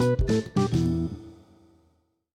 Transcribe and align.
Shalom. 0.00 0.16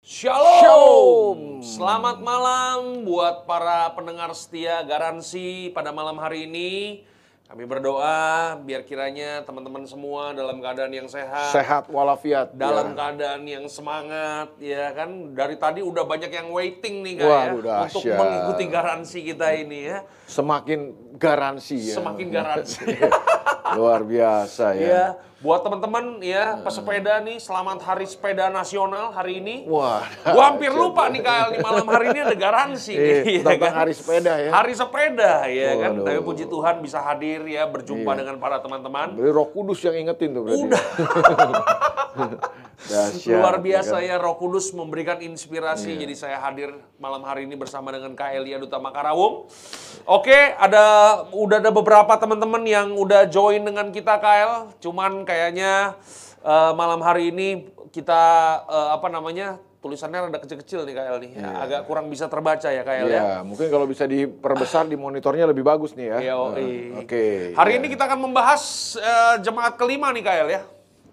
Shalom. 0.01 1.37
Selamat 1.61 2.17
malam 2.17 3.05
buat 3.05 3.45
para 3.45 3.93
pendengar 3.93 4.33
setia 4.33 4.81
garansi 4.81 5.69
pada 5.69 5.93
malam 5.93 6.17
hari 6.17 6.49
ini. 6.49 7.05
Kami 7.45 7.67
berdoa 7.67 8.57
biar 8.57 8.81
kiranya 8.81 9.45
teman-teman 9.45 9.85
semua 9.85 10.33
dalam 10.33 10.57
keadaan 10.57 10.89
yang 10.89 11.05
sehat, 11.05 11.51
Sehat 11.53 11.83
walafiat. 11.85 12.49
dalam 12.57 12.95
Ya. 12.95 12.97
keadaan 12.97 13.41
yang 13.45 13.69
semangat, 13.69 14.57
ya 14.57 14.89
kan. 14.97 15.35
Dari 15.35 15.59
tadi 15.59 15.85
udah 15.85 16.01
banyak 16.01 16.33
yang 16.33 16.49
waiting 16.49 17.05
nih 17.05 17.21
kayak 17.21 17.53
untuk 17.53 17.67
dahsyat. 17.69 18.17
mengikuti 18.17 18.65
garansi 18.71 19.19
kita 19.21 19.53
ini 19.53 19.79
ya. 19.85 20.01
Semakin 20.25 20.79
garansi 21.21 21.77
ya. 21.77 21.95
Semakin 22.01 22.27
garansi. 22.33 22.81
Luar 23.77 24.03
biasa 24.03 24.75
ya. 24.75 24.83
ya, 24.83 25.05
buat 25.39 25.63
teman-teman 25.63 26.19
ya 26.19 26.59
pesepeda 26.59 27.23
nih, 27.23 27.39
selamat 27.39 27.79
Hari 27.79 28.03
Sepeda 28.03 28.51
Nasional 28.51 29.15
hari 29.15 29.39
ini. 29.39 29.63
Wah. 29.63 30.03
Gua 30.27 30.51
hampir 30.51 30.75
lupa 30.75 31.07
nih 31.07 31.23
Kyle, 31.23 31.55
nih 31.55 31.59
malam 31.63 31.87
hari 31.87 32.11
ini 32.11 32.19
ada 32.19 32.35
garansi 32.35 32.99
nih. 32.99 33.15
Eh, 33.23 33.39
ya 33.47 33.55
kan? 33.55 33.71
hari 33.79 33.95
sepeda 33.95 34.33
ya. 34.43 34.51
Hari 34.51 34.73
sepeda 34.75 35.33
ya 35.47 35.71
kan. 35.79 35.91
Waduh. 35.95 36.03
Tapi 36.03 36.19
puji 36.19 36.45
Tuhan 36.51 36.75
bisa 36.83 36.99
hadir 36.99 37.47
ya 37.47 37.63
berjumpa 37.63 38.11
Iya. 38.11 38.19
dengan 38.19 38.35
para 38.43 38.59
teman-teman. 38.59 39.15
Berarti 39.15 39.31
Roh 39.31 39.47
Kudus 39.47 39.79
yang 39.87 39.95
ingetin 39.95 40.35
tuh 40.35 40.41
berarti. 40.43 40.67
Udah. 40.67 40.83
Dahsyat, 42.89 43.37
Luar 43.37 43.61
biasa 43.61 44.01
kan? 44.01 44.07
ya 44.09 44.15
Roh 44.17 44.35
Kudus 44.41 44.73
memberikan 44.73 45.21
inspirasi. 45.21 45.93
Iya. 45.93 46.07
Jadi 46.07 46.15
saya 46.17 46.37
hadir 46.41 46.73
malam 46.97 47.21
hari 47.21 47.45
ini 47.45 47.53
bersama 47.53 47.93
dengan 47.93 48.17
Kak 48.17 48.33
Elia 48.33 48.57
Duta 48.57 48.81
Makarawung. 48.81 49.45
Oke, 50.09 50.57
ada 50.57 50.83
udah 51.29 51.61
ada 51.61 51.69
beberapa 51.69 52.13
teman-teman 52.17 52.65
yang 52.65 52.97
udah 52.97 53.29
join 53.29 53.61
dengan 53.61 53.93
kita 53.93 54.17
KL. 54.17 54.73
Cuman 54.81 55.27
kayaknya 55.27 55.93
eh, 56.41 56.71
malam 56.73 57.05
hari 57.05 57.29
ini 57.29 57.69
kita 57.93 58.23
eh, 58.65 58.89
apa 58.97 59.07
namanya? 59.11 59.61
tulisannya 59.81 60.29
rada 60.29 60.37
kecil-kecil 60.37 60.85
nih 60.85 60.93
KL 60.93 61.17
nih. 61.17 61.31
Agak 61.41 61.89
kurang 61.89 62.05
bisa 62.13 62.29
terbaca 62.29 62.69
ya 62.69 62.85
KL 62.85 63.09
ya. 63.09 63.17
Iya, 63.17 63.29
mungkin 63.41 63.65
kalau 63.73 63.89
bisa 63.89 64.05
diperbesar 64.05 64.85
di 64.85 64.93
monitornya 64.93 65.49
lebih 65.49 65.65
bagus 65.65 65.97
nih 65.97 66.21
ya. 66.21 66.37
Oke. 67.01 67.57
Hari 67.57 67.71
ya. 67.73 67.77
ini 67.81 67.87
kita 67.89 68.05
akan 68.05 68.29
membahas 68.29 68.93
eh, 69.01 69.35
jemaat 69.41 69.81
kelima 69.81 70.13
nih 70.13 70.21
KL 70.21 70.49
ya. 70.53 70.61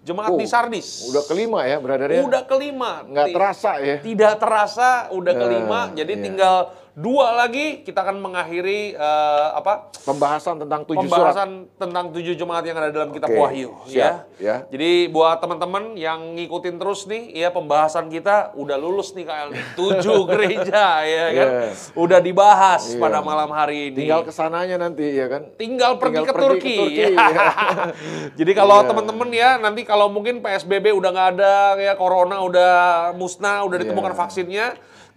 Jemaat 0.09 0.33
Oh, 0.33 0.41
di 0.41 0.49
Sardis. 0.49 1.05
Udah 1.05 1.21
kelima 1.21 1.69
ya, 1.69 1.77
brother 1.77 2.09
ya. 2.09 2.25
Udah 2.25 2.41
kelima. 2.49 3.05
Nggak 3.05 3.27
terasa 3.29 3.71
ya. 3.77 3.95
Tidak 4.01 4.33
terasa 4.41 4.89
udah 5.13 5.33
Eh, 5.33 5.37
kelima. 5.37 5.79
Jadi 5.93 6.13
iya. 6.17 6.23
tinggal 6.25 6.55
dua 6.99 7.31
lagi 7.31 7.79
kita 7.87 8.03
akan 8.03 8.19
mengakhiri 8.19 8.91
eh, 8.91 9.47
apa? 9.55 9.87
Pembahasan 10.03 10.59
tentang 10.59 10.83
tujuh 10.83 11.07
surat. 11.07 11.31
Pembahasan 11.31 11.49
tentang 11.79 12.05
tujuh 12.11 12.35
jemaat 12.35 12.67
yang 12.67 12.75
ada 12.75 12.91
dalam 12.91 13.15
kitab 13.15 13.31
Oke, 13.31 13.39
Wahyu 13.39 13.71
siap, 13.87 14.27
ya. 14.35 14.67
Jadi 14.67 15.07
buat 15.07 15.39
teman-teman 15.39 15.95
yang 15.95 16.35
ngikutin 16.35 16.75
terus 16.75 17.07
nih 17.07 17.31
ya 17.31 17.55
pembahasan 17.55 18.11
kita 18.11 18.51
udah 18.59 18.75
lulus 18.75 19.15
nih 19.15 19.23
KL. 19.23 19.49
Tujuh 19.79 20.19
gereja 20.35 21.07
ya 21.07 21.25
kan. 21.31 21.47
Iya. 21.47 21.71
Udah 21.95 22.19
dibahas 22.19 22.83
Iya. 22.91 22.99
pada 22.99 23.23
malam 23.23 23.47
hari 23.55 23.95
ini. 23.95 24.03
Tinggal 24.03 24.27
ke 24.27 24.33
sananya 24.35 24.75
nanti 24.75 25.07
ya 25.07 25.31
kan. 25.31 25.47
tinggal 25.55 25.95
pergi 25.95 26.19
Tinggal 26.19 26.27
ke 26.27 26.33
pergi 26.35 26.43
ke 26.43 26.51
Turki. 26.59 26.75
Turki, 26.75 26.99
Ya. 26.99 27.09
ya. 27.15 27.47
Jadi 28.43 28.51
kalau 28.51 28.83
Iya. 28.83 28.87
teman-teman 28.91 29.29
ya 29.31 29.49
nanti 29.55 29.81
kalau 29.87 30.11
mungkin 30.11 30.43
PSBB 30.43 30.91
udah 30.91 31.09
nggak 31.15 31.29
ada 31.39 31.55
ya 31.79 31.93
corona 31.95 32.43
udah 32.43 32.73
musnah, 33.15 33.63
udah 33.63 33.77
ditemukan 33.79 34.11
Iya. 34.11 34.19
vaksinnya, 34.19 34.67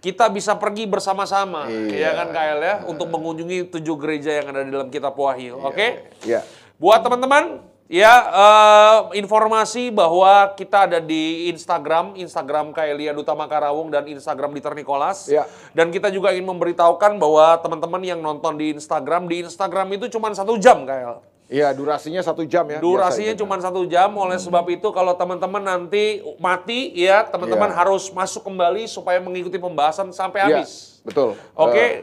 kita 0.03 0.27
bisa 0.27 0.51
pergi 0.59 0.83
bersama-sama 0.83 1.71
ya 1.71 2.11
Iya. 2.11 2.11
kan 2.11 2.27
KL 2.35 2.59
ya 2.59 2.75
untuk 2.91 3.07
mengunjungi 3.07 3.71
tujuh 3.71 3.95
gereja 3.95 4.43
yang 4.43 4.51
ada 4.51 4.67
di 4.67 4.71
dalam 4.75 4.91
kitab 4.91 5.15
Wahyu. 5.15 5.63
Oke? 5.63 6.11
Iya. 6.27 6.43
Buat 6.75 7.07
teman-teman 7.07 7.63
ya 7.87 8.11
eh, 8.11 8.97
informasi 9.15 9.95
bahwa 9.95 10.51
kita 10.59 10.91
ada 10.91 10.99
di 10.99 11.47
Instagram, 11.55 12.19
Instagram 12.19 12.75
Kaelia 12.75 13.15
Duta 13.15 13.31
Makarawung 13.31 13.87
dan 13.95 14.03
Instagram 14.11 14.51
Dieter 14.51 14.75
Nicholas. 14.75 15.31
Ya. 15.31 15.47
Dan 15.71 15.87
kita 15.87 16.11
juga 16.11 16.35
ingin 16.35 16.51
memberitahukan 16.51 17.15
bahwa 17.15 17.55
teman-teman 17.63 18.03
yang 18.03 18.19
nonton 18.19 18.59
di 18.59 18.75
Instagram, 18.75 19.31
di 19.31 19.47
Instagram 19.47 19.87
itu 19.95 20.11
cuma 20.11 20.27
satu 20.35 20.59
jam 20.59 20.83
Kael. 20.83 21.23
Iya, 21.53 21.69
durasinya 21.69 22.17
satu 22.19 22.41
jam 22.43 22.65
ya. 22.65 22.81
Durasinya 22.81 23.37
cuma 23.37 23.61
satu 23.61 23.85
jam, 23.85 24.09
oleh 24.17 24.41
sebab 24.41 24.65
itu 24.67 24.89
kalau 24.89 25.13
teman-teman 25.13 25.61
nanti 25.61 26.17
mati 26.37 26.89
ya 26.91 27.21
teman-teman 27.23 27.69
Iya. 27.69 27.77
harus 27.77 28.09
masuk 28.09 28.41
kembali 28.43 28.89
supaya 28.89 29.21
mengikuti 29.21 29.61
pembahasan 29.61 30.09
sampai 30.09 30.41
Iya, 30.41 30.47
habis. 30.65 30.97
betul. 31.01 31.37
Oke. 31.53 31.77
Eh, 31.77 31.93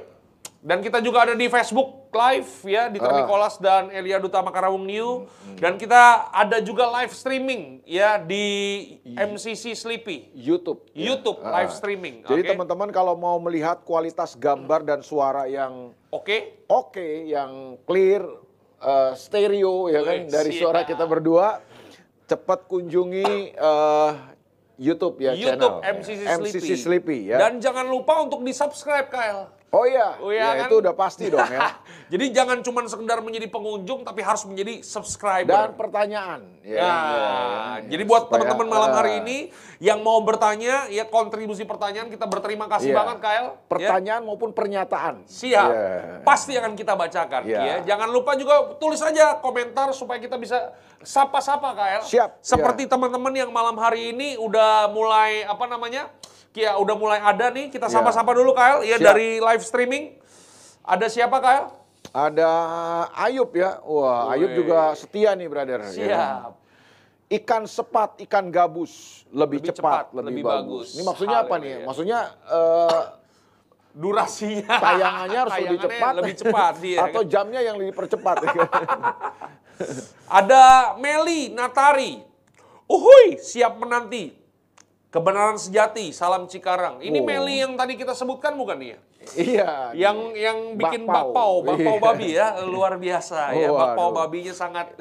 Dan 0.61 0.85
kita 0.85 1.01
juga 1.01 1.25
ada 1.25 1.33
di 1.33 1.49
Facebook 1.49 2.13
Live 2.13 2.69
ya 2.69 2.93
di 2.93 3.01
Ah. 3.01 3.09
Nicholas 3.17 3.57
dan 3.57 3.89
Elia 3.89 4.21
Duta 4.21 4.45
Makarawung 4.45 4.85
New 4.85 5.25
dan 5.57 5.81
kita 5.81 6.29
ada 6.29 6.61
juga 6.61 6.85
live 6.93 7.09
streaming 7.11 7.81
ya 7.83 8.21
di 8.21 8.45
MCC 9.09 9.73
Sleepy. 9.73 10.29
YouTube. 10.37 10.85
ya. 10.93 11.01
YouTube 11.09 11.41
Ah. 11.41 11.57
live 11.57 11.73
streaming. 11.73 12.21
Jadi 12.23 12.45
oke? 12.45 12.51
teman-teman 12.53 12.93
kalau 12.93 13.17
mau 13.17 13.41
melihat 13.41 13.81
kualitas 13.81 14.37
gambar 14.37 14.85
dan 14.85 15.01
suara 15.01 15.49
yang 15.49 15.97
Oke. 16.11 16.61
oke, 16.67 17.09
yang 17.25 17.81
clear, 17.83 18.21
eh, 18.81 19.13
stereo 19.15 19.89
ya 19.93 20.01
kan 20.03 20.19
Wih, 20.25 20.33
dari 20.33 20.51
siap. 20.57 20.61
suara 20.65 20.81
kita 20.89 21.05
berdua, 21.05 21.61
cepat 22.27 22.65
kunjungi 22.67 23.55
eh, 23.55 24.11
YouTube 24.81 25.21
ya 25.21 25.37
YouTube 25.37 25.85
channel. 25.85 26.01
MCC, 26.01 26.21
MCC 26.25 26.57
Sleepy. 26.57 26.77
Sleepy 26.81 27.19
ya. 27.31 27.37
Dan 27.37 27.61
jangan 27.61 27.85
lupa 27.85 28.25
untuk 28.25 28.41
di-subscribe 28.41 29.13
Kyle. 29.13 29.53
Oh 29.71 29.85
iya, 29.87 30.19
Oh 30.19 30.31
iya 30.31 30.43
ya, 30.45 30.51
kan? 30.57 30.69
itu 30.69 30.75
udah 30.79 30.95
pasti 30.95 31.31
dong 31.31 31.47
ya. 31.47 31.79
Jadi 32.13 32.25
jangan 32.35 32.59
cuma 32.61 32.83
sekedar 32.85 33.23
menjadi 33.23 33.47
pengunjung 33.47 34.03
tapi 34.03 34.19
harus 34.21 34.43
menjadi 34.43 34.83
subscriber. 34.83 35.71
Dan 35.71 35.79
pertanyaan. 35.79 36.41
Ya, 36.61 36.77
Ya, 36.77 36.93
ya, 36.93 37.29
jadi 37.89 38.03
buat 38.05 38.29
teman-teman 38.29 38.67
malam 38.67 38.91
hari 38.93 39.17
eh, 39.17 39.21
ini 39.23 39.37
yang 39.79 40.03
mau 40.03 40.21
bertanya, 40.21 40.87
ya 40.87 41.07
kontribusi 41.07 41.65
pertanyaan 41.65 42.07
kita 42.07 42.27
berterima 42.27 42.67
kasih 42.67 42.93
Iya. 42.93 42.99
banget 42.99 43.17
Kyle. 43.19 43.49
ya. 43.49 43.65
pertanyaan 43.65 44.23
maupun 44.23 44.51
pernyataan. 44.51 45.23
Siap, 45.25 45.71
Iya. 45.71 46.21
pasti 46.21 46.53
akan 46.53 46.75
kita 46.75 46.93
bacakan. 46.93 47.43
Iya. 47.47 47.61
Ya. 47.63 47.77
Jangan 47.87 48.11
lupa 48.11 48.35
juga 48.35 48.75
tulis 48.77 49.01
aja 49.01 49.39
komentar 49.39 49.89
supaya 49.95 50.19
kita 50.19 50.37
bisa 50.37 50.75
sapa-sapa 51.01 51.73
Kyle. 51.73 52.03
Siap, 52.05 52.31
Seperti 52.41 52.85
teman-teman 52.85 53.33
yang 53.33 53.51
malam 53.51 53.79
hari 53.79 54.13
ini 54.13 54.37
udah 54.37 54.91
mulai 54.91 55.47
apa 55.47 55.65
namanya? 55.65 56.11
Ya 56.53 56.75
udah 56.75 56.95
mulai 56.95 57.21
ada 57.21 57.47
nih, 57.49 57.71
kita 57.71 57.87
Iya. 57.87 57.95
sapa-sapa 57.97 58.31
dulu 58.33 58.51
Kyle. 58.53 58.83
Ya 58.83 58.97
Siap. 58.97 59.07
dari 59.07 59.39
live 59.39 59.63
streaming. 59.63 60.05
Ada 60.83 61.07
siapa 61.07 61.39
Kyle? 61.39 61.71
Ada 62.11 62.51
Ayub 63.21 63.51
ya. 63.53 63.79
Wah, 63.81 64.35
Ayub 64.35 64.51
Wih. 64.51 64.57
juga 64.59 64.93
setia 64.95 65.31
nih, 65.33 65.47
brother. 65.47 65.79
ya? 65.81 65.91
Siap. 65.91 66.51
Ikan 67.31 67.63
sepat, 67.63 68.19
ikan 68.27 68.51
gabus 68.51 69.23
lebih, 69.31 69.63
Lebih 69.63 69.71
cepat, 69.71 70.11
cepat, 70.11 70.19
lebih, 70.19 70.27
lebih 70.27 70.43
bagus. 70.43 70.67
bagus. 70.67 70.89
Ini 70.99 71.03
maksudnya 71.07 71.37
apa 71.41 71.55
nih? 71.57 71.73
Maksudnya 71.87 72.19
eh, 72.45 73.03
Durasinya. 73.91 74.75
tayangannya 74.87 75.39
harus 75.39 75.55
lebih 75.57 75.79
cepat, 75.81 76.13
Lebih 76.19 76.35
cepat 76.37 76.73
dia. 76.79 76.99
atau 77.07 77.23
jamnya 77.23 77.61
yang 77.61 77.79
dipercepat. 77.79 78.37
Ada 80.29 80.95
Meli 80.99 81.51
Natari. 81.51 82.19
Uhuy, 82.87 83.39
siap 83.39 83.79
menanti. 83.79 84.35
Kebenaran 85.11 85.59
sejati, 85.59 86.15
salam 86.15 86.47
Cikarang. 86.47 87.03
Ini 87.03 87.19
Oh. 87.19 87.27
Meli 87.27 87.59
yang 87.59 87.75
tadi 87.75 87.99
kita 87.99 88.15
sebutkan 88.15 88.55
bukan 88.55 88.79
ya? 88.79 88.95
iya. 89.35 89.91
Yang 89.91 90.19
yang 90.39 90.59
bikin 90.79 91.03
Bakpao. 91.03 91.35
bakpao, 91.35 91.55
bakpao 91.67 91.93
Iya. 91.93 92.01
babi 92.01 92.29
ya, 92.31 92.47
luar 92.63 92.95
biasa 92.95 93.51
ya. 93.53 93.69
Oh, 93.69 93.75
Bakpao 93.75 94.09
waduh. 94.09 94.19
babinya 94.23 94.55
sangat 94.55 94.95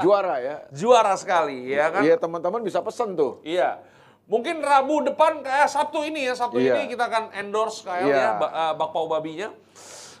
juara 0.00 0.40
ya. 0.40 0.56
juara 0.80 1.12
sekali 1.14 1.68
ya 1.68 1.92
kan? 1.92 2.00
Iya 2.00 2.16
teman-teman 2.16 2.64
bisa 2.64 2.80
pesen 2.80 3.12
tuh. 3.12 3.44
Iya. 3.44 3.84
Mungkin 4.24 4.64
Rabu 4.64 5.04
depan 5.04 5.44
kayak 5.44 5.68
Sabtu 5.68 6.00
ini 6.00 6.24
ya, 6.24 6.32
Sabtu 6.32 6.56
Iya. 6.56 6.80
ini 6.80 6.88
kita 6.88 7.04
akan 7.06 7.36
endorse 7.36 7.84
kayak 7.84 8.08
Iya. 8.08 8.16
ya 8.16 8.28
ba- 8.34 8.52
eh, 8.54 8.72
bakpao 8.74 9.04
babinya. 9.06 9.52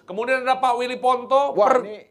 Kemudian 0.02 0.44
ada 0.44 0.60
Pak 0.60 0.76
Willy 0.76 1.00
Ponto, 1.00 1.56
Wah 1.56 1.72
per- 1.72 1.88
ini 1.88 2.04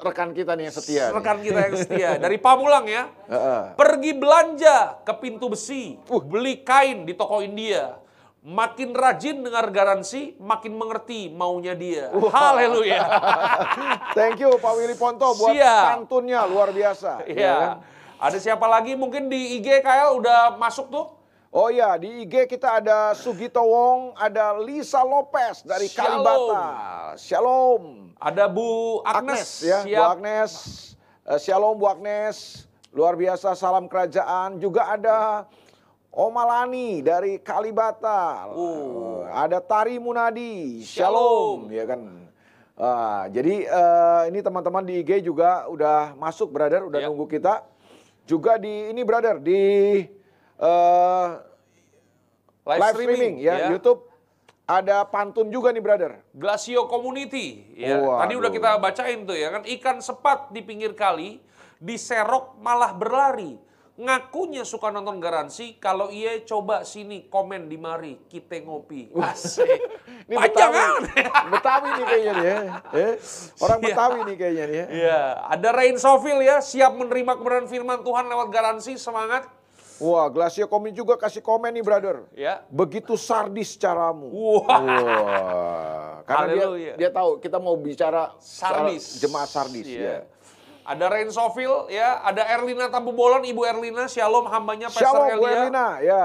rekan 0.00 0.30
kita 0.32 0.52
nih 0.54 0.68
yang 0.68 0.76
setia. 0.76 1.04
nih. 1.08 1.14
rekan 1.16 1.36
kita 1.40 1.58
yang 1.68 1.76
setia 1.76 2.10
dari 2.20 2.36
Pamulang 2.36 2.84
ya. 2.84 3.08
Pergi 3.74 4.12
belanja 4.12 5.00
ke 5.02 5.12
pintu 5.16 5.52
besi, 5.52 5.96
beli 6.26 6.60
kain 6.60 7.04
di 7.04 7.12
toko 7.12 7.40
India. 7.40 7.98
Makin 8.46 8.94
rajin 8.94 9.42
dengar 9.42 9.74
garansi, 9.74 10.38
makin 10.38 10.78
mengerti 10.78 11.26
maunya 11.26 11.74
dia. 11.74 12.14
Haleluya. 12.14 13.02
Thank 14.16 14.38
you 14.38 14.54
Pak 14.54 14.72
Willy 14.78 14.94
Ponto 14.94 15.34
buat 15.34 15.50
Siap. 15.50 16.06
pantunnya 16.06 16.46
luar 16.46 16.70
biasa. 16.70 17.26
ya? 17.26 17.34
Iya. 17.34 17.56
Ada 18.16 18.38
siapa 18.38 18.70
lagi 18.70 18.94
mungkin 18.94 19.26
di 19.26 19.58
IG 19.58 19.82
KL 19.82 20.14
udah 20.22 20.54
masuk 20.56 20.88
tuh? 20.94 21.15
Oh 21.48 21.70
ya, 21.70 21.94
di 21.96 22.26
IG 22.26 22.50
kita 22.50 22.82
ada 22.82 23.14
Sugito 23.14 23.62
Wong, 23.62 24.12
ada 24.14 24.58
Lisa 24.58 25.00
Lopez 25.00 25.62
dari 25.62 25.86
Shalom. 25.86 26.20
Kalibata. 26.20 26.64
Shalom. 27.16 27.82
Ada 28.14 28.44
Bu 28.46 29.00
Agnes, 29.02 29.62
ya, 29.62 29.80
Bu 29.80 29.88
siap. 29.88 30.06
Agnes. 30.12 30.52
Eh, 31.24 31.38
Shalom 31.38 31.74
Bu 31.74 31.86
Agnes. 31.86 32.66
Luar 32.90 33.14
biasa 33.14 33.52
salam 33.52 33.86
kerajaan. 33.86 34.56
Juga 34.56 34.90
ada 34.90 35.44
Omalani 36.10 37.00
dari 37.00 37.36
Kalibata. 37.38 38.48
Eh, 38.50 39.20
Ada 39.30 39.60
Tari 39.60 39.96
Munadi. 39.96 40.80
Shalom. 40.82 41.68
Shalom, 41.68 41.72
ya 41.72 41.84
kan. 41.86 42.00
Ah, 42.76 43.24
jadi 43.26 43.64
eh, 43.64 44.22
ini 44.28 44.40
teman-teman 44.40 44.84
di 44.84 45.00
IG 45.00 45.24
juga 45.24 45.64
udah 45.66 46.12
masuk 46.14 46.52
brother, 46.52 46.84
udah 46.84 47.00
Ya. 47.00 47.08
nunggu 47.08 47.24
kita. 47.26 47.64
Juga 48.24 48.58
di 48.58 48.90
ini 48.90 49.00
brother 49.00 49.38
di 49.38 50.02
eh, 50.58 51.28
Live, 52.66 52.82
live 52.82 52.94
streaming, 52.98 53.34
ya, 53.38 53.70
YouTube. 53.70 54.02
Ada 54.66 55.06
pantun 55.06 55.46
juga 55.46 55.70
nih, 55.70 55.78
brother. 55.78 56.18
Glacio 56.34 56.90
Community. 56.90 57.62
Ya. 57.78 58.02
Waduh. 58.02 58.18
Tadi 58.18 58.34
udah 58.34 58.50
kita 58.50 58.68
bacain 58.76 59.22
tuh 59.22 59.38
ya 59.38 59.54
kan 59.54 59.62
ikan 59.62 60.02
sepat 60.02 60.50
di 60.50 60.58
pinggir 60.58 60.90
kali 60.90 61.38
diserok 61.78 62.58
malah 62.58 62.90
berlari. 62.90 63.54
Ngakunya 63.96 64.60
suka 64.60 64.92
nonton 64.92 65.24
garansi, 65.24 65.80
kalau 65.80 66.12
iya 66.12 66.36
coba 66.44 66.84
sini 66.84 67.30
komen 67.30 67.64
di 67.64 67.78
mari 67.78 68.18
kita 68.26 68.60
ngopi. 68.60 69.08
Asik. 69.22 69.64
Ini 70.26 70.34
Panjang 70.34 70.68
Betawi. 70.68 70.76
kan? 70.76 71.00
Betawi 71.54 71.88
nih 71.88 72.04
kayaknya 72.04 72.32
nih 72.34 72.44
ya. 72.44 72.58
Eh, 72.92 73.12
Orang 73.56 73.78
Iya. 73.78 73.86
Betawi 73.88 74.18
nih 74.20 74.36
kayaknya 74.36 74.64
nih 74.66 74.76
ya. 74.76 74.86
Iya, 74.90 75.20
ada 75.48 75.68
Rain 75.70 75.96
Sofil 75.96 76.42
ya, 76.42 76.58
siap 76.58 76.92
menerima 76.92 77.38
kebenaran 77.38 77.70
firman 77.70 78.02
Tuhan 78.02 78.26
lewat 78.26 78.48
garansi, 78.50 78.98
semangat. 78.98 79.46
Wah, 79.96 80.28
Glacio 80.28 80.68
Komi 80.68 80.92
juga 80.92 81.16
kasih 81.16 81.40
komen 81.40 81.72
nih, 81.72 81.84
brother. 81.84 82.16
Ya. 82.36 82.60
Begitu 82.68 83.16
sardis 83.16 83.80
caramu. 83.80 84.28
Wah. 84.28 84.68
Wah. 84.68 86.12
Karena 86.26 86.46
dia, 86.52 86.66
Haleluya. 86.66 86.92
dia 86.98 87.10
tahu 87.14 87.30
kita 87.38 87.56
mau 87.62 87.78
bicara 87.78 88.34
Sardis. 88.42 89.22
jemaat 89.22 89.46
sardis. 89.46 89.86
Iya. 89.86 90.02
Ya. 90.02 90.18
Ada 90.86 91.04
Rain 91.10 91.30
Sofil 91.30 91.90
ya, 91.90 92.22
ada 92.22 92.46
Erlina 92.46 92.86
Tambubolon, 92.86 93.42
Ibu 93.42 93.62
Erlina, 93.66 94.06
Shalom 94.06 94.46
hambanya 94.46 94.86
Pastor 94.86 95.06
Shalom, 95.06 95.42
Elia. 95.42 95.50
Erlina. 95.66 95.86
Ya. 96.02 96.24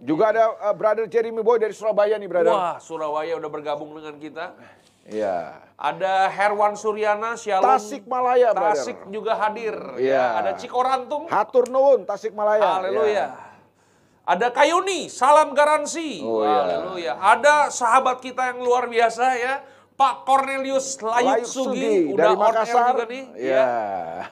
Juga 0.00 0.32
ada 0.32 0.44
uh, 0.64 0.72
brother 0.72 1.04
Jeremy 1.04 1.44
Boy 1.44 1.60
dari 1.60 1.76
Surabaya 1.76 2.16
nih, 2.16 2.28
brother. 2.28 2.52
Wah, 2.56 2.76
Surabaya 2.80 3.36
udah 3.36 3.50
bergabung 3.52 3.92
dengan 3.92 4.16
kita. 4.16 4.56
Iya. 5.04 5.60
Ada 5.80 6.28
Herwan 6.28 6.76
Suryana, 6.76 7.40
Shalom. 7.40 7.64
Tasikmalaya, 7.64 8.52
brother. 8.52 8.76
Tasik 8.76 8.98
juga 9.08 9.32
hadir. 9.40 9.72
Iya. 9.96 10.12
Ya. 10.12 10.24
Ada 10.44 10.50
Ciko 10.60 10.84
Rantung. 10.84 11.24
Hatur 11.24 11.72
nuwun 11.72 12.04
Tasikmalaya. 12.04 12.84
Haleluya. 12.84 13.08
Ya. 13.08 13.26
Ada 14.28 14.52
Kayuni, 14.52 15.08
salam 15.08 15.56
garansi. 15.56 16.20
Oh, 16.20 16.44
iya. 16.44 16.52
Haleluya. 16.68 17.12
Ada 17.16 17.54
sahabat 17.72 18.20
kita 18.20 18.52
yang 18.52 18.60
luar 18.60 18.92
biasa 18.92 19.24
ya. 19.40 19.54
Pak 19.96 20.24
Cornelius 20.24 20.96
Layut 20.96 21.44
Sugi, 21.44 22.08
udah 22.16 22.32
dari 22.32 22.36
Makassar. 22.40 22.88
juga 22.96 23.04
nih. 23.04 23.24
Ya. 23.36 23.52
ya. 23.52 23.68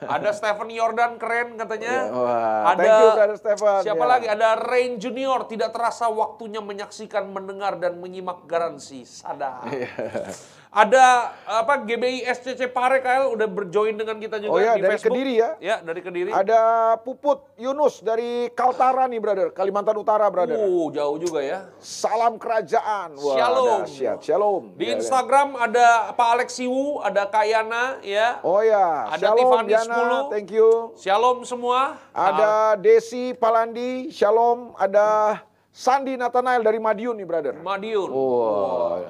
Ada 0.01 0.31
Stephen 0.33 0.69
Jordan 0.73 1.21
keren 1.21 1.61
katanya. 1.61 1.93
Ya, 1.93 2.05
wah, 2.09 2.73
ada 2.73 2.81
thank 2.81 2.97
you, 2.97 3.09
Brother 3.13 3.37
Stephen. 3.37 3.81
Siapa 3.85 4.05
Ya. 4.05 4.09
lagi? 4.09 4.27
Ada 4.33 4.49
Rain 4.65 4.97
Junior. 4.97 5.45
Tidak 5.45 5.69
terasa 5.69 6.09
waktunya 6.09 6.65
menyaksikan, 6.65 7.29
mendengar 7.29 7.77
dan 7.77 8.01
menyimak 8.01 8.49
garansi. 8.49 9.05
Sadar. 9.05 9.69
Iya. 9.69 10.29
Ada 10.69 11.33
apa 11.43 11.81
GBI 11.81 12.29
SCC 12.29 12.69
Pare 12.69 13.01
Kael 13.01 13.33
udah 13.33 13.45
berjoin 13.45 13.97
dengan 13.97 14.17
kita 14.17 14.37
juga 14.37 14.53
Oh 14.53 14.61
ya, 14.61 14.77
di 14.77 14.85
dari 14.85 14.93
Facebook. 14.93 15.17
Kediri 15.17 15.35
ya. 15.35 15.51
Ya, 15.59 15.77
dari 15.81 16.01
Kediri. 16.01 16.29
Ada 16.29 16.61
Puput 16.99 17.41
Yunus 17.57 17.99
dari 17.99 18.53
Kaltara 18.53 19.05
nih, 19.05 19.17
brother. 19.17 19.49
Kalimantan 19.49 19.97
Utara, 19.97 20.29
brother. 20.29 20.55
Uh, 20.55 20.93
jauh 20.93 21.17
juga 21.17 21.41
ya. 21.41 21.73
Salam 21.79 22.37
kerajaan. 22.37 23.17
Wah, 23.17 23.35
Shalom. 23.35 23.81
dahsyat. 23.83 24.19
Shalom. 24.21 24.63
Di 24.77 24.85
Ya, 24.85 24.89
ya. 24.89 24.95
Instagram 25.01 25.49
ada 25.57 25.87
Pak 26.13 26.29
Alex 26.37 26.49
Siwu, 26.55 27.01
ada 27.01 27.25
Kayana 27.25 28.01
ya. 28.01 28.37
Oh 28.43 28.61
ya, 28.61 29.09
Ada 29.09 29.25
Shalom 29.25 29.41
Tiffany 29.41 29.69
Diana, 29.69 29.97
10. 29.97 30.33
thank 30.33 30.51
you. 30.51 30.69
Shalom 30.95 31.39
semua. 31.43 31.97
Ada 32.13 32.77
Desi 32.77 33.33
Palandi, 33.33 34.13
Shalom. 34.13 34.77
Ada 34.77 35.41
Sandi 35.73 36.13
Nathanael 36.13 36.61
dari 36.61 36.77
Madiun 36.77 37.17
nih, 37.17 37.25
brother. 37.25 37.55
Madiun. 37.57 38.09
Oh, 38.11 39.01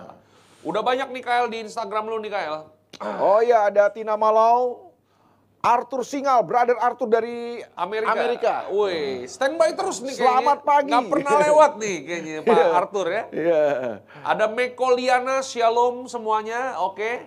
Udah 0.68 0.84
banyak 0.84 1.08
nih 1.16 1.24
Kael 1.24 1.48
di 1.48 1.64
Instagram 1.64 2.12
lu 2.12 2.20
nih 2.20 2.28
Kael. 2.28 2.68
oh 3.24 3.40
ya, 3.40 3.72
ada 3.72 3.88
Tina 3.88 4.20
Malau. 4.20 4.92
Arthur 5.58 6.06
Singal, 6.06 6.46
brother 6.46 6.78
Arthur 6.78 7.10
dari 7.10 7.58
Amerika. 7.74 8.14
Amerika. 8.14 8.54
Wih, 8.70 9.26
standby 9.26 9.74
terus 9.74 9.98
nih 9.98 10.14
Selamat 10.14 10.62
kayaknya. 10.62 10.70
pagi. 10.70 10.92
Nggak 10.94 11.08
pernah 11.10 11.32
lewat 11.50 11.72
nih 11.82 11.96
kayaknya 12.06 12.36
Pak 12.46 12.68
Arthur 12.78 13.06
ya. 13.10 13.22
Iya. 13.34 13.64
Ada 14.22 14.44
Meko 14.46 14.94
Liana, 14.94 15.42
Shalom 15.42 16.06
semuanya. 16.06 16.78
Oke. 16.78 17.26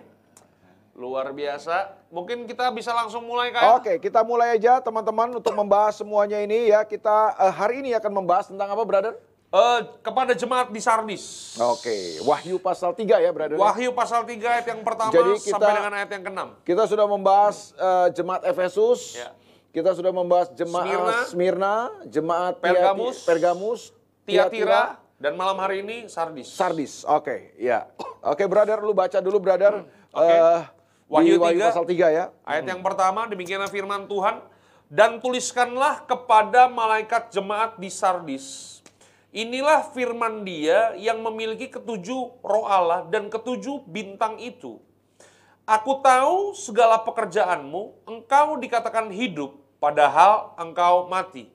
Luar 0.96 1.28
biasa. 1.36 1.92
Mungkin 2.08 2.48
kita 2.48 2.72
bisa 2.72 2.96
langsung 2.96 3.28
mulai 3.28 3.52
Kael. 3.52 3.76
Oke, 3.76 3.92
kita 4.00 4.24
mulai 4.24 4.56
aja 4.56 4.80
teman-teman 4.80 5.28
untuk 5.36 5.52
membahas 5.52 6.00
semuanya 6.00 6.40
ini 6.40 6.72
ya. 6.72 6.88
Kita 6.88 7.36
eh, 7.36 7.52
hari 7.52 7.84
ini 7.84 7.92
akan 7.92 8.12
membahas 8.16 8.48
tentang 8.48 8.72
apa, 8.72 8.80
brother? 8.86 9.12
Eh, 9.52 9.80
kepada 10.00 10.32
jemaat 10.32 10.72
di 10.72 10.80
Sardis. 10.80 11.52
Oke, 11.60 11.92
Wahyu 12.24 12.56
pasal 12.56 12.96
3 12.96 13.20
ya, 13.20 13.28
brother. 13.28 13.60
Wahyu 13.60 13.92
pasal 13.92 14.24
3 14.24 14.40
ayat 14.48 14.64
yang 14.64 14.80
pertama 14.80 15.12
Jadi 15.12 15.44
kita- 15.44 15.60
sampai 15.60 15.72
dengan 15.76 15.92
ayat 15.92 16.08
yang 16.08 16.24
ke-6. 16.24 16.40
Kita 16.64 16.82
sudah 16.88 17.04
membahas 17.04 17.56
eh, 17.76 18.08
jemaat 18.16 18.42
Efesus. 18.48 19.20
Ya. 19.20 19.28
Kita 19.68 19.92
sudah 19.92 20.08
membahas 20.08 20.48
jemaat 20.52 20.88
Smyrna. 20.88 21.16
Smyrna, 21.28 21.74
jemaat 22.06 22.54
Tiati- 22.56 22.64
Pergamus. 22.64 23.16
Pergamus, 23.28 23.80
Tiatira 24.24 24.96
dan 25.20 25.36
malam 25.36 25.60
hari 25.60 25.84
ini 25.84 26.08
Sardis. 26.08 26.48
Sardis. 26.48 27.04
Oke, 27.04 27.52
ya. 27.56 27.92
Oke, 28.24 28.48
brother, 28.48 28.80
lu 28.80 28.96
baca 28.96 29.20
dulu, 29.20 29.36
brother. 29.36 29.84
Oke. 30.10 30.32
Eh, 30.32 30.60
Wahyu 31.12 31.36
di 31.36 31.40
Wahyu 31.44 31.60
3. 31.60 31.68
pasal 31.68 31.84
3 31.84 32.08
ya. 32.08 32.24
Ayat 32.40 32.64
yang 32.64 32.80
pertama 32.80 33.28
demikianlah 33.28 33.68
firman 33.68 34.08
Tuhan 34.08 34.40
dan 34.88 35.20
tuliskanlah 35.20 36.08
kepada 36.08 36.72
malaikat 36.72 37.28
jemaat 37.28 37.76
di 37.76 37.92
Sardis. 37.92 38.80
Inilah 39.32 39.88
firman 39.96 40.44
Dia 40.44 40.92
yang 41.00 41.24
memiliki 41.24 41.72
ketujuh 41.72 42.44
roh 42.44 42.68
Allah 42.68 43.08
dan 43.08 43.32
ketujuh 43.32 43.88
bintang 43.88 44.36
itu. 44.36 44.76
Aku 45.64 46.04
tahu 46.04 46.52
segala 46.52 47.00
pekerjaanmu, 47.00 48.04
engkau 48.04 48.60
dikatakan 48.60 49.08
hidup, 49.08 49.56
padahal 49.80 50.52
engkau 50.60 51.08
mati. 51.08 51.48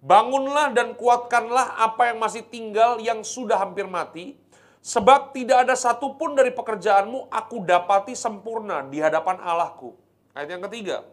Bangunlah 0.00 0.72
dan 0.72 0.96
kuatkanlah 0.96 1.84
apa 1.84 2.08
yang 2.08 2.18
masih 2.22 2.48
tinggal 2.48 2.96
yang 2.96 3.20
sudah 3.20 3.60
hampir 3.60 3.84
mati, 3.84 4.40
sebab 4.80 5.36
tidak 5.36 5.68
ada 5.68 5.76
satupun 5.76 6.32
dari 6.32 6.48
pekerjaanmu 6.48 7.28
aku 7.28 7.60
dapati 7.60 8.16
sempurna 8.16 8.88
di 8.88 9.04
hadapan 9.04 9.36
Allahku. 9.44 9.92
Ayat 10.32 10.56
yang 10.56 10.64
ketiga. 10.64 11.04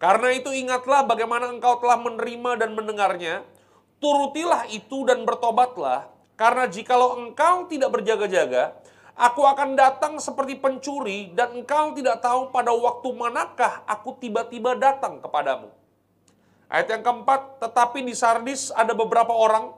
Karena 0.00 0.32
itu 0.32 0.48
ingatlah 0.56 1.04
bagaimana 1.04 1.52
engkau 1.52 1.76
telah 1.84 2.00
menerima 2.00 2.64
dan 2.64 2.72
mendengarnya, 2.72 3.44
turutilah 3.98 4.66
itu 4.70 5.06
dan 5.06 5.22
bertobatlah, 5.26 6.10
karena 6.38 6.70
jikalau 6.70 7.18
engkau 7.18 7.66
tidak 7.66 7.90
berjaga-jaga, 7.94 8.78
aku 9.18 9.42
akan 9.42 9.74
datang 9.74 10.22
seperti 10.22 10.54
pencuri 10.54 11.34
dan 11.34 11.58
engkau 11.58 11.90
tidak 11.98 12.22
tahu 12.22 12.54
pada 12.54 12.70
waktu 12.70 13.08
manakah 13.10 13.82
aku 13.84 14.14
tiba-tiba 14.22 14.78
datang 14.78 15.18
kepadamu. 15.18 15.74
Ayat 16.68 16.88
yang 16.94 17.02
keempat, 17.02 17.58
tetapi 17.64 18.04
di 18.04 18.14
Sardis 18.14 18.70
ada 18.70 18.92
beberapa 18.92 19.32
orang 19.32 19.72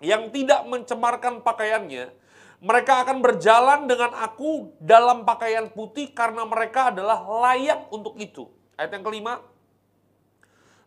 yang 0.00 0.32
tidak 0.32 0.64
mencemarkan 0.66 1.44
pakaiannya. 1.44 2.08
Mereka 2.56 3.04
akan 3.04 3.20
berjalan 3.20 3.84
dengan 3.84 4.16
aku 4.16 4.72
dalam 4.80 5.28
pakaian 5.28 5.68
putih 5.68 6.16
karena 6.16 6.48
mereka 6.48 6.88
adalah 6.88 7.20
layak 7.20 7.84
untuk 7.92 8.16
itu. 8.16 8.48
Ayat 8.80 8.96
yang 8.96 9.04
kelima, 9.04 9.44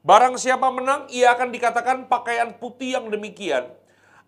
barang 0.09 0.41
siapa 0.41 0.73
menang, 0.73 1.05
ia 1.13 1.37
akan 1.37 1.53
dikatakan 1.53 1.97
pakaian 2.09 2.57
putih 2.57 2.97
yang 2.97 3.13
demikian. 3.13 3.69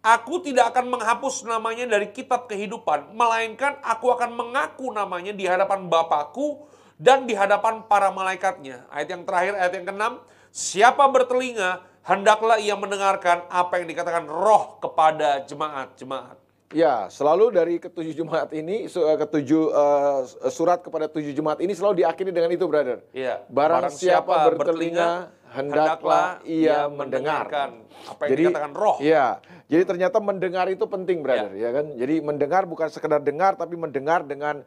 Aku 0.06 0.38
tidak 0.42 0.78
akan 0.78 0.94
menghapus 0.94 1.42
namanya 1.46 1.90
dari 1.90 2.14
kitab 2.14 2.46
kehidupan, 2.46 3.18
melainkan 3.18 3.82
aku 3.82 4.14
akan 4.14 4.34
mengaku 4.38 4.94
namanya 4.94 5.34
di 5.34 5.50
hadapan 5.50 5.90
Bapakku 5.90 6.70
dan 7.02 7.26
di 7.26 7.34
hadapan 7.34 7.82
para 7.90 8.14
malaikatnya. 8.14 8.86
Ayat 8.94 9.10
yang 9.10 9.24
terakhir, 9.26 9.54
ayat 9.58 9.74
yang 9.74 9.86
keenam, 9.90 10.14
siapa 10.54 11.02
bertelinga, 11.10 11.82
hendaklah 12.06 12.62
ia 12.62 12.78
mendengarkan 12.78 13.46
apa 13.50 13.82
yang 13.82 13.90
dikatakan 13.90 14.26
roh 14.30 14.78
kepada 14.82 15.46
jemaat-jemaat. 15.50 16.38
Ya, 16.72 17.12
selalu 17.12 17.52
dari 17.52 17.76
ketujuh 17.84 18.16
jemaat 18.16 18.50
ini, 18.56 18.88
eh, 18.88 19.18
ketujuh 19.22 19.64
eh, 19.76 20.20
surat 20.50 20.80
kepada 20.80 21.12
tujuh 21.12 21.36
jemaat 21.36 21.60
ini 21.62 21.76
selalu 21.76 22.06
diakhiri 22.06 22.32
dengan 22.32 22.50
itu, 22.54 22.64
brother. 22.66 23.04
Iya. 23.12 23.44
Barang, 23.52 23.92
siapa, 23.92 24.50
bertelinga, 24.56 25.30
hendaklah 25.52 26.40
ia 26.48 26.88
mendengarkan. 26.88 27.84
apa 28.02 28.22
yang 28.26 28.50
dikatakan 28.50 28.74
roh. 28.74 28.98
Iya. 28.98 29.38
Jadi 29.70 29.84
ternyata 29.86 30.18
mendengar 30.18 30.66
itu 30.74 30.90
penting, 30.90 31.22
brother, 31.22 31.54
ya, 31.54 31.70
kan? 31.70 31.94
Jadi 31.94 32.18
mendengar 32.24 32.66
bukan 32.66 32.90
sekedar 32.90 33.22
dengar, 33.22 33.54
tapi 33.60 33.78
mendengar 33.78 34.26
dengan 34.26 34.66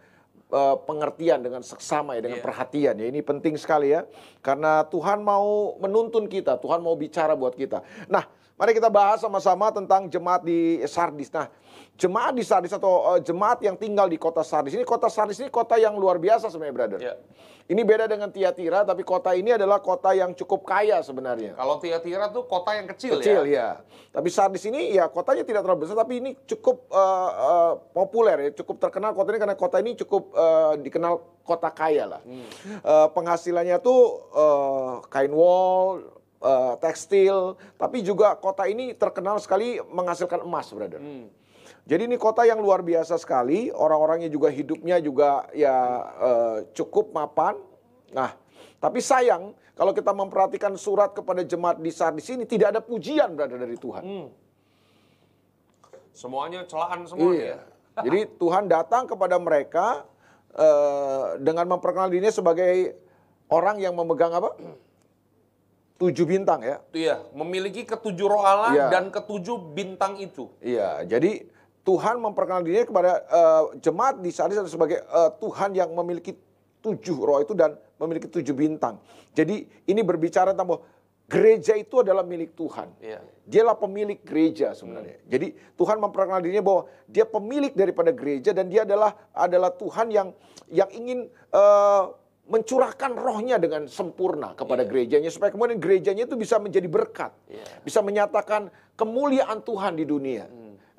eh, 0.54 0.76
pengertian, 0.86 1.42
dengan 1.42 1.66
seksama, 1.66 2.14
ya, 2.14 2.22
dengan 2.22 2.38
Iya. 2.38 2.46
perhatian. 2.46 2.94
Ya, 3.00 3.06
ini 3.10 3.24
penting 3.26 3.58
sekali 3.58 3.90
ya, 3.90 4.06
karena 4.38 4.86
Tuhan 4.86 5.24
mau 5.24 5.74
menuntun 5.82 6.30
kita, 6.30 6.62
Tuhan 6.62 6.78
mau 6.78 6.94
bicara 6.94 7.34
buat 7.34 7.58
kita. 7.58 7.82
Nah, 8.06 8.22
mari 8.54 8.70
kita 8.74 8.86
bahas 8.86 9.18
sama-sama 9.18 9.70
tentang 9.74 10.06
jemaat 10.06 10.46
di 10.46 10.78
Sardis. 10.86 11.26
Nah, 11.34 11.50
jemaat 11.98 12.34
di 12.34 12.44
Sardis 12.46 12.70
atau 12.70 13.14
eh, 13.14 13.20
jemaat 13.26 13.58
yang 13.62 13.74
tinggal 13.74 14.06
di 14.06 14.18
kota 14.18 14.46
Sardis 14.46 14.74
ini, 14.78 14.86
kota 14.86 15.10
Sardis 15.10 15.42
ini 15.42 15.50
kota 15.50 15.74
yang 15.74 15.98
luar 15.98 16.22
biasa 16.22 16.50
sebenarnya, 16.50 16.74
brother. 16.74 17.00
Ya. 17.02 17.14
Ini 17.64 17.80
beda 17.80 18.04
dengan 18.04 18.28
Tiatira, 18.28 18.84
tapi 18.84 19.00
kota 19.08 19.32
ini 19.32 19.56
adalah 19.56 19.80
kota 19.80 20.12
yang 20.12 20.36
cukup 20.36 20.68
kaya 20.68 21.00
sebenarnya. 21.00 21.56
Kalau 21.56 21.80
Tiatira 21.80 22.28
tuh 22.28 22.44
kota 22.44 22.76
yang 22.76 22.84
kecil, 22.92 23.16
Kecil 23.24 23.48
ya. 23.48 23.80
ya. 23.80 24.12
Tapi 24.12 24.28
Sardis 24.28 24.68
ini 24.68 24.92
ya 24.92 25.08
kotanya 25.08 25.48
tidak 25.48 25.64
terlalu 25.64 25.88
besar, 25.88 25.96
tapi 25.96 26.20
ini 26.20 26.30
cukup 26.44 26.92
eh, 26.92 27.30
eh, 27.32 27.72
populer 27.96 28.36
ya, 28.48 28.50
cukup 28.62 28.76
terkenal 28.78 29.16
kota 29.16 29.32
ini 29.32 29.40
karena 29.40 29.56
kota 29.56 29.76
ini 29.80 29.96
cukup 29.96 30.22
eh, 30.36 30.72
dikenal 30.84 31.40
kota 31.40 31.72
kaya 31.72 32.04
lah. 32.04 32.22
Hmm. 32.22 32.46
Eh, 32.84 33.08
penghasilannya 33.16 33.80
tuh 33.80 34.28
eh, 34.36 34.92
kain 35.08 35.32
wol, 35.32 36.04
eh, 36.44 36.74
tekstil, 36.78 37.56
tapi 37.80 38.04
juga 38.04 38.36
kota 38.36 38.68
ini 38.68 38.92
terkenal 38.92 39.40
sekali 39.40 39.80
menghasilkan 39.80 40.44
emas, 40.44 40.68
brother. 40.70 41.00
Hmm. 41.00 41.32
Jadi 41.84 42.08
ini 42.08 42.16
kota 42.16 42.44
yang 42.48 42.60
luar 42.64 42.80
biasa 42.80 43.20
sekali, 43.20 43.68
orang-orangnya 43.68 44.32
juga 44.32 44.48
hidupnya 44.48 45.00
juga 45.00 45.48
ya 45.56 45.76
eh, 46.20 46.58
cukup 46.76 47.12
mapan. 47.12 47.56
Nah, 48.12 48.32
tapi 48.80 49.00
sayang 49.04 49.52
kalau 49.74 49.90
kita 49.90 50.14
memperhatikan 50.14 50.76
surat 50.78 51.12
kepada 51.12 51.42
jemaat 51.42 51.82
di 51.82 51.90
Sardis 51.90 52.30
ini 52.30 52.46
tidak 52.46 52.76
ada 52.76 52.80
pujian 52.80 53.34
brother 53.36 53.58
dari 53.58 53.76
Tuhan. 53.76 54.02
Hmm. 54.04 54.28
Semuanya 56.14 56.62
celaan 56.62 57.04
semua 57.10 57.34
Iya. 57.34 57.58
ya. 57.58 57.58
Jadi 58.06 58.20
Tuhan 58.42 58.70
datang 58.70 59.04
kepada 59.10 59.36
mereka 59.36 60.06
eh, 60.54 61.42
dengan 61.42 61.74
memperkenalkan 61.74 62.14
dirinya 62.14 62.30
sebagai 62.32 62.94
orang 63.50 63.82
yang 63.82 63.92
memegang 63.98 64.30
apa? 64.32 64.54
Tujuh 65.94 66.26
bintang 66.26 66.58
ya. 66.58 66.82
Iya, 66.90 67.22
memiliki 67.38 67.86
ketujuh 67.86 68.26
roh 68.26 68.42
Allah 68.42 68.74
Iya. 68.74 68.86
dan 68.90 69.14
ketujuh 69.14 69.74
bintang 69.78 70.18
itu. 70.18 70.50
Iya, 70.58 71.06
jadi 71.06 71.46
Tuhan 71.86 72.18
memperkenalkan 72.18 72.66
dirinya 72.66 72.88
kepada 72.88 73.12
eh, 73.22 73.62
jemaat 73.78 74.18
di 74.18 74.30
Sardis 74.34 74.58
sebagai 74.66 74.98
eh, 75.04 75.30
Tuhan 75.38 75.70
yang 75.76 75.94
memiliki 75.94 76.34
tujuh 76.82 77.16
roh 77.22 77.38
itu 77.38 77.54
dan 77.54 77.78
memiliki 78.02 78.26
tujuh 78.26 78.52
bintang. 78.52 78.98
Jadi 79.38 79.64
ini 79.86 80.00
berbicara 80.02 80.50
tentang 80.50 80.74
bahwa 80.74 80.82
gereja 81.30 81.78
itu 81.78 82.02
adalah 82.02 82.26
milik 82.26 82.58
Tuhan. 82.58 82.90
Iya. 82.98 83.22
Dialah 83.44 83.76
pemilik 83.78 84.18
gereja 84.24 84.74
sebenarnya. 84.74 85.20
Jadi 85.30 85.54
Tuhan 85.78 86.02
memperkenalkan 86.02 86.42
dirinya 86.42 86.64
bahwa 86.64 86.82
dia 87.06 87.22
pemilik 87.22 87.70
daripada 87.70 88.10
gereja 88.10 88.50
dan 88.50 88.66
dia 88.66 88.82
adalah 88.82 89.14
adalah 89.30 89.70
Tuhan 89.70 90.10
yang 90.10 90.28
yang 90.74 90.90
ingin 90.90 91.30
eh, 91.30 92.02
mencurahkan 92.44 93.16
rohnya 93.16 93.56
dengan 93.56 93.88
sempurna 93.88 94.52
kepada 94.52 94.84
gerejanya 94.84 95.32
supaya 95.32 95.48
kemudian 95.48 95.80
gerejanya 95.80 96.28
itu 96.28 96.36
bisa 96.36 96.60
menjadi 96.60 96.84
berkat. 96.84 97.32
Iya. 97.48 97.64
Bisa 97.80 98.04
menyatakan 98.04 98.68
kemuliaan 98.94 99.64
Tuhan 99.64 99.96
di 99.96 100.04
dunia 100.04 100.44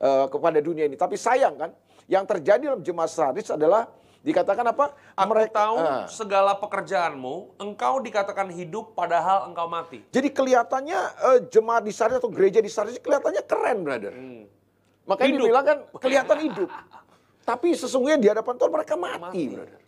eh, 0.01 0.25
kepada 0.27 0.57
dunia 0.57 0.89
ini. 0.89 0.97
Tapi 0.97 1.13
sayang 1.15 1.53
kan 1.55 1.69
yang 2.09 2.25
terjadi 2.25 2.73
dalam 2.73 2.81
jemaat 2.81 3.13
Sardis 3.13 3.53
adalah 3.53 3.85
dikatakan 4.25 4.65
apa? 4.65 4.97
Aku 5.13 5.31
tahu 5.53 5.77
Ah. 5.77 6.09
segala 6.09 6.57
pekerjaanmu, 6.57 7.61
engkau 7.61 8.01
dikatakan 8.01 8.49
hidup 8.49 8.97
padahal 8.97 9.45
engkau 9.45 9.69
mati. 9.69 10.01
Jadi 10.09 10.33
kelihatannya 10.33 10.99
eh, 11.29 11.39
jemaat 11.53 11.85
di 11.85 11.93
Sardis 11.93 12.17
atau 12.17 12.33
gereja 12.33 12.57
di 12.57 12.73
Sardis 12.73 12.97
kelihatannya 12.97 13.45
keren, 13.45 13.85
brother. 13.85 14.13
Hmm. 14.17 14.49
Makanya 15.05 15.29
Hidup. 15.29 15.41
dibilang 15.45 15.65
kan 15.65 15.77
kelihatan 16.01 16.37
hidup. 16.41 16.69
Tapi 17.45 17.77
sesungguhnya 17.77 18.17
di 18.17 18.25
hadapan 18.25 18.57
Tuhan 18.57 18.71
mereka 18.73 18.97
mati, 18.97 19.21
Mati. 19.21 19.43
brother. 19.53 19.79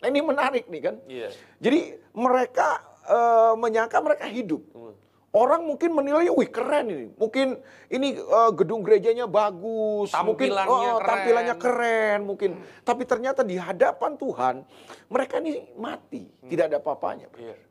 Nah 0.00 0.06
ini 0.08 0.20
menarik 0.24 0.64
nih 0.66 0.80
kan. 0.82 0.96
Iya. 1.06 1.28
Jadi 1.60 1.80
mereka 2.16 2.80
eh, 3.06 3.52
menyangka 3.56 4.00
mereka 4.00 4.26
hidup. 4.26 4.64
Hmm. 4.72 4.96
Orang 5.30 5.62
mungkin 5.62 5.94
menilai, 5.94 6.26
wih 6.26 6.50
keren 6.50 6.90
ini. 6.90 7.06
Mungkin 7.14 7.62
ini 7.92 8.18
eh, 8.18 8.50
gedung 8.58 8.82
gerejanya 8.82 9.30
bagus, 9.30 10.10
mungkin 10.26 10.50
Tampilannya 10.50 10.90
oh, 10.90 10.98
keren. 10.98 11.08
tampilannya 11.08 11.56
keren, 11.60 12.18
mungkin. 12.26 12.50
Tapi 12.82 13.02
ternyata 13.06 13.46
di 13.46 13.54
hadapan 13.54 14.18
Tuhan 14.18 14.54
mereka 15.06 15.38
ini 15.38 15.70
mati, 15.78 16.26
tidak 16.50 16.74
ada 16.74 16.76
apa-apanya. 16.82 17.30
Iya. 17.38 17.69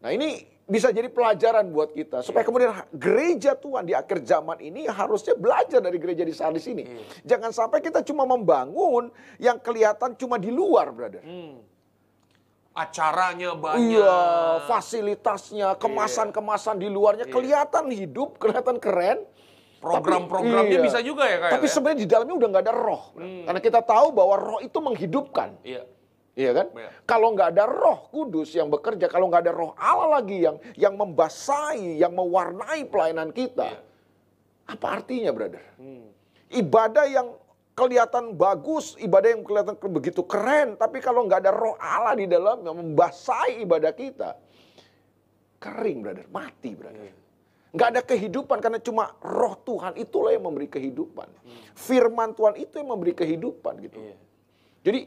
Nah 0.00 0.10
ini 0.10 0.40
bisa 0.64 0.88
jadi 0.88 1.10
pelajaran 1.10 1.66
buat 1.68 1.90
kita 1.90 2.22
supaya 2.22 2.40
kemudian 2.40 2.70
ha- 2.72 2.86
gereja 2.88 3.52
Tuhan 3.52 3.84
di 3.84 3.92
akhir 3.92 4.22
zaman 4.22 4.62
ini 4.62 4.86
harusnya 4.86 5.34
belajar 5.34 5.82
dari 5.82 5.98
gereja 5.98 6.22
di 6.22 6.32
Sardis 6.32 6.64
ini. 6.66 6.86
Jangan 7.22 7.50
sampai 7.50 7.82
kita 7.82 8.00
cuma 8.00 8.24
membangun 8.24 9.10
yang 9.36 9.58
kelihatan 9.58 10.14
cuma 10.14 10.38
di 10.38 10.48
luar, 10.48 10.88
brother. 10.88 11.20
Hmm. 11.20 11.58
Acaranya 12.70 13.58
banyak. 13.58 13.98
Iya, 13.98 14.18
fasilitasnya, 14.64 15.74
kemasan-kemasan 15.74 16.78
di 16.78 16.86
luarnya 16.86 17.26
kelihatan 17.26 17.90
hidup, 17.90 18.38
kelihatan 18.38 18.78
keren. 18.78 19.26
Program-programnya 19.80 20.76
Tapi- 20.76 20.86
bisa 20.86 21.00
juga 21.00 21.24
ya 21.24 21.40
kayak 21.40 21.52
Tapi 21.56 21.66
sebenarnya 21.66 21.98
di 21.98 22.08
dalamnya 22.08 22.36
udah 22.36 22.48
nggak 22.52 22.64
ada 22.68 22.74
roh. 22.76 23.02
Karena 23.16 23.60
kita 23.60 23.80
tahu 23.82 24.12
bahwa 24.14 24.34
roh 24.38 24.60
itu 24.62 24.78
menghidupkan. 24.78 25.56
Iya. 25.66 25.82
Iya 26.34 26.50
kan? 26.54 26.66
Iya. 26.72 26.90
Kalau 27.04 27.34
nggak 27.34 27.48
ada 27.52 27.64
Roh 27.66 28.06
Kudus 28.08 28.54
yang 28.54 28.70
bekerja, 28.70 29.10
kalau 29.10 29.26
nggak 29.26 29.50
ada 29.50 29.52
Roh 29.52 29.74
Allah 29.74 30.22
lagi 30.22 30.46
yang 30.46 30.56
yang 30.78 30.94
membasahi, 30.94 31.98
yang 31.98 32.14
mewarnai 32.14 32.86
pelayanan 32.86 33.34
kita, 33.34 33.66
Iya. 33.66 33.80
apa 34.70 34.86
artinya, 35.02 35.30
brother? 35.34 35.64
Hmm. 35.74 36.06
Ibadah 36.50 37.06
yang 37.10 37.28
kelihatan 37.74 38.38
bagus, 38.38 38.94
ibadah 38.98 39.28
yang 39.32 39.42
kelihatan 39.42 39.74
ke- 39.74 39.90
begitu 39.90 40.22
keren, 40.22 40.78
tapi 40.78 41.02
kalau 41.02 41.26
nggak 41.26 41.42
ada 41.42 41.52
Roh 41.52 41.74
Allah 41.76 42.14
di 42.14 42.30
dalam 42.30 42.62
yang 42.62 42.76
membasahi 42.78 43.66
ibadah 43.66 43.90
kita, 43.90 44.38
kering, 45.58 45.98
brother, 46.00 46.26
mati, 46.30 46.72
brother. 46.72 47.10
Iya. 47.10 47.14
Nggak 47.70 47.88
ada 47.94 48.02
kehidupan 48.02 48.58
karena 48.58 48.78
cuma 48.82 49.14
Roh 49.22 49.54
Tuhan 49.62 49.94
itulah 49.94 50.34
yang 50.34 50.42
memberi 50.42 50.66
kehidupan. 50.66 51.30
Firman 51.78 52.34
Tuhan 52.34 52.58
itu 52.58 52.82
yang 52.82 52.90
memberi 52.90 53.14
kehidupan 53.14 53.78
gitu. 53.86 53.98
Iya. 53.98 54.16
Jadi 54.80 55.00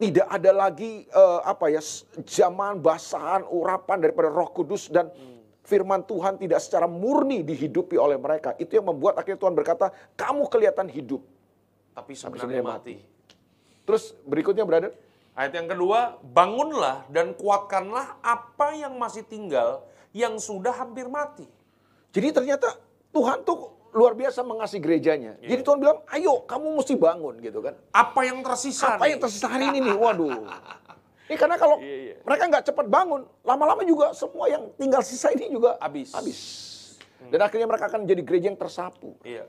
tidak 0.00 0.26
ada 0.32 0.50
lagi 0.56 1.04
eh, 1.04 1.40
apa 1.44 1.68
ya 1.68 1.84
zaman 2.24 2.80
basahan 2.80 3.44
urapan 3.52 4.00
daripada 4.00 4.32
Roh 4.32 4.48
Kudus 4.48 4.88
dan 4.88 5.12
firman 5.60 6.00
Tuhan 6.08 6.40
tidak 6.40 6.58
secara 6.64 6.88
murni 6.88 7.44
dihidupi 7.44 8.00
oleh 8.00 8.16
mereka. 8.16 8.56
Itu 8.56 8.80
yang 8.80 8.88
membuat 8.88 9.20
akhirnya 9.20 9.38
Tuhan 9.38 9.52
berkata, 9.52 9.92
"Kamu 10.16 10.48
kelihatan 10.48 10.88
hidup." 10.88 11.20
Tapi 11.92 12.16
sebenarnya 12.16 12.64
sebenarnya 12.64 12.64
mati. 12.64 12.94
mati. 12.96 13.84
Terus 13.84 14.16
berikutnya, 14.24 14.64
brother, 14.64 14.96
Ayat 15.30 15.56
yang 15.56 15.70
kedua, 15.70 16.18
bangunlah 16.20 17.06
dan 17.08 17.32
kuatkanlah 17.38 18.18
apa 18.20 18.74
yang 18.74 18.98
masih 18.98 19.22
tinggal 19.24 19.86
yang 20.10 20.36
sudah 20.36 20.74
hampir 20.74 21.06
mati. 21.06 21.46
jadi 22.10 22.34
ternyata 22.34 22.74
Tuhan 23.14 23.46
tuh 23.46 23.70
luar 23.90 24.12
biasa 24.14 24.40
mengasihi 24.42 24.78
gerejanya. 24.78 25.32
Jadi 25.38 25.60
Tuhan 25.60 25.78
bilang, 25.78 25.98
"Ayo, 26.08 26.42
kamu 26.44 26.74
mesti 26.74 26.94
bangun." 26.94 27.38
gitu 27.38 27.58
kan. 27.58 27.74
Apa 27.90 28.20
yang 28.22 28.40
tersisa 28.40 28.94
Apa 28.94 29.04
nih? 29.04 29.14
yang 29.14 29.20
tersisa 29.20 29.46
hari 29.46 29.68
ini 29.68 29.78
nih? 29.82 29.94
Waduh. 30.02 30.46
Ini 31.26 31.38
karena 31.38 31.54
kalau 31.54 31.78
Iya, 31.78 31.96
iya. 31.96 32.14
mereka 32.20 32.42
nggak 32.44 32.64
cepat 32.66 32.86
bangun, 32.86 33.22
lama-lama 33.42 33.82
juga 33.82 34.10
semua 34.10 34.50
yang 34.50 34.66
tinggal 34.74 34.98
sisa 35.00 35.30
ini 35.30 35.46
juga 35.46 35.78
Habis. 35.78 36.10
habis. 36.10 36.38
Dan 37.30 37.38
akhirnya 37.38 37.70
mereka 37.70 37.86
akan 37.86 38.02
menjadi 38.02 38.22
gereja 38.24 38.46
yang 38.50 38.58
tersapu. 38.58 39.14
Iya. 39.22 39.46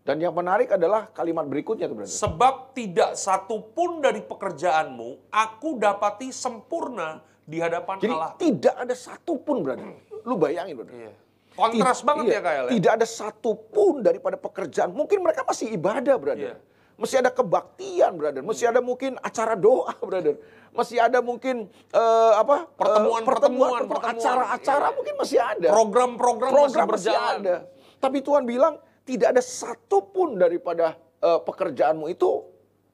Dan 0.00 0.22
yang 0.22 0.32
menarik 0.32 0.70
adalah 0.70 1.10
kalimat 1.10 1.44
berikutnya 1.44 1.90
tuh. 1.90 1.98
Sebab 2.00 2.72
tidak 2.72 3.18
satu 3.18 3.60
pun 3.74 3.98
dari 3.98 4.22
pekerjaanmu 4.22 5.28
aku 5.28 5.76
dapati 5.76 6.30
sempurna 6.30 7.20
di 7.42 7.58
hadapan 7.58 7.98
Jadi 7.98 8.14
Allah. 8.14 8.32
tidak 8.38 8.74
ada 8.78 8.94
satupun, 8.94 9.66
brother. 9.66 9.90
Lu 10.22 10.38
bayangin, 10.38 10.78
brother. 10.78 10.94
Iya. 10.96 11.12
Kontras 11.56 11.98
Tid- 11.98 12.06
banget 12.06 12.24
iya, 12.26 12.36
ya 12.36 12.40
Kael 12.40 12.64
ya. 12.64 12.70
Tidak 12.76 12.92
ada 12.94 13.06
satupun 13.08 14.04
daripada 14.04 14.36
pekerjaan. 14.36 14.92
Mungkin 14.92 15.18
mereka 15.20 15.42
masih 15.42 15.72
ibadah, 15.72 16.16
brother. 16.16 16.54
Iya. 16.54 16.74
Mesti 16.96 17.16
ada 17.16 17.28
kebaktian, 17.28 18.12
brother. 18.14 18.40
Mesti 18.40 18.64
ada 18.64 18.80
mungkin 18.80 19.16
acara 19.20 19.52
doa, 19.52 19.92
brother. 20.08 20.36
Masih 20.72 21.00
ada 21.00 21.20
mungkin 21.20 21.68
eh, 21.90 22.32
apa? 22.36 22.68
eh, 22.68 22.76
Pertemuan, 22.76 23.22
pertemuan, 23.24 23.24
pertemuan, 23.24 23.82
pertemuan. 23.88 24.12
acara-acara 24.16 24.86
Iya. 24.86 24.94
mungkin 24.94 25.14
masih 25.16 25.38
ada. 25.40 25.68
Program-program 25.70 26.50
masih 26.50 26.56
program 26.62 26.86
masih 26.86 26.92
berjalan. 27.08 27.36
ada. 27.40 27.56
Tapi 27.96 28.18
Tuhan 28.20 28.44
bilang 28.44 28.74
tidak 29.02 29.28
ada 29.32 29.42
satupun 29.42 30.36
daripada 30.36 30.94
eh, 31.18 31.40
pekerjaanmu 31.42 32.06
itu 32.06 32.44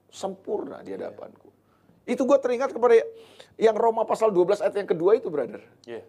sempurna 0.06 0.78
di 0.80 0.92
hadapanku. 0.92 1.50
Itu 2.02 2.22
gue 2.22 2.38
teringat 2.38 2.70
kepada 2.70 2.98
yang 3.56 3.74
Roma 3.74 4.02
pasal 4.02 4.28
12 4.28 4.58
ayat 4.60 4.74
yang 4.74 4.88
kedua 4.88 5.14
itu, 5.14 5.26
brother. 5.26 5.62
Iya. 5.82 6.02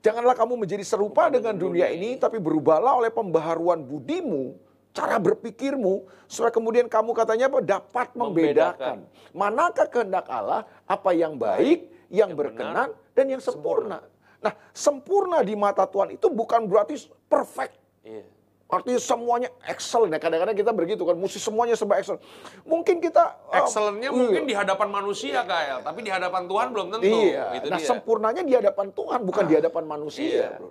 Janganlah 0.00 0.32
kamu 0.32 0.64
menjadi 0.64 0.80
serupa 0.80 1.28
dengan 1.28 1.52
dunia 1.52 1.92
ini, 1.92 2.16
tapi 2.16 2.40
berubahlah 2.40 2.96
oleh 3.04 3.12
pembaharuan 3.12 3.84
budimu, 3.84 4.56
cara 4.96 5.20
berpikirmu, 5.20 6.08
supaya 6.24 6.48
kemudian 6.48 6.88
kamu 6.88 7.12
katanya 7.12 7.52
apa? 7.52 7.60
Dapat 7.60 8.08
membedakan. 8.16 9.04
Manakah 9.36 9.86
kehendak 9.92 10.24
Allah, 10.32 10.64
apa 10.88 11.12
yang 11.12 11.36
baik, 11.36 11.92
yang, 12.08 12.32
yang 12.32 12.38
berkenan, 12.38 12.96
dan 13.12 13.26
yang 13.28 13.44
sempurna. 13.44 14.00
Nah, 14.40 14.56
sempurna 14.72 15.44
di 15.44 15.52
mata 15.52 15.84
Tuhan 15.84 16.16
itu 16.16 16.32
bukan 16.32 16.64
berarti 16.64 16.96
perfect. 17.28 17.76
Iya. 18.00 18.24
Artinya 18.70 19.00
semuanya 19.02 19.50
excellent. 19.66 20.14
ya. 20.14 20.22
Kadang-kadang 20.22 20.54
kita 20.54 20.70
begitu 20.70 21.02
kan, 21.02 21.18
mesti 21.18 21.42
semuanya 21.42 21.74
serba 21.74 21.98
excellent. 21.98 22.22
Mungkin 22.62 23.02
kita... 23.02 23.34
eh, 23.50 23.58
Excellent-nya 23.66 24.14
iya. 24.14 24.16
mungkin 24.16 24.42
di 24.46 24.54
hadapan 24.54 24.88
manusia 24.88 25.42
Kael, 25.42 25.82
tapi 25.82 26.06
di 26.06 26.10
hadapan 26.14 26.46
Tuhan 26.46 26.66
belum 26.70 26.86
tentu. 26.94 27.10
Iya, 27.10 27.44
Itu 27.58 27.66
nah 27.66 27.78
dia. 27.82 27.88
sempurnanya 27.90 28.42
di 28.46 28.54
hadapan 28.54 28.86
Tuhan, 28.94 29.20
bukan 29.26 29.44
di 29.50 29.54
hadapan 29.58 29.84
manusia. 29.90 30.22
Iya. 30.22 30.48
bro. 30.54 30.70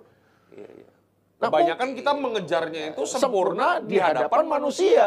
Iya, 0.56 0.68
iya. 0.80 0.88
Nah, 1.40 1.48
Kebanyakan 1.48 1.88
kita 1.96 2.12
mengejarnya 2.16 2.82
itu 2.92 3.02
sempurna 3.08 3.80
di 3.80 3.96
hadapan 3.96 4.44
manusia. 4.48 5.06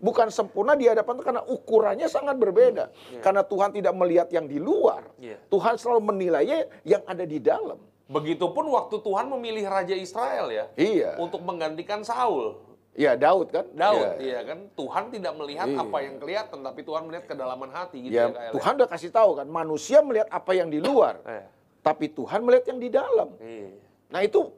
Bukan 0.00 0.32
sempurna 0.32 0.72
di 0.72 0.88
hadapan 0.88 1.20
Tuhan 1.20 1.26
karena 1.28 1.44
ukurannya 1.44 2.08
sangat 2.08 2.40
berbeda. 2.40 2.88
Karena 3.20 3.44
Tuhan 3.44 3.68
tidak 3.76 3.92
melihat 3.92 4.32
yang 4.32 4.48
di 4.48 4.56
luar. 4.56 5.04
Iya. 5.20 5.36
Tuhan 5.52 5.76
selalu 5.76 6.00
menilainya 6.08 6.64
yang 6.88 7.04
ada 7.04 7.24
di 7.28 7.36
dalam. 7.36 7.76
Begitupun 8.10 8.66
waktu 8.74 8.98
Tuhan 8.98 9.30
memilih 9.30 9.70
Raja 9.70 9.94
Israel 9.94 10.50
ya. 10.50 10.66
Iya. 10.74 11.14
Untuk 11.22 11.46
menggantikan 11.46 12.02
Saul. 12.02 12.58
Ya 12.98 13.14
Daud 13.14 13.54
kan? 13.54 13.70
Daud, 13.70 14.18
Iya. 14.18 14.18
iya 14.18 14.40
kan? 14.42 14.66
Tuhan 14.74 15.14
tidak 15.14 15.32
melihat 15.38 15.70
Iya. 15.70 15.78
apa 15.78 15.98
yang 16.02 16.18
kelihatan, 16.18 16.58
tapi 16.58 16.80
Tuhan 16.82 17.02
melihat 17.06 17.24
kedalaman 17.30 17.70
hati 17.70 18.02
gitu 18.02 18.18
Ya, 18.18 18.26
ya. 18.34 18.50
Tuhan 18.50 18.72
udah 18.82 18.88
kasih 18.90 19.14
tahu 19.14 19.38
kan, 19.38 19.46
manusia 19.46 20.02
melihat 20.02 20.26
apa 20.26 20.50
yang 20.58 20.66
di 20.66 20.82
luar. 20.82 21.22
Eh, 21.22 21.46
Tapi 21.80 22.12
Tuhan 22.12 22.44
melihat 22.44 22.66
yang 22.68 22.76
di 22.82 22.90
dalam. 22.92 23.28
Iya. 23.40 23.72
Nah 24.12 24.20
itu 24.20 24.52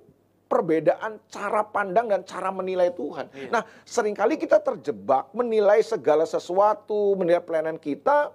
perbedaan 0.51 1.23
cara 1.31 1.63
pandang 1.63 2.11
dan 2.11 2.27
cara 2.27 2.51
menilai 2.51 2.91
Tuhan. 2.91 3.31
Iya. 3.31 3.49
Nah 3.53 3.63
sering 3.87 4.17
kali 4.17 4.35
kita 4.35 4.59
terjebak 4.59 5.31
menilai 5.31 5.79
segala 5.87 6.27
sesuatu, 6.27 7.15
menilai 7.15 7.39
pelayanan 7.39 7.79
kita. 7.79 8.35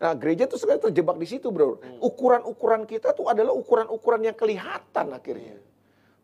Nah 0.00 0.16
gereja 0.16 0.48
itu 0.48 0.56
sekali 0.56 0.80
terjebak 0.80 1.20
di 1.20 1.28
situ 1.28 1.52
bro. 1.52 1.76
Hmm. 1.76 2.00
Ukuran-ukuran 2.00 2.88
kita 2.88 3.12
tuh 3.12 3.28
adalah 3.28 3.52
ukuran-ukuran 3.52 4.24
yang 4.24 4.36
kelihatan 4.36 5.12
akhirnya. 5.12 5.60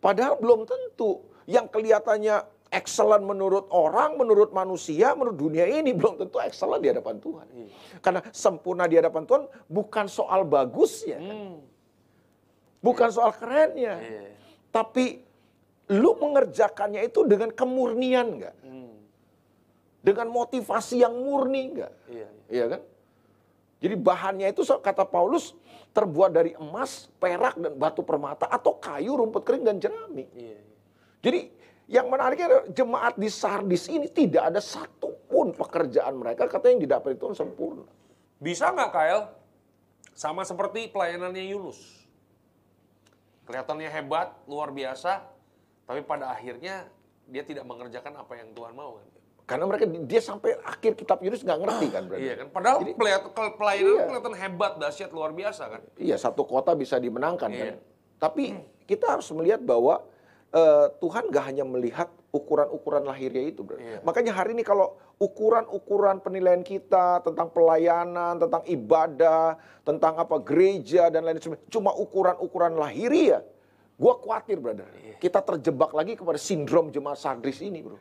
Padahal 0.01 0.41
belum 0.41 0.65
tentu. 0.65 1.21
Yang 1.45 1.71
kelihatannya 1.71 2.43
excellent 2.73 3.23
menurut 3.23 3.69
orang, 3.71 4.19
menurut 4.19 4.51
manusia, 4.51 5.15
menurut 5.15 5.39
dunia 5.39 5.69
ini 5.69 5.93
belum 5.95 6.19
tentu 6.19 6.41
excellent 6.43 6.83
di 6.83 6.89
hadapan 6.91 7.21
Tuhan. 7.21 7.47
Iya. 7.53 7.69
Karena 8.03 8.21
sempurna 8.33 8.89
di 8.91 8.97
hadapan 8.99 9.23
Tuhan 9.29 9.45
bukan 9.71 10.07
soal 10.11 10.43
bagusnya, 10.49 11.21
Hmm. 11.21 11.63
bukan 12.83 13.09
soal 13.13 13.31
kerennya. 13.37 13.95
Iya. 14.01 14.25
Tapi 14.73 15.23
lu 15.95 16.19
mengerjakannya 16.19 17.07
itu 17.07 17.23
dengan 17.29 17.55
kemurnian 17.55 18.41
nggak? 18.43 18.57
Hmm. 18.67 18.97
Dengan 20.03 20.27
motivasi 20.33 21.05
yang 21.05 21.15
murni 21.15 21.77
nggak? 21.77 21.93
Iya. 22.11 22.29
Iya 22.51 22.65
kan? 22.73 22.81
Jadi 23.77 23.95
bahannya 23.97 24.49
itu 24.51 24.65
kata 24.65 25.05
Paulus 25.05 25.53
terbuat 25.93 26.33
dari 26.33 26.57
emas, 26.57 27.13
perak 27.21 27.61
dan 27.61 27.77
batu 27.77 28.01
permata 28.01 28.49
atau 28.49 28.77
kayu, 28.81 29.21
rumput 29.21 29.45
kering 29.45 29.65
dan 29.65 29.77
jerami. 29.77 30.25
Iya. 30.33 30.61
Jadi 31.21 31.41
yang 31.87 32.11
menariknya 32.11 32.47
adalah 32.51 32.67
jemaat 32.73 33.15
di 33.15 33.29
Sardis 33.31 33.87
ini 33.87 34.09
tidak 34.11 34.51
ada 34.51 34.61
satupun 34.65 35.55
pekerjaan 35.55 36.19
mereka 36.19 36.49
kata 36.49 36.73
yang 36.73 36.81
didapat 36.83 37.15
itu 37.15 37.31
sempurna. 37.37 37.87
Bisa 38.41 38.73
nggak 38.73 38.91
Kael? 38.93 39.23
Sama 40.17 40.49
seperti 40.49 40.89
pelayanannya 40.89 41.45
Yunus. 41.53 41.79
Kelihatannya 43.45 43.93
hebat, 43.93 44.35
luar 44.49 44.73
biasa, 44.73 45.23
tapi 45.87 46.03
pada 46.03 46.33
akhirnya 46.35 46.89
dia 47.31 47.47
tidak 47.47 47.63
mengerjakan 47.69 48.19
apa 48.19 48.33
yang 48.35 48.51
Tuhan 48.57 48.75
mau 48.75 48.99
kan? 48.99 49.07
Karena 49.47 49.63
mereka 49.63 49.87
dia 49.87 50.19
sampai 50.19 50.59
akhir 50.59 50.99
kitab 50.99 51.23
Yunus 51.23 51.47
nggak 51.47 51.59
ngerti 51.63 51.87
kan 51.95 52.03
berarti. 52.11 52.27
Iya 52.27 52.35
kan? 52.35 52.47
Padahal 52.51 52.79
Jadi- 52.83 52.99
pelayanan 52.99 53.95
Iya. 53.95 54.07
kelihatan 54.11 54.35
hebat, 54.35 54.73
dahsyat, 54.83 55.11
luar 55.15 55.31
biasa 55.31 55.63
kan? 55.71 55.81
Iya, 55.95 56.19
satu 56.19 56.43
kota 56.43 56.75
bisa 56.75 56.99
dimenangkan 56.99 57.55
kan. 57.55 57.67
Iya. 57.71 57.79
Tapi 58.19 58.59
kita 58.85 59.07
harus 59.17 59.31
melihat 59.31 59.63
bahwa 59.63 60.03
eh, 60.57 60.89
Tuhan 61.03 61.29
gak 61.29 61.53
hanya 61.53 61.69
melihat 61.69 62.09
ukuran-ukuran 62.33 63.05
lahirnya 63.05 63.45
itu, 63.45 63.61
bro. 63.61 63.77
Iya. 63.77 64.01
Makanya 64.01 64.33
hari 64.33 64.57
ini 64.57 64.65
kalau 64.65 64.95
ukuran-ukuran 65.21 66.23
penilaian 66.23 66.63
kita 66.63 67.21
tentang 67.21 67.51
pelayanan, 67.53 68.41
tentang 68.41 68.63
ibadah, 68.65 69.59
tentang 69.85 70.17
apa 70.17 70.41
gereja 70.41 71.13
dan 71.13 71.29
lain 71.29 71.37
sebagainya, 71.37 71.67
cuma 71.69 71.93
ukuran-ukuran 71.93 72.73
lahiriah, 72.73 73.43
gua 73.97 74.15
khawatir, 74.21 74.61
brother. 74.61 74.89
Iya. 75.01 75.17
Kita 75.17 75.41
terjebak 75.41 75.97
lagi 75.97 76.15
kepada 76.15 76.37
sindrom 76.37 76.93
jemaat 76.93 77.17
Sardis 77.17 77.65
ini, 77.65 77.81
bro. 77.81 77.97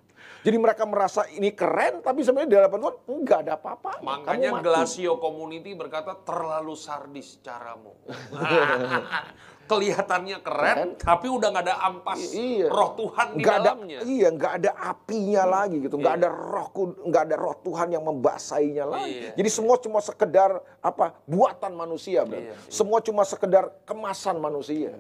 Jadi 0.46 0.58
mereka 0.62 0.86
merasa 0.86 1.26
ini 1.34 1.50
keren, 1.58 2.06
tapi 2.06 2.22
sebenarnya 2.22 2.50
di 2.50 2.58
hadapan 2.62 2.80
Tuhan 2.86 2.96
enggak 3.10 3.40
ada 3.46 3.54
apa-apa. 3.58 3.92
Makanya 4.06 4.62
Glacio 4.62 5.18
Community 5.18 5.74
berkata 5.74 6.14
terlalu 6.22 6.78
sardis 6.78 7.42
caramu. 7.42 7.98
Kelihatannya 9.66 10.46
keren, 10.46 10.94
Keren. 10.94 11.02
tapi 11.02 11.26
udah 11.26 11.50
nggak 11.50 11.66
ada 11.66 11.76
ampas 11.90 12.22
I- 12.38 12.62
iya. 12.62 12.70
roh 12.70 12.94
Tuhan 12.94 13.34
di 13.34 13.42
ada, 13.42 13.74
dalamnya. 13.74 14.00
Iya, 14.06 14.28
nggak 14.30 14.54
ada 14.62 14.72
apinya 14.78 15.42
lagi 15.42 15.82
gitu, 15.82 15.98
nggak 15.98 16.14
Iya. 16.14 16.22
ada 16.22 16.30
roh 16.30 16.68
nggak 17.02 17.24
ada 17.26 17.36
roh 17.42 17.56
Tuhan 17.66 17.88
yang 17.90 18.06
membasahinya 18.06 18.86
lagi. 18.86 19.10
Iya. 19.10 19.30
Jadi 19.34 19.50
semua 19.50 19.82
cuma 19.82 20.06
sekedar 20.06 20.62
apa 20.86 21.18
buatan 21.26 21.74
manusia, 21.74 22.22
bro. 22.30 22.38
Iya, 22.38 22.54
iya. 22.54 22.70
Semua 22.70 23.02
cuma 23.02 23.26
sekedar 23.26 23.74
kemasan 23.90 24.38
manusia. 24.38 24.94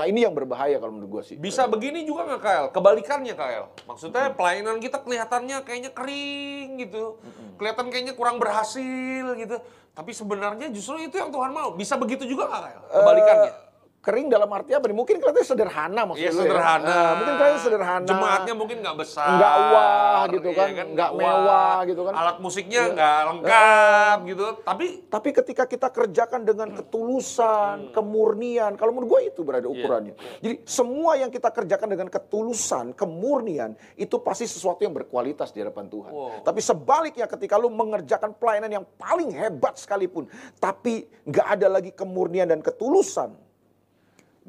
Nah 0.00 0.08
ini 0.08 0.24
yang 0.24 0.32
berbahaya 0.32 0.80
kalau 0.80 0.96
menurut 0.96 1.20
gue 1.20 1.22
sih. 1.28 1.36
Bisa 1.36 1.68
begini 1.68 2.08
juga 2.08 2.24
nggak 2.24 2.40
Kael? 2.40 2.66
Kebalikannya 2.72 3.36
Kael. 3.36 3.68
Maksudnya 3.84 4.32
pelayanan 4.32 4.80
kita 4.80 5.04
kelihatannya 5.04 5.60
kayaknya 5.60 5.92
kering 5.92 6.80
gitu. 6.80 7.20
Kelihatan 7.60 7.92
kayaknya 7.92 8.16
kurang 8.16 8.40
berhasil 8.40 9.36
gitu. 9.36 9.60
Tapi 9.92 10.10
sebenarnya 10.16 10.72
justru 10.72 11.04
itu 11.04 11.20
yang 11.20 11.28
Tuhan 11.28 11.52
mau. 11.52 11.76
Bisa 11.76 12.00
begitu 12.00 12.24
juga 12.24 12.48
nggak 12.48 12.62
Kael? 12.64 12.80
Kebalikannya. 12.96 13.52
Eh, 13.52 13.69
kering 14.00 14.32
dalam 14.32 14.48
arti 14.48 14.72
apa 14.72 14.88
nih? 14.88 14.96
Mungkin 14.96 15.20
kelihatannya 15.20 15.44
sederhana 15.44 16.00
maksudnya. 16.08 16.32
Iya 16.32 16.32
ya. 16.32 16.40
sederhana. 16.40 16.88
Nah, 16.88 17.10
mungkin 17.20 17.34
kelihatannya 17.36 17.60
sederhana. 17.60 18.06
Jemaatnya 18.08 18.54
mungkin 18.56 18.76
nggak 18.80 18.96
besar. 18.96 19.28
Nggak 19.36 19.54
wah 19.70 20.22
gitu 20.32 20.48
iya 20.48 20.56
kan, 20.56 20.86
nggak 20.96 21.10
mewah 21.12 21.78
gitu 21.84 22.00
kan. 22.08 22.12
Alat 22.16 22.36
musiknya 22.40 22.80
Iya. 22.80 22.94
nggak 22.96 23.20
lengkap 23.28 24.18
gitu. 24.24 24.46
Tapi 24.64 24.86
Tapi 25.10 25.28
ketika 25.36 25.64
kita 25.68 25.88
kerjakan 25.92 26.40
dengan 26.48 26.68
ketulusan, 26.72 27.92
kemurnian, 27.92 28.72
kalau 28.80 28.96
menurut 28.96 29.20
gue 29.20 29.20
itu 29.36 29.40
berada 29.44 29.68
ukurannya. 29.68 30.16
Jadi 30.40 30.64
semua 30.64 31.20
yang 31.20 31.28
kita 31.28 31.52
kerjakan 31.52 31.88
dengan 31.92 32.08
ketulusan, 32.08 32.96
kemurnian, 32.96 33.76
itu 34.00 34.16
pasti 34.24 34.48
sesuatu 34.48 34.80
yang 34.80 34.96
berkualitas 34.96 35.52
di 35.52 35.60
hadapan 35.60 35.92
Tuhan. 35.92 36.10
Wow. 36.10 36.40
Tapi 36.40 36.60
sebaliknya 36.64 37.28
ketika 37.28 37.60
lu 37.60 37.68
mengerjakan 37.68 38.32
pelayanan 38.32 38.80
yang 38.80 38.84
paling 38.96 39.28
hebat 39.28 39.76
sekalipun, 39.76 40.24
tapi 40.56 41.04
nggak 41.28 41.46
ada 41.60 41.68
lagi 41.68 41.92
kemurnian 41.92 42.48
dan 42.48 42.64
ketulusan, 42.64 43.49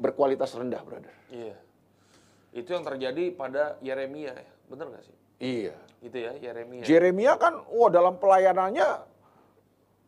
berkualitas 0.02 0.50
rendah, 0.52 0.82
brother. 0.82 1.14
iya. 1.30 1.54
Itu 2.52 2.74
yang 2.74 2.84
terjadi 2.84 3.32
pada 3.32 3.80
Yeremia 3.80 4.34
ya. 4.34 4.50
Bener 4.68 4.90
nggak 4.90 5.04
sih? 5.06 5.16
Iya. 5.40 5.72
Itu 6.02 6.16
ya 6.18 6.34
Yeremia. 6.36 6.82
Jeremia 6.82 7.38
kan, 7.38 7.64
wah 7.64 7.88
dalam 7.88 8.18
pelayanannya 8.18 9.08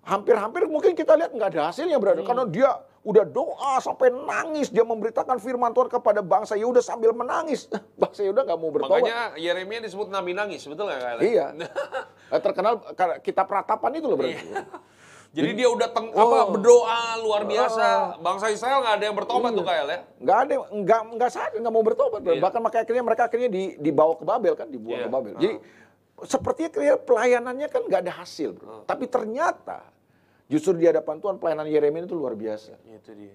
hampir-hampir 0.04 0.68
mungkin 0.68 0.92
kita 0.92 1.16
lihat 1.16 1.32
nggak 1.32 1.56
ada 1.56 1.72
hasilnya 1.72 1.96
berada 1.96 2.20
Hmm. 2.20 2.28
karena 2.28 2.44
dia 2.44 2.70
udah 3.00 3.24
doa 3.24 3.80
sampai 3.80 4.12
nangis 4.12 4.68
dia 4.68 4.80
memberitakan 4.80 5.36
firman 5.36 5.72
Tuhan 5.72 5.88
kepada 5.90 6.20
bangsa 6.20 6.56
Yehuda 6.56 6.80
sambil 6.80 7.12
menangis 7.12 7.68
bangsa 8.00 8.20
Yehuda 8.20 8.44
nggak 8.44 8.58
mau 8.60 8.68
bertobat 8.68 9.00
Makanya 9.00 9.20
Yeremia 9.36 9.80
disebut 9.80 10.12
nabi 10.12 10.36
nangis, 10.36 10.64
betul 10.64 10.88
nggak 10.88 11.24
iya 11.24 11.52
Eh, 12.32 12.40
terkenal 12.40 12.80
kitab 13.20 13.46
ratapan 13.46 13.90
itu 13.94 14.06
loh 14.08 14.16
berarti 14.16 14.44
Jadi 15.34 15.50
dia 15.52 15.66
udah 15.66 15.90
teng, 15.90 16.08
Oh. 16.08 16.22
apa 16.24 16.38
berdoa 16.48 16.98
luar 17.18 17.42
biasa. 17.42 18.16
Bangsa 18.18 18.46
Israel 18.48 18.78
nggak 18.80 18.94
ada 18.94 19.04
yang 19.04 19.16
bertobat 19.16 19.50
tuh 19.50 19.66
Kael 19.66 19.86
ya. 19.88 19.98
nggak 20.16 20.38
ada 20.38 20.54
nggak 20.72 21.00
nggak 21.12 21.30
sadar 21.30 21.58
nggak 21.58 21.74
mau 21.74 21.82
bertobat 21.82 22.20
Iya. 22.22 22.38
bahkan 22.38 22.60
makanya 22.60 22.82
akhirnya 22.84 23.02
mereka 23.02 23.22
akhirnya 23.24 23.48
di, 23.48 23.62
dibawa 23.76 24.14
ke 24.14 24.24
Babel 24.24 24.54
kan 24.54 24.68
dibuang 24.68 24.94
Iya. 24.96 25.04
ke 25.04 25.12
Babel 25.12 25.34
jadi 25.34 25.54
sepertinya 26.22 26.70
kayak 26.70 26.96
pelayanannya 27.02 27.66
kan 27.66 27.82
nggak 27.82 28.00
ada 28.00 28.12
hasil 28.14 28.54
bro 28.54 28.64
Oh. 28.64 28.82
tapi 28.84 29.04
ternyata 29.04 29.82
justru 30.46 30.72
di 30.72 30.86
hadapan 30.86 31.18
Tuhan 31.18 31.36
pelayanan 31.36 31.66
Yeremia 31.66 32.04
itu 32.04 32.14
luar 32.14 32.32
biasa 32.32 32.78
Itu 32.86 33.10
dia. 33.12 33.34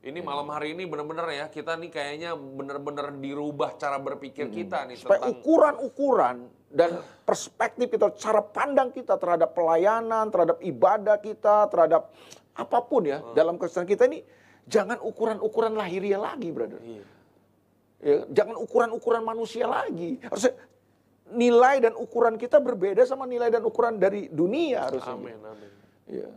Ini 0.00 0.24
malam 0.24 0.48
hari 0.48 0.72
ini 0.72 0.88
benar-benar 0.88 1.28
ya 1.28 1.52
kita 1.52 1.76
nih 1.76 1.92
kayaknya 1.92 2.32
benar-benar 2.32 3.12
dirubah 3.20 3.76
cara 3.76 4.00
berpikir 4.00 4.48
kita 4.48 4.88
nih 4.88 4.96
supaya 4.96 5.20
tentang 5.20 5.36
ukuran-ukuran 5.36 6.36
dan 6.72 7.04
perspektif 7.28 7.92
kita, 7.92 8.08
cara 8.16 8.40
pandang 8.40 8.88
kita 8.96 9.20
terhadap 9.20 9.52
pelayanan, 9.52 10.32
terhadap 10.32 10.56
ibadah 10.64 11.20
kita, 11.20 11.68
terhadap 11.68 12.16
apa 12.56 12.78
pun 12.80 13.12
ya 13.12 13.20
dalam 13.36 13.60
Kristen 13.60 13.84
kita 13.84 14.08
ini 14.08 14.24
jangan 14.64 15.04
ukuran-ukuran 15.04 15.76
lahiriah 15.76 16.20
lagi, 16.32 16.48
brother. 16.48 16.80
Iya. 16.80 17.04
Ya, 18.00 18.18
jangan 18.32 18.56
ukuran-ukuran 18.56 19.20
manusia 19.20 19.68
lagi. 19.68 20.16
Harusnya 20.24 20.56
nilai 21.28 21.76
dan 21.84 21.92
ukuran 21.92 22.40
kita 22.40 22.56
berbeda 22.56 23.04
sama 23.04 23.28
nilai 23.28 23.52
dan 23.52 23.60
ukuran 23.68 24.00
dari 24.00 24.32
dunia 24.32 24.88
harusnya. 24.88 25.12
Amin, 25.12 25.36
amin. 25.44 25.70
Iya. 26.08 26.30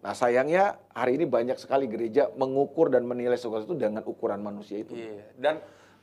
Nah 0.00 0.12
sayangnya 0.12 0.76
hari 0.92 1.16
ini 1.16 1.24
banyak 1.24 1.56
sekali 1.56 1.86
gereja 1.86 2.28
mengukur 2.34 2.88
dan 2.88 3.02
menilai 3.02 3.34
sesuatu 3.34 3.64
itu 3.64 3.74
dengan 3.74 4.04
ukuran 4.04 4.38
manusia 4.38 4.78
itu. 4.78 4.92
Iya. 4.92 5.24
Dan 5.34 5.54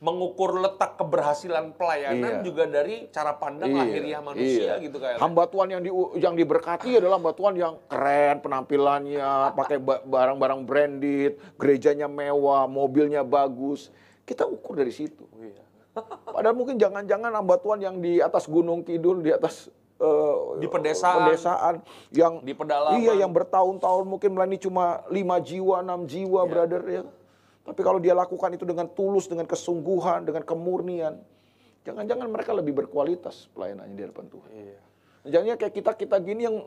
mengukur 0.04 0.60
letak 0.60 1.00
keberhasilan 1.00 1.72
pelayanan 1.74 2.40
Iya. 2.40 2.44
juga 2.44 2.68
dari 2.68 3.08
cara 3.08 3.40
pandang 3.40 3.72
Iya, 3.72 3.80
lahiriah 3.80 4.20
manusia 4.20 4.72
iya. 4.76 4.84
gitu 4.84 5.00
kayak. 5.00 5.16
Hamba 5.16 5.48
Tuhan 5.48 5.68
yang 5.72 5.80
di, 5.80 5.92
yang 6.20 6.36
diberkati 6.36 7.00
adalah 7.00 7.16
hamba 7.16 7.32
Tuhan 7.32 7.56
yang 7.56 7.80
keren 7.88 8.44
penampilannya, 8.44 9.24
pakai 9.56 9.80
ba- 9.80 10.04
barang-barang 10.04 10.62
branded, 10.68 11.40
gerejanya 11.56 12.12
mewah, 12.12 12.68
mobilnya 12.68 13.24
bagus. 13.24 13.96
Kita 14.24 14.44
ukur 14.44 14.76
dari 14.76 14.92
situ. 14.92 15.24
Iya. 15.40 15.64
Padahal 16.26 16.52
mungkin 16.52 16.76
jangan-jangan 16.76 17.32
hamba 17.32 17.56
Tuhan 17.56 17.80
yang 17.80 17.96
di 18.04 18.20
atas 18.20 18.50
gunung 18.50 18.84
kidul, 18.84 19.24
di 19.24 19.32
atas 19.32 19.72
eh, 20.04 20.36
Di 20.60 20.68
pedesaan. 20.68 21.18
pedesaan, 21.24 21.76
yang 22.12 22.44
Di 22.44 22.52
pedalaman. 22.52 23.00
iya 23.00 23.14
yang 23.16 23.32
bertahun-tahun 23.32 24.04
mungkin 24.04 24.36
melayani 24.36 24.60
cuma 24.60 25.02
lima 25.08 25.40
jiwa, 25.40 25.80
enam 25.80 26.04
jiwa, 26.04 26.44
Iya. 26.44 26.52
brother 26.52 26.84
ya. 26.86 27.04
Tapi 27.64 27.80
kalau 27.80 28.00
dia 28.04 28.12
lakukan 28.12 28.52
itu 28.52 28.68
dengan 28.68 28.92
tulus, 28.92 29.32
dengan 29.32 29.48
kesungguhan, 29.48 30.28
dengan 30.28 30.44
kemurnian, 30.44 31.16
jangan-jangan 31.88 32.28
mereka 32.28 32.52
lebih 32.52 32.76
berkualitas 32.76 33.48
pelayanannya 33.56 33.96
di 33.96 34.04
hadapan 34.04 34.28
Tuhan. 34.28 34.50
Iya. 34.52 34.80
Jangan 35.24 35.56
kayak 35.56 35.74
kita 35.74 35.92
kita 35.96 36.16
gini 36.20 36.44
yang 36.44 36.58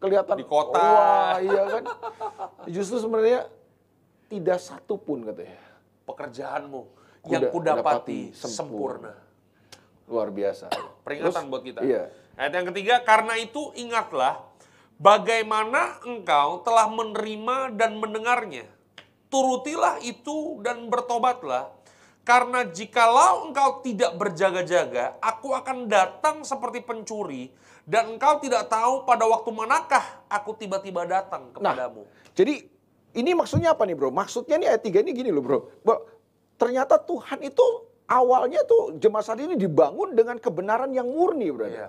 kelihatan 0.00 0.36
Di 0.40 0.46
kota. 0.48 0.80
Wah, 0.80 1.36
iya 1.44 1.62
kan. 1.68 1.84
Justru 2.64 2.96
sebenarnya 2.96 3.44
tidak 4.28 4.58
satu 4.60 4.96
pun 4.96 5.24
katanya. 5.24 5.60
Pekerjaanmu 6.08 6.82
yang 7.28 7.52
kudapati 7.52 7.52
kudapati 7.52 8.20
sempurna. 8.32 9.12
sempurna. 9.12 9.12
Luar 10.08 10.28
biasa. 10.32 10.72
Peringatan 11.04 11.44
Terus, 11.44 11.52
buat 11.52 11.62
kita. 11.64 11.80
Iya. 11.84 12.08
Ayat 12.38 12.54
yang 12.54 12.66
ketiga, 12.70 13.02
karena 13.02 13.34
itu 13.34 13.74
ingatlah 13.74 14.38
bagaimana 15.02 15.98
engkau 16.06 16.62
telah 16.62 16.86
menerima 16.86 17.74
dan 17.74 17.98
mendengarnya. 17.98 18.70
turutilah 19.28 20.00
itu 20.00 20.60
dan 20.64 20.88
bertobatlah. 20.88 21.72
Karena 22.24 22.60
jikalau 22.68 23.48
engkau 23.48 23.80
tidak 23.80 24.12
berjaga-jaga, 24.20 25.16
aku 25.16 25.56
akan 25.56 25.88
datang 25.88 26.44
seperti 26.44 26.84
pencuri 26.84 27.48
dan 27.88 28.16
engkau 28.16 28.36
tidak 28.36 28.68
tahu 28.68 29.08
pada 29.08 29.24
waktu 29.24 29.48
manakah 29.48 30.04
aku 30.28 30.52
tiba-tiba 30.60 31.08
datang 31.08 31.48
kepadamu. 31.56 32.04
Nah, 32.04 32.32
jadi 32.36 32.68
ini 33.16 33.32
maksudnya 33.32 33.72
apa 33.72 33.88
nih 33.88 33.96
bro? 33.96 34.12
Maksudnya 34.12 34.60
nih 34.60 34.76
ayat 34.76 34.84
3 34.84 35.04
ini 35.08 35.12
gini 35.16 35.30
loh 35.32 35.40
bro. 35.40 35.58
Bro, 35.80 35.96
ternyata 36.60 37.00
Tuhan 37.00 37.40
itu 37.48 37.64
awalnya 38.04 38.60
tuh 38.68 39.00
jemaat 39.00 39.24
saat 39.24 39.40
ini 39.40 39.56
dibangun 39.56 40.12
dengan 40.12 40.36
kebenaran 40.36 40.92
yang 40.92 41.08
murni 41.08 41.48
brother. 41.48 41.88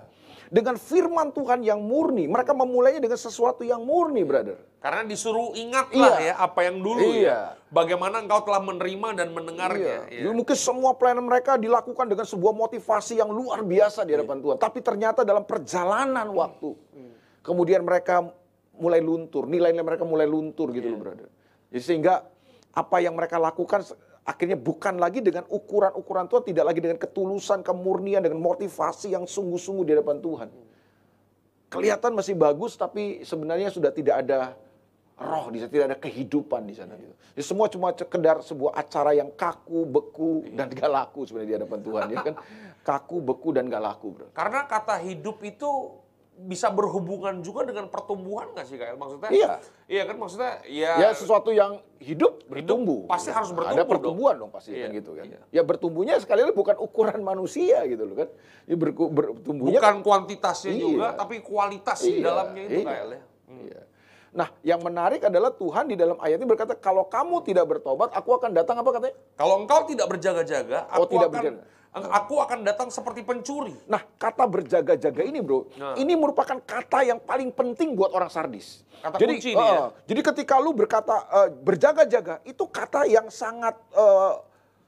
Dengan 0.50 0.74
firman 0.74 1.30
Tuhan 1.30 1.62
yang 1.62 1.78
murni. 1.78 2.26
Mereka 2.26 2.50
memulainya 2.50 2.98
dengan 2.98 3.14
sesuatu 3.14 3.62
yang 3.62 3.86
murni 3.86 4.26
brother. 4.26 4.58
Karena 4.82 5.06
disuruh 5.06 5.54
ingatlah 5.54 6.18
Iya. 6.18 6.34
ya 6.34 6.34
apa 6.42 6.66
yang 6.66 6.82
dulu 6.82 7.06
Iya. 7.14 7.22
ya. 7.22 7.38
Bagaimana 7.70 8.18
engkau 8.18 8.42
telah 8.42 8.58
menerima 8.58 9.14
dan 9.14 9.30
mendengarnya. 9.30 10.10
Iya. 10.10 10.26
Iya. 10.26 10.34
Mungkin 10.34 10.56
semua 10.58 10.98
pelayanan 10.98 11.30
mereka 11.30 11.54
dilakukan 11.54 12.10
dengan 12.10 12.26
sebuah 12.26 12.50
motivasi 12.50 13.22
yang 13.22 13.30
luar 13.30 13.62
biasa 13.62 14.02
di 14.02 14.18
hadapan 14.18 14.42
Tuhan. 14.42 14.56
Tapi 14.58 14.82
ternyata 14.82 15.22
dalam 15.22 15.46
perjalanan 15.46 16.26
waktu. 16.34 16.74
Kemudian 17.46 17.86
mereka 17.86 18.26
mulai 18.74 18.98
luntur. 18.98 19.46
Nilai-nilai 19.46 19.86
mereka 19.86 20.02
mulai 20.02 20.26
luntur 20.26 20.74
gitu 20.74 20.90
loh 20.90 20.98
brother. 20.98 21.30
Jadi 21.70 21.82
sehingga 21.86 22.26
apa 22.74 22.96
yang 22.98 23.14
mereka 23.14 23.38
lakukan 23.38 23.86
akhirnya 24.30 24.54
bukan 24.54 25.02
lagi 25.02 25.18
dengan 25.18 25.42
ukuran-ukuran 25.50 26.30
Tuhan. 26.30 26.44
Tidak 26.46 26.64
lagi 26.64 26.78
dengan 26.78 26.98
ketulusan, 27.02 27.66
kemurnian, 27.66 28.22
dengan 28.22 28.38
motivasi 28.38 29.10
yang 29.10 29.26
sungguh-sungguh 29.26 29.82
di 29.82 29.92
hadapan 29.98 30.22
Tuhan. 30.22 30.48
Kelihatan 31.70 32.14
masih 32.14 32.34
bagus 32.38 32.74
tapi 32.78 33.22
sebenarnya 33.26 33.70
sudah 33.70 33.90
tidak 33.94 34.26
ada 34.26 34.54
roh 35.20 35.52
di 35.52 35.60
sana, 35.60 35.70
tidak 35.70 35.86
ada 35.94 35.98
kehidupan 36.00 36.62
di 36.66 36.74
sana. 36.74 36.96
Gitu. 36.96 37.14
Jadi 37.36 37.44
semua 37.44 37.66
cuma 37.68 37.92
sekedar 37.92 38.40
sebuah 38.42 38.72
acara 38.74 39.14
yang 39.14 39.30
kaku, 39.36 39.86
beku, 39.86 40.48
dan 40.56 40.72
gak 40.72 40.90
laku 40.90 41.28
sebenarnya 41.28 41.48
di 41.50 41.56
hadapan 41.62 41.80
Tuhan. 41.84 42.02
Ya 42.10 42.18
kan? 42.24 42.34
Kaku, 42.80 43.20
beku, 43.20 43.52
dan 43.52 43.68
gak 43.68 43.84
laku. 43.84 44.16
Bro. 44.16 44.26
Karena 44.32 44.64
kata 44.64 45.04
hidup 45.04 45.44
itu 45.44 45.99
bisa 46.40 46.72
berhubungan 46.72 47.44
juga 47.44 47.62
dengan 47.62 47.86
pertumbuhan 47.86 48.48
nggak 48.50 48.64
sih 48.64 48.76
Kak? 48.76 48.96
Maksudnya? 48.96 49.28
Iya. 49.28 49.50
Iya 49.84 50.02
kan 50.04 50.16
maksudnya 50.16 50.52
ya, 50.64 50.92
Ya 50.96 51.08
sesuatu 51.12 51.50
yang 51.50 51.78
hidup 51.98 52.46
bertumbuh. 52.46 53.04
pasti 53.04 53.28
harus 53.28 53.50
bertumbuh 53.50 53.76
Ada 53.76 53.82
dong. 53.82 53.92
pertumbuhan 53.92 54.34
dong, 54.38 54.50
pasti 54.50 54.72
Iya, 54.72 54.88
kan 54.88 54.96
gitu 54.96 55.10
kan. 55.12 55.24
iya. 55.26 55.40
Ya 55.50 55.62
bertumbuhnya 55.62 56.14
sekali 56.16 56.40
lagi 56.40 56.54
bukan 56.54 56.76
ukuran 56.78 57.20
manusia 57.20 57.84
gitu 57.84 58.02
loh 58.02 58.16
kan. 58.16 58.28
Ya 58.64 58.76
bertumbuhnya 58.76 59.78
bukan 59.78 59.96
kuantitasnya 60.00 60.72
Iya. 60.72 60.80
juga 60.80 61.06
tapi 61.12 61.34
kualitas 61.40 61.98
di 62.00 62.18
Iya, 62.18 62.24
dalamnya 62.24 62.62
itu 62.64 62.78
iya. 62.78 62.86
Kak 62.86 62.96
ya. 62.96 63.20
Iya. 63.50 63.80
Nah, 64.30 64.46
yang 64.62 64.78
menarik 64.78 65.26
adalah 65.26 65.50
Tuhan 65.50 65.90
di 65.90 65.98
dalam 65.98 66.14
ayat 66.22 66.38
ini 66.38 66.46
berkata, 66.46 66.78
kalau 66.78 67.02
kamu 67.10 67.42
tidak 67.42 67.66
bertobat, 67.66 68.14
aku 68.14 68.30
akan 68.38 68.54
datang 68.54 68.78
apa 68.78 68.90
katanya? 68.94 69.16
Kalau 69.34 69.54
engkau 69.58 69.82
tidak 69.90 70.06
berjaga-jaga, 70.06 70.86
Oh, 70.94 71.02
aku 71.02 71.18
tidak 71.18 71.28
akan 71.28 71.42
berjaga. 71.50 71.62
aku 72.14 72.34
akan 72.38 72.58
datang 72.62 72.88
seperti 72.94 73.26
pencuri. 73.26 73.74
Nah, 73.90 73.98
kata 74.14 74.46
berjaga-jaga 74.46 75.22
ini, 75.26 75.42
bro, 75.42 75.66
Nah. 75.74 75.98
ini 75.98 76.14
merupakan 76.14 76.62
kata 76.62 77.02
yang 77.02 77.18
paling 77.18 77.50
penting 77.50 77.98
buat 77.98 78.14
orang 78.14 78.30
sardis. 78.30 78.86
Kata 79.02 79.18
jadi, 79.18 79.34
kunci 79.34 79.50
nih 79.56 79.66
ya. 79.66 79.90
jadi 80.06 80.20
ketika 80.22 80.54
lu 80.62 80.70
berkata 80.76 81.16
eh, 81.26 81.48
berjaga-jaga, 81.50 82.38
itu 82.46 82.62
kata 82.70 83.10
yang 83.10 83.26
sangat 83.34 83.74
eh, 83.90 84.34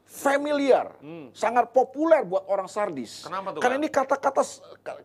familiar, 0.07 0.93
sangat 1.33 1.73
populer 1.73 2.23
buat 2.23 2.45
orang 2.47 2.69
sardis. 2.69 3.25
Hmm. 3.25 3.33
Kenapa 3.33 3.49
tuh, 3.57 3.61
Karena 3.65 3.77
Kak? 3.77 3.83
ini 3.83 3.89
kata-kata 3.91 4.43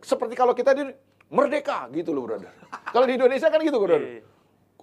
seperti 0.04 0.34
kalau 0.36 0.52
kita 0.52 0.76
di 0.76 0.84
merdeka 1.28 1.88
gitu 1.90 2.12
loh, 2.12 2.28
brother. 2.28 2.52
kalau 2.92 3.04
di 3.08 3.16
Indonesia 3.16 3.48
kan 3.48 3.58
gitu, 3.58 3.80
brother. 3.80 4.20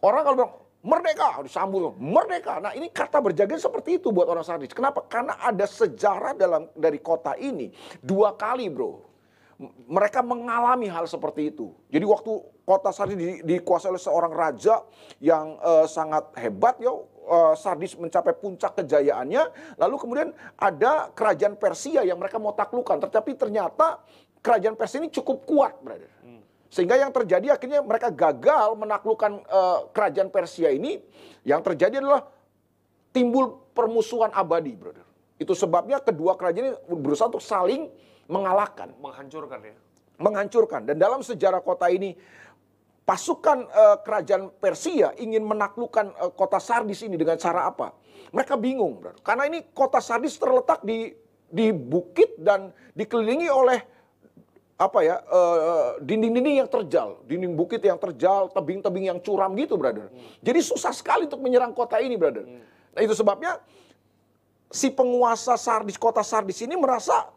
Orang 0.06 0.22
kalau 0.22 0.36
bilang 0.38 0.54
merdeka 0.86 1.42
disambung 1.42 1.98
merdeka. 1.98 2.62
Nah 2.62 2.78
ini 2.78 2.94
kata 2.94 3.18
berjaga 3.18 3.58
seperti 3.58 3.98
itu 3.98 4.14
buat 4.14 4.30
orang 4.30 4.46
sardis. 4.46 4.70
Kenapa? 4.70 5.02
Karena 5.10 5.34
ada 5.42 5.66
sejarah 5.66 6.38
dalam 6.38 6.70
dari 6.78 7.02
kota 7.02 7.34
ini 7.42 7.74
dua 8.06 8.38
kali 8.38 8.70
bro. 8.70 9.02
Mereka 9.90 10.20
mengalami 10.22 10.92
hal 10.92 11.08
seperti 11.08 11.50
itu. 11.56 11.72
Jadi 11.88 12.04
waktu 12.04 12.28
kota 12.68 12.92
Sardis 12.92 13.16
di- 13.16 13.40
dikuasai 13.56 13.88
oleh 13.88 14.04
seorang 14.04 14.36
raja 14.36 14.84
yang 15.24 15.56
eh, 15.64 15.88
sangat 15.88 16.36
hebat 16.36 16.76
ya, 16.76 16.92
Sardis 17.56 17.96
mencapai 17.96 18.36
puncak 18.36 18.76
kejayaannya. 18.84 19.44
Lalu 19.80 19.96
kemudian 19.96 20.30
ada 20.60 21.08
kerajaan 21.16 21.56
Persia 21.56 22.04
yang 22.04 22.20
mereka 22.20 22.36
mau 22.36 22.52
taklukan. 22.52 23.00
Tetapi 23.00 23.32
ternyata 23.40 24.04
kerajaan 24.44 24.76
Persia 24.76 25.00
ini 25.00 25.08
cukup 25.08 25.48
kuat, 25.48 25.80
brother. 25.80 26.12
Sehingga 26.70 26.98
yang 27.00 27.14
terjadi 27.14 27.56
akhirnya 27.56 27.80
mereka 27.86 28.12
gagal 28.12 28.76
menaklukkan 28.76 29.32
eh, 29.46 29.80
kerajaan 29.96 30.30
Persia 30.34 30.74
ini. 30.74 31.00
Yang 31.46 31.62
terjadi 31.74 32.02
adalah 32.02 32.26
timbul 33.14 33.70
permusuhan 33.72 34.34
abadi, 34.34 34.74
brother. 34.76 35.06
Itu 35.38 35.54
sebabnya 35.54 36.02
kedua 36.02 36.36
kerajaan 36.36 36.66
ini 36.74 36.74
berusaha 36.90 37.28
untuk 37.30 37.44
saling 37.44 37.92
mengalahkan, 38.26 38.92
Menghancurkan 38.98 39.60
ya. 39.62 39.76
menghancurkan. 40.18 40.82
Dan 40.90 40.98
dalam 40.98 41.22
sejarah 41.22 41.62
kota 41.62 41.92
ini, 41.92 42.18
pasukan 43.06 43.70
eh, 43.70 43.98
kerajaan 44.02 44.50
Persia 44.58 45.14
ingin 45.22 45.46
menaklukkan 45.46 46.06
eh, 46.12 46.32
kota 46.34 46.58
Sardis 46.58 47.06
ini 47.06 47.16
dengan 47.16 47.38
cara 47.38 47.70
apa? 47.70 47.94
Mereka 48.34 48.58
bingung, 48.58 49.00
brother. 49.00 49.22
Karena 49.22 49.46
ini 49.46 49.70
kota 49.72 50.02
Sardis 50.02 50.36
terletak 50.36 50.82
di 50.82 51.14
di 51.46 51.70
bukit 51.72 52.36
dan 52.42 52.74
dikelilingi 52.98 53.48
oleh 53.48 53.80
apa 54.76 55.00
ya 55.02 55.24
eh, 55.24 56.04
dinding-dinding 56.04 56.60
yang 56.60 56.68
terjal, 56.68 57.24
dinding 57.24 57.56
bukit 57.56 57.80
yang 57.80 57.96
terjal, 57.96 58.52
tebing-tebing 58.52 59.08
yang 59.08 59.20
curam 59.24 59.56
gitu, 59.56 59.80
brother. 59.80 60.12
Jadi 60.44 60.60
susah 60.60 60.92
sekali 60.92 61.32
untuk 61.32 61.40
menyerang 61.40 61.72
kota 61.72 61.96
ini, 61.98 62.20
brother. 62.20 62.44
Nah 62.92 63.00
itu 63.00 63.16
sebabnya 63.16 63.64
si 64.68 64.92
penguasa 64.92 65.56
Sardis 65.56 65.96
kota 65.96 66.20
Sardis 66.20 66.60
ini 66.60 66.76
merasa 66.76 67.32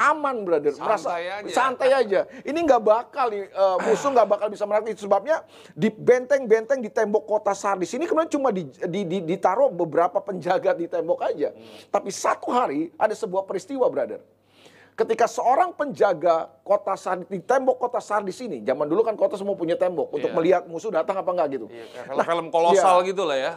aman, 0.00 0.40
brother. 0.40 0.72
merasa 0.80 1.12
Santai 1.12 1.28
aja. 1.28 1.52
santai 1.52 1.90
aja. 1.92 2.20
Ini 2.40 2.56
nggak 2.56 2.80
bakal 2.80 3.26
nih 3.28 3.52
eh, 3.52 3.76
musuh 3.84 4.08
nggak 4.08 4.28
bakal 4.32 4.48
bisa 4.48 4.64
menyerang. 4.64 4.88
Itu 4.88 5.04
sebabnya 5.04 5.44
di 5.76 5.92
benteng-benteng 5.92 6.80
di 6.80 6.88
tembok 6.88 7.28
kota 7.28 7.52
Sardis 7.52 7.92
ini 7.92 8.08
kemudian 8.08 8.32
cuma 8.32 8.48
di, 8.48 8.64
di- 8.88 9.04
di- 9.04 9.24
ditaruh 9.28 9.68
beberapa 9.68 10.24
penjaga 10.24 10.72
di 10.72 10.88
tembok 10.88 11.20
aja. 11.20 11.52
Tapi 11.92 12.08
satu 12.08 12.48
hari 12.48 12.88
ada 12.96 13.12
sebuah 13.12 13.44
peristiwa, 13.44 13.84
brother. 13.92 14.24
Ketika 14.92 15.24
seorang 15.24 15.72
penjaga 15.72 16.52
kota 16.60 16.92
Sardis 17.00 17.24
di 17.32 17.40
tembok 17.40 17.80
kota 17.80 17.96
Sardis 17.96 18.36
ini, 18.44 18.60
zaman 18.60 18.84
dulu 18.84 19.00
kan 19.00 19.16
kota 19.16 19.40
semua 19.40 19.56
punya 19.56 19.72
tembok 19.72 20.12
untuk 20.12 20.28
Iya. 20.28 20.36
melihat 20.36 20.62
musuh 20.68 20.92
datang 20.92 21.16
apa 21.16 21.32
enggak 21.32 21.48
gitu. 21.56 21.66
Iya, 21.72 21.84
kayak 21.96 22.06
film-film 22.12 22.46
kolosal 22.52 23.00
iya. 23.00 23.08
gitu 23.08 23.22
lah 23.24 23.38
ya. 23.40 23.52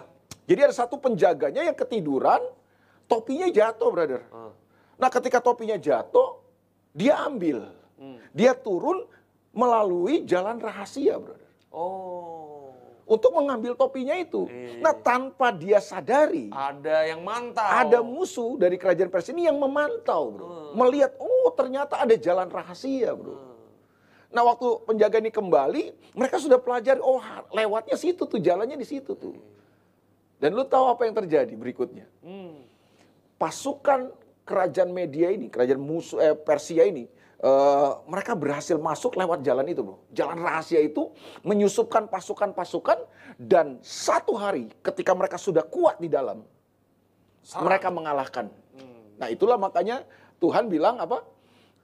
Jadi 0.48 0.60
ada 0.63 0.76
satu 0.76 0.95
penjaganya 0.95 1.67
yang 1.67 1.76
ketiduran, 1.76 2.39
topinya 3.12 3.52
jatuh, 3.52 3.89
brother. 3.91 4.21
Nah, 4.95 5.10
ketika 5.12 5.43
topinya 5.43 5.76
jatuh, 5.76 6.39
dia 6.95 7.19
ambil. 7.28 7.67
Dia 8.32 8.56
turun 8.56 9.04
melalui 9.52 10.24
jalan 10.24 10.56
rahasia, 10.60 11.19
brother. 11.19 11.52
Oh. 11.71 12.35
Untuk 13.06 13.38
mengambil 13.38 13.78
topinya 13.78 14.18
itu. 14.18 14.50
Iya. 14.50 14.82
Nah, 14.82 14.98
tanpa 14.98 15.54
dia 15.54 15.78
sadari, 15.78 16.50
Ada 16.50 17.06
yang 17.06 17.22
mantau. 17.22 17.62
ada 17.62 18.02
musuh 18.02 18.58
dari 18.58 18.82
kerajaan 18.82 19.13
Persia 19.13 19.30
ini 19.38 19.46
yang 19.46 19.62
memantau, 19.62 20.34
bro. 20.34 20.48
Melihat, 20.74 21.13
oh 21.22 21.54
ternyata 21.54 22.02
ada 22.02 22.18
jalan 22.18 22.50
rahasia, 22.50 23.13
bro. 23.13 23.38
Nah, 24.34 24.41
waktu 24.41 24.68
penjaga 24.89 25.22
ini 25.22 25.30
kembali, 25.30 25.84
mereka 26.18 26.41
sudah 26.41 26.58
pelajari, 26.58 26.98
oh 26.98 27.22
lewatnya 27.54 27.94
situ 27.94 28.26
tuh, 28.26 28.41
jalannya 28.41 28.74
di 28.74 28.88
situ 28.89 29.13
tuh. 29.13 29.38
Dan 30.41 30.58
lu 30.58 30.65
tahu 30.65 30.89
apa 30.89 31.06
yang 31.06 31.13
terjadi 31.13 31.54
berikutnya? 31.54 32.10
Hmm. 32.26 32.65
Pasukan 33.38 34.12
kerajaan 34.50 34.89
media 34.89 35.30
ini, 35.30 35.48
kerajaan 35.48 35.80
musuh 35.80 36.20
eh, 36.20 36.34
Persia 36.34 36.89
ini, 36.89 37.06
eh, 37.41 37.91
mereka 38.08 38.38
berhasil 38.38 38.78
masuk 38.80 39.19
lewat 39.19 39.43
jalan 39.43 39.65
itu, 39.67 39.82
bro. 39.84 39.98
Jalan 40.12 40.39
rahasia 40.39 40.80
itu 40.80 41.12
menyusupkan 41.43 42.08
pasukan-pasukan 42.08 43.04
dan 43.36 43.80
satu 43.84 44.36
hari 44.38 44.71
ketika 44.86 45.12
mereka 45.12 45.36
sudah 45.36 45.63
kuat 45.65 46.00
di 46.00 46.08
dalam, 46.08 46.43
Serang. 47.43 47.65
mereka 47.67 47.88
mengalahkan. 47.91 48.48
Nah 49.15 49.28
itulah 49.32 49.56
makanya 49.56 50.04
Tuhan 50.43 50.67
bilang 50.67 51.00
apa? 51.00 51.24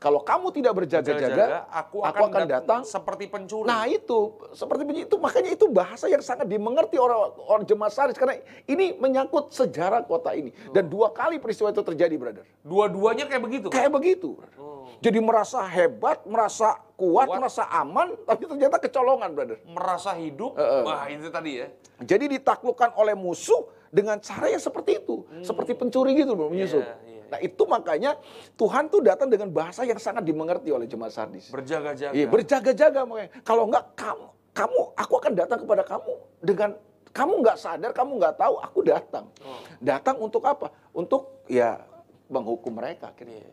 Kalau 0.01 0.25
kamu 0.25 0.49
tidak 0.49 0.73
berjaga-jaga, 0.81 1.69
aku 1.69 2.01
aku 2.01 2.25
akan, 2.25 2.33
akan 2.33 2.49
datang 2.49 2.81
seperti 2.81 3.29
pencuri. 3.29 3.69
Nah 3.69 3.85
itu 3.85 4.33
seperti 4.49 4.81
begini 4.81 5.05
itu 5.05 5.13
makanya 5.21 5.53
itu 5.53 5.69
bahasa 5.69 6.09
yang 6.09 6.25
sangat 6.25 6.49
dimengerti 6.49 6.97
orang 6.97 7.37
orang 7.37 7.63
jemaat 7.69 7.93
Sardis 7.93 8.17
karena 8.17 8.41
ini 8.65 8.97
menyangkut 8.97 9.53
sejarah 9.53 10.01
kota 10.09 10.33
ini 10.33 10.49
dan 10.73 10.89
dua 10.89 11.13
kali 11.13 11.37
peristiwa 11.37 11.69
itu 11.69 11.85
terjadi, 11.85 12.17
brother. 12.17 12.45
Dua-duanya 12.65 13.29
kayak 13.29 13.45
begitu. 13.45 13.67
Kayak 13.69 13.93
begitu. 13.93 14.41
brother. 14.41 14.57
Jadi 14.99 15.19
merasa 15.23 15.63
hebat, 15.63 16.25
merasa 16.27 16.75
kuat, 16.99 17.31
Kuat. 17.31 17.39
merasa 17.39 17.63
aman, 17.71 18.13
tapi 18.27 18.43
ternyata 18.45 18.77
kecolongan, 18.77 19.29
brother. 19.31 19.57
Merasa 19.65 20.11
hidup. 20.19 20.59
Eh, 20.59 20.83
Wah, 20.83 21.07
itu 21.07 21.31
tadi 21.31 21.51
ya. 21.63 21.67
Jadi 22.03 22.37
ditaklukkan 22.37 22.97
oleh 22.99 23.15
musuh 23.15 23.71
dengan 23.87 24.19
cara 24.19 24.51
yang 24.51 24.61
seperti 24.61 25.01
itu, 25.01 25.23
seperti 25.41 25.73
pencuri 25.73 26.13
gitu, 26.17 26.35
bro, 26.35 26.51
menyusup. 26.51 26.81
Iya, 26.81 26.95
iya. 27.07 27.21
Nah 27.31 27.39
itu 27.39 27.63
makanya 27.63 28.19
Tuhan 28.59 28.91
tuh 28.91 28.99
datang 28.99 29.31
dengan 29.31 29.47
bahasa 29.47 29.87
yang 29.87 29.95
sangat 29.95 30.27
dimengerti 30.27 30.67
oleh 30.67 30.83
jemaat 30.83 31.15
Sardis. 31.15 31.47
Berjaga-jaga. 31.47 32.11
Iya, 32.11 32.27
berjaga-jaga 32.27 33.07
makanya. 33.07 33.31
Kalau 33.47 33.71
enggak 33.71 33.87
kamu 33.95 34.27
kamu 34.51 34.79
aku 34.99 35.13
akan 35.15 35.33
datang 35.35 35.59
kepada 35.63 35.83
kamu 35.87 36.11
dengan 36.43 36.71
Kamu 37.11 37.43
nggak 37.43 37.59
sadar, 37.59 37.91
kamu 37.91 38.23
nggak 38.23 38.39
tahu, 38.39 38.55
aku 38.63 38.79
datang. 38.87 39.27
Oh. 39.43 39.59
Datang 39.83 40.15
untuk 40.15 40.47
apa? 40.47 40.71
Untuk 40.95 41.43
ya 41.51 41.83
menghukum 42.31 42.71
mereka. 42.71 43.11
akhirnya. 43.11 43.51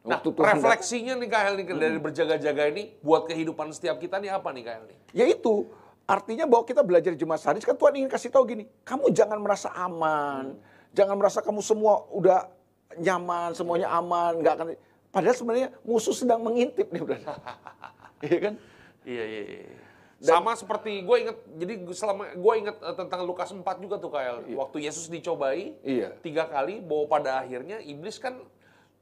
Nah, 0.00 0.16
Waktu 0.16 0.32
refleksinya 0.32 1.12
nih 1.12 1.28
Kael 1.28 1.54
nih 1.60 1.64
dari 1.76 1.98
berjaga-jaga 2.00 2.72
ini 2.72 2.96
buat 3.04 3.28
kehidupan 3.28 3.68
setiap 3.68 4.00
kita 4.00 4.16
nih 4.16 4.32
apa 4.32 4.48
nih 4.48 4.64
Kael 4.64 4.82
nih? 4.88 4.96
Yaitu 5.12 5.68
artinya 6.08 6.48
bahwa 6.48 6.64
kita 6.64 6.80
belajar 6.80 7.12
jemaat 7.12 7.44
sadis 7.44 7.68
kan 7.68 7.76
Tuhan 7.76 8.00
ingin 8.00 8.08
kasih 8.08 8.32
tahu 8.32 8.48
gini, 8.48 8.64
kamu 8.80 9.12
jangan 9.12 9.36
merasa 9.36 9.68
aman, 9.76 10.56
jangan 10.96 11.20
merasa 11.20 11.44
kamu 11.44 11.60
semua 11.60 12.08
udah 12.16 12.48
nyaman, 12.96 13.52
semuanya 13.52 13.92
aman, 13.92 14.40
nggak 14.40 14.54
akan. 14.56 14.66
Padahal 15.12 15.36
sebenarnya 15.36 15.68
musuh 15.84 16.16
sedang 16.16 16.40
mengintip 16.40 16.88
nih, 16.88 17.02
brother. 17.04 17.36
Iya 18.20 18.36
kan? 18.36 18.54
Iya 19.08 19.24
iya. 19.24 19.42
iya. 19.48 19.80
Sama 20.20 20.52
seperti 20.52 21.00
gue 21.00 21.16
inget, 21.24 21.36
jadi 21.56 21.74
selama 21.96 22.36
gue 22.36 22.54
inget 22.60 22.76
eh, 22.76 22.96
tentang 23.00 23.24
Lukas 23.24 23.48
4 23.48 23.64
juga 23.80 23.96
tuh 23.96 24.12
Kael. 24.12 24.44
Waktu 24.52 24.84
Yesus 24.84 25.08
dicobai 25.08 25.72
Iya. 25.80 26.12
tiga 26.20 26.44
kali, 26.44 26.84
bahwa 26.84 27.08
pada 27.08 27.40
akhirnya 27.40 27.80
iblis 27.80 28.20
kan 28.20 28.36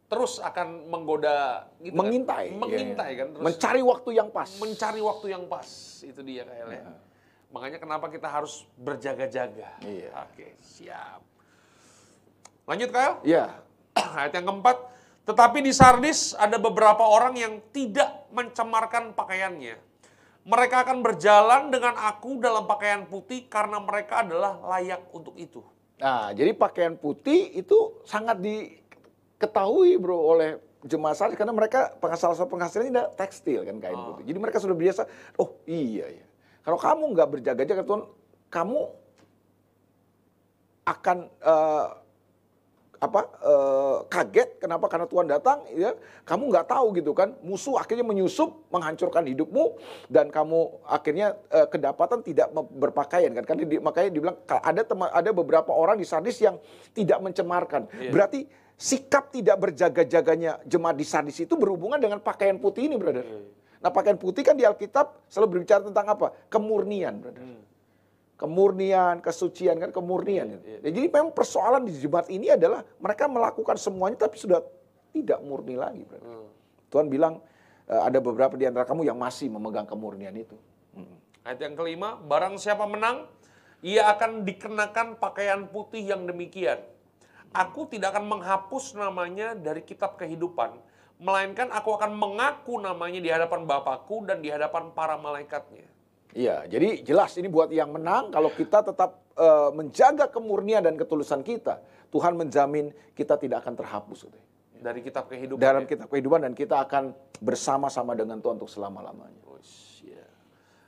terus 0.09 0.41
akan 0.41 0.89
menggoda, 0.89 1.69
gitu 1.85 1.93
kan. 1.93 2.09
Mengintai. 2.09 2.47
mengintai 2.57 3.13
Iya. 3.13 3.21
kan, 3.21 3.27
terus 3.37 3.45
Mencari 3.45 3.81
waktu 3.85 4.11
yang 4.17 4.29
pas. 4.33 4.51
mencari 4.57 5.01
waktu 5.05 5.27
yang 5.29 5.45
pas. 5.45 5.69
Itu 6.01 6.21
dia 6.25 6.49
Kael 6.49 6.69
ya. 6.73 6.85
Makanya 7.53 7.79
kenapa 7.81 8.09
kita 8.09 8.29
harus 8.29 8.65
berjaga-jaga. 8.81 9.77
Iya. 9.85 10.13
Oke, 10.25 10.57
siap. 10.65 11.21
Lanjut 12.65 12.89
Kael. 12.89 13.15
Iya. 13.25 13.61
Ayat 14.17 14.33
yang 14.33 14.49
keempat, 14.49 14.77
tetapi 15.29 15.61
di 15.61 15.73
Sardis 15.77 16.33
ada 16.37 16.57
beberapa 16.57 17.05
orang 17.05 17.37
yang 17.37 17.61
tidak 17.73 18.29
mencemarkan 18.33 19.13
pakaiannya. 19.13 19.77
Mereka 20.49 20.89
akan 20.89 21.05
berjalan 21.05 21.69
dengan 21.69 21.93
aku 22.01 22.41
dalam 22.41 22.65
pakaian 22.65 23.05
putih 23.05 23.45
karena 23.53 23.77
mereka 23.85 24.25
adalah 24.25 24.57
layak 24.65 25.05
untuk 25.13 25.37
itu. 25.37 25.61
Nah, 26.01 26.33
jadi 26.33 26.57
pakaian 26.57 26.97
putih 26.97 27.53
itu 27.53 28.01
sangat 28.09 28.41
diketahui 29.39 29.95
bro 29.97 30.19
oleh 30.35 30.59
jemaat 30.83 31.15
sadis 31.15 31.39
karena 31.39 31.55
mereka 31.55 31.95
penghasilan 31.97 32.51
penghasilannya 32.51 32.91
tidak 32.91 33.09
tekstil 33.15 33.63
kan 33.63 33.79
kain 33.79 33.95
putih. 33.97 34.25
Jadi 34.27 34.39
mereka 34.39 34.59
sudah 34.59 34.75
biasa. 34.75 35.07
Oh 35.39 35.55
iya 35.63 36.11
ya. 36.11 36.27
Kalau 36.67 36.75
kamu 36.75 37.05
nggak 37.15 37.29
berjaga-jaga 37.31 37.83
Tuhan, 37.87 38.03
kamu 38.51 38.81
akan 40.85 41.19
eh, 41.31 41.87
apa 42.99 43.21
eh, 43.47 43.97
kaget 44.11 44.59
kenapa 44.59 44.91
karena 44.91 45.07
Tuhan 45.07 45.31
datang 45.31 45.63
ya 45.71 45.95
kamu 46.27 46.51
nggak 46.51 46.67
tahu 46.67 46.99
gitu 46.99 47.15
kan 47.15 47.31
musuh 47.47 47.79
akhirnya 47.79 48.03
menyusup 48.03 48.67
menghancurkan 48.75 49.23
hidupmu 49.23 49.79
dan 50.11 50.35
kamu 50.35 50.83
akhirnya 50.83 51.39
eh, 51.47 51.71
kedapatan 51.71 52.27
tidak 52.27 52.51
berpakaian 52.75 53.31
kan 53.39 53.47
karena 53.47 53.63
di- 53.71 53.79
makanya 53.79 54.11
dibilang 54.11 54.37
ada 54.51 54.83
teman 54.83 55.15
ada 55.15 55.31
beberapa 55.31 55.71
orang 55.71 55.95
di 55.95 56.03
Sardis 56.03 56.43
yang 56.43 56.59
tidak 56.91 57.23
mencemarkan 57.23 57.87
Iya. 57.95 58.11
berarti 58.11 58.41
sikap 58.79 59.35
tidak 59.35 59.59
berjaga-jaganya 59.59 60.63
jemaat 60.63 60.95
di 60.95 61.03
Sardis 61.03 61.43
itu 61.43 61.59
berhubungan 61.59 61.99
dengan 61.99 62.23
pakaian 62.23 62.57
putih 62.63 62.87
ini 62.87 62.95
brother 62.95 63.27
nah 63.83 63.91
pakaian 63.91 64.15
putih 64.15 64.47
kan 64.47 64.55
di 64.55 64.63
Alkitab 64.63 65.27
selalu 65.27 65.59
berbicara 65.59 65.83
tentang 65.83 66.07
apa 66.07 66.31
kemurnian 66.47 67.19
brother 67.19 67.43
kemurnian, 68.39 69.19
kesucian 69.19 69.83
kan 69.83 69.91
kemurnian. 69.91 70.63
Iya, 70.63 70.79
Ya, 70.79 70.95
jadi 70.95 71.11
memang 71.11 71.35
persoalan 71.35 71.83
di 71.83 71.93
jemaat 71.99 72.31
ini 72.31 72.55
adalah 72.55 72.87
mereka 73.03 73.27
melakukan 73.27 73.75
semuanya 73.75 74.31
tapi 74.31 74.39
sudah 74.39 74.63
tidak 75.11 75.43
murni 75.43 75.75
lagi. 75.75 76.07
brother. 76.07 76.23
Hmm. 76.23 76.49
Tuhan 76.89 77.11
bilang 77.11 77.43
"Eh, 77.91 77.99
ada 77.99 78.23
beberapa 78.23 78.55
di 78.55 78.65
antara 78.65 78.87
kamu 78.87 79.11
yang 79.11 79.19
masih 79.19 79.51
memegang 79.51 79.91
kemurnian 79.91 80.33
itu. 80.39 80.55
Hmm. 80.95 81.19
Ayat 81.43 81.67
yang 81.67 81.75
kelima, 81.75 82.15
barang 82.15 82.63
siapa 82.63 82.87
menang, 82.87 83.27
ia 83.83 84.07
akan 84.07 84.47
dikenakan 84.47 85.19
pakaian 85.19 85.67
putih 85.67 86.07
yang 86.07 86.23
demikian. 86.23 86.79
Aku 87.53 87.89
tidak 87.89 88.13
akan 88.13 88.29
menghapus 88.29 88.93
namanya 88.93 89.57
dari 89.57 89.81
kitab 89.81 90.21
kehidupan, 90.21 90.77
melainkan 91.19 91.73
aku 91.73 91.97
akan 91.97 92.13
mengaku 92.13 92.77
namanya 92.77 93.19
di 93.19 93.31
hadapan 93.33 93.65
Bapakku 93.65 94.29
dan 94.29 94.45
di 94.45 94.53
hadapan 94.53 94.93
para 94.93 95.17
malaikatnya. 95.17 95.89
Iya, 96.37 96.69
jadi 96.69 97.01
jelas 97.01 97.33
ini 97.41 97.49
buat 97.49 97.73
yang 97.73 97.89
menang 97.89 98.29
kalau 98.29 98.53
kita 98.53 98.85
tetap 98.85 99.25
eh, 99.33 99.71
menjaga 99.73 100.29
kemurnian 100.29 100.85
dan 100.85 100.95
ketulusan 101.01 101.41
kita, 101.41 101.81
Tuhan 102.13 102.37
menjamin 102.37 102.93
kita 103.17 103.41
tidak 103.41 103.65
akan 103.65 103.75
terhapus. 103.81 104.29
gitu. 104.29 104.39
Dari 104.79 105.01
kitab 105.03 105.27
kehidupan. 105.27 105.59
Dalam 105.59 105.85
ya. 105.85 105.89
kitab 105.89 106.07
kehidupan 106.13 106.41
dan 106.45 106.53
kita 106.55 106.85
akan 106.85 107.17
bersama-sama 107.41 108.15
dengan 108.15 108.39
Tuhan 108.39 108.61
untuk 108.61 108.71
selama-lamanya. 108.71 109.43
Wus, 109.49 110.05
ya. 110.05 110.23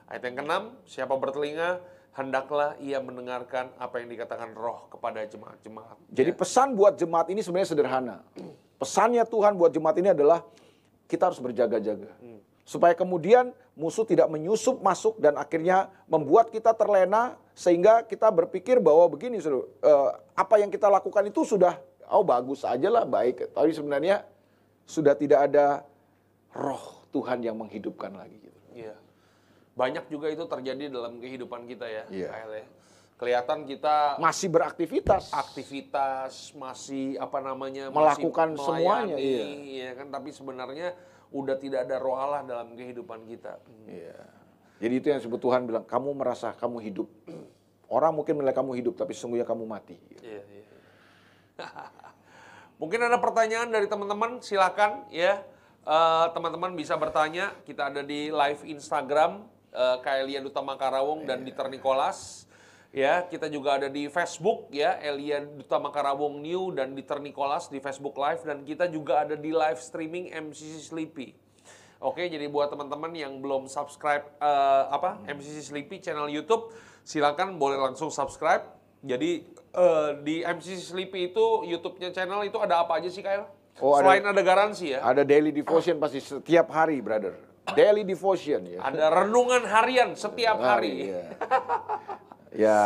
Ayat 0.07 0.23
yang 0.29 0.37
keenam, 0.38 0.62
siapa 0.87 1.16
bertelinga, 1.16 1.83
hendaklah 2.14 2.75
ia 2.83 2.99
mendengarkan 2.99 3.70
apa 3.79 4.03
yang 4.03 4.11
dikatakan 4.11 4.53
roh 4.55 4.90
kepada 4.90 5.23
jemaat-jemaat. 5.27 5.96
Jadi 6.11 6.31
pesan 6.35 6.75
buat 6.75 6.99
jemaat 6.99 7.31
ini 7.31 7.40
sebenarnya 7.40 7.70
sederhana. 7.70 8.16
Pesannya 8.81 9.23
Tuhan 9.29 9.55
buat 9.55 9.70
jemaat 9.70 9.96
ini 10.01 10.11
adalah 10.11 10.42
kita 11.07 11.31
harus 11.31 11.38
berjaga-jaga. 11.38 12.11
Supaya 12.66 12.94
kemudian 12.94 13.51
musuh 13.75 14.07
tidak 14.07 14.31
menyusup 14.31 14.79
masuk 14.79 15.18
dan 15.18 15.35
akhirnya 15.35 15.90
membuat 16.07 16.55
kita 16.55 16.70
terlena 16.77 17.35
sehingga 17.51 18.07
kita 18.07 18.31
berpikir 18.31 18.79
bahwa 18.79 19.11
begini 19.11 19.42
Saudara, 19.42 19.66
eh, 19.66 20.11
apa 20.38 20.55
yang 20.62 20.70
kita 20.70 20.87
lakukan 20.87 21.27
itu 21.27 21.42
sudah 21.42 21.83
oh 22.11 22.23
bagus 22.23 22.62
aja 22.62 22.87
lah 22.87 23.03
baik. 23.03 23.51
Tapi 23.51 23.75
sebenarnya 23.75 24.23
sudah 24.87 25.14
tidak 25.18 25.51
ada 25.51 25.83
roh 26.55 27.07
Tuhan 27.11 27.42
yang 27.42 27.59
menghidupkan 27.59 28.14
lagi 28.14 28.38
gitu. 28.38 28.60
Banyak 29.81 30.12
juga 30.12 30.29
itu 30.29 30.45
terjadi 30.45 30.93
dalam 30.93 31.16
kehidupan 31.16 31.64
kita 31.64 31.88
ya, 31.88 32.05
Iya. 32.12 32.29
KL 32.29 32.53
ya. 32.53 32.66
Kelihatan 33.16 33.59
kita 33.64 34.21
Masih 34.21 34.49
beraktivitas. 34.53 35.33
aktivitas 35.33 36.53
masih 36.57 37.16
apa 37.16 37.40
namanya 37.40 37.88
Melakukan 37.88 38.57
masih 38.57 38.64
semuanya, 38.64 39.16
iya 39.21 39.93
kan 39.93 40.09
tapi 40.09 40.33
sebenarnya 40.33 40.97
udah 41.29 41.57
tidak 41.61 41.85
ada 41.85 41.97
roh 42.01 42.16
Allah 42.16 42.45
dalam 42.45 42.77
kehidupan 42.77 43.25
kita. 43.25 43.57
Iya. 43.88 44.21
Jadi 44.81 44.95
itu 44.97 45.07
yang 45.12 45.19
disebut 45.21 45.40
Tuhan 45.40 45.69
bilang, 45.69 45.85
kamu 45.85 46.16
merasa 46.16 46.57
kamu 46.57 46.81
hidup. 46.81 47.09
Orang 47.93 48.16
mungkin 48.16 48.40
menilai 48.40 48.57
kamu 48.57 48.73
hidup, 48.81 48.95
tapi 48.97 49.12
sesungguhnya 49.12 49.45
kamu 49.45 49.69
mati. 49.69 50.01
Iya, 50.25 50.40
iya. 50.40 50.64
Mungkin 52.81 52.97
ada 53.05 53.21
pertanyaan 53.21 53.69
dari 53.69 53.85
teman-teman, 53.85 54.40
silakan 54.40 55.05
ya. 55.12 55.45
Eh, 55.85 56.27
teman-teman 56.33 56.73
bisa 56.73 56.97
bertanya, 56.97 57.53
kita 57.69 57.93
ada 57.93 58.01
di 58.01 58.33
live 58.33 58.64
Instagram 58.64 59.45
uh, 59.72 59.98
Kaelia 60.00 60.40
Duta 60.40 60.61
Makarawung 60.61 61.24
dan 61.24 61.42
Dieter 61.42 61.66
Nicholas. 61.68 62.46
Ya, 62.90 63.22
kita 63.22 63.46
juga 63.46 63.78
ada 63.78 63.87
di 63.87 64.11
Facebook 64.11 64.66
ya, 64.74 64.98
Elia 64.98 65.46
Duta 65.46 65.78
Makarawung 65.78 66.42
New 66.42 66.74
dan 66.74 66.98
Dieter 66.98 67.22
Nicholas 67.22 67.70
di 67.70 67.78
Facebook 67.78 68.18
Live 68.18 68.42
dan 68.42 68.66
kita 68.66 68.90
juga 68.90 69.22
ada 69.22 69.38
di 69.38 69.54
live 69.54 69.78
streaming 69.78 70.35
MCC 70.35 70.90
Sleepy. 70.90 71.30
Oke, 72.02 72.26
jadi 72.26 72.50
buat 72.50 72.66
teman-teman 72.66 73.14
yang 73.14 73.38
belum 73.38 73.70
subscribe 73.70 74.26
eh, 74.42 74.85
apa 74.90 75.22
MCC 75.22 75.70
Sleepy 75.70 76.02
channel 76.02 76.26
YouTube, 76.26 76.74
silakan 77.06 77.62
boleh 77.62 77.78
langsung 77.78 78.11
subscribe. 78.11 78.66
Jadi 79.06 79.46
eh, 79.54 80.11
di 80.26 80.42
MCC 80.42 80.90
Sleepy 80.90 81.30
itu 81.30 81.62
YouTube-nya 81.70 82.11
channel 82.11 82.42
itu 82.42 82.59
ada 82.59 82.83
apa 82.83 82.98
aja 82.98 83.06
sih, 83.06 83.22
Kyle? 83.22 83.46
Oh, 83.78 83.94
ada- 83.94 84.02
Selain 84.02 84.24
ada 84.26 84.42
garansi 84.42 84.96
ya, 84.96 85.04
Ada 85.06 85.22
daily 85.22 85.54
devotion 85.54 86.02
pasti 86.02 86.18
setiap 86.18 86.74
hari, 86.74 86.98
brother. 86.98 87.38
Daily 87.76 88.02
devotion 88.02 88.61
ya. 88.66 88.80
ada 88.83 89.24
renungan 89.24 89.62
harian 89.66 90.14
setiap 90.14 90.59
hari. 90.59 91.11
Ya. 91.11 91.24
ya. 92.68 92.85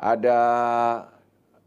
Ada 0.00 0.38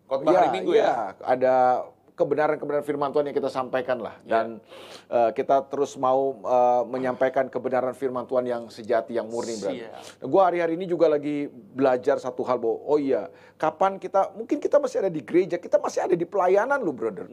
Khotbah 0.10 0.34
hari 0.34 0.50
Minggu 0.58 0.74
ya. 0.74 1.13
Ada 1.22 1.86
kebenaran-kebenaran 2.13 2.86
firman 2.86 3.10
Tuhan 3.10 3.30
yang 3.30 3.38
kita 3.38 3.50
sampaikan 3.50 3.98
lah. 4.02 4.15
Dan 4.22 4.62
eh, 5.10 5.32
kita 5.34 5.65
terus 5.69 5.98
mau 5.98 6.38
eh, 6.38 6.84
menyampaikan 6.86 7.50
kebenaran 7.50 7.98
firman 7.98 8.26
Tuhan 8.30 8.46
yang 8.46 8.63
sejati, 8.69 9.17
yang 9.17 9.28
murni. 9.30 9.58
brother. 9.58 9.89
Siap. 9.89 10.30
Gue 10.30 10.41
hari-hari 10.41 10.78
ini 10.78 10.86
juga 10.86 11.10
lagi 11.10 11.50
belajar 11.50 12.22
satu 12.22 12.46
hal 12.46 12.62
bahwa, 12.62 12.78
oh 12.86 13.00
iya, 13.02 13.30
kapan 13.58 13.98
kita, 13.98 14.34
mungkin 14.38 14.62
kita 14.62 14.78
masih 14.78 14.98
ada 15.06 15.12
di 15.12 15.22
gereja, 15.26 15.58
kita 15.58 15.82
masih 15.82 16.06
ada 16.06 16.15
di 16.15 16.26
pelayanan 16.26 16.80
lu 16.82 16.93
brother. 16.93 17.26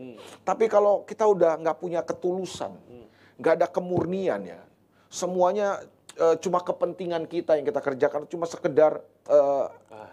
Tapi 0.44 0.64
kalau 0.66 1.04
kita 1.04 1.28
udah 1.28 1.60
nggak 1.60 1.76
punya 1.76 2.00
ketulusan, 2.00 2.72
nggak 3.40 3.54
ada 3.56 3.66
kemurnian 3.72 4.44
ya, 4.44 4.60
semuanya 5.08 5.80
eh, 6.14 6.36
cuma 6.44 6.60
kepentingan 6.60 7.24
kita 7.24 7.56
yang 7.56 7.64
kita 7.64 7.80
kerjakan, 7.80 8.28
cuma 8.28 8.44
sekedar 8.44 9.00
eh, 9.26 9.66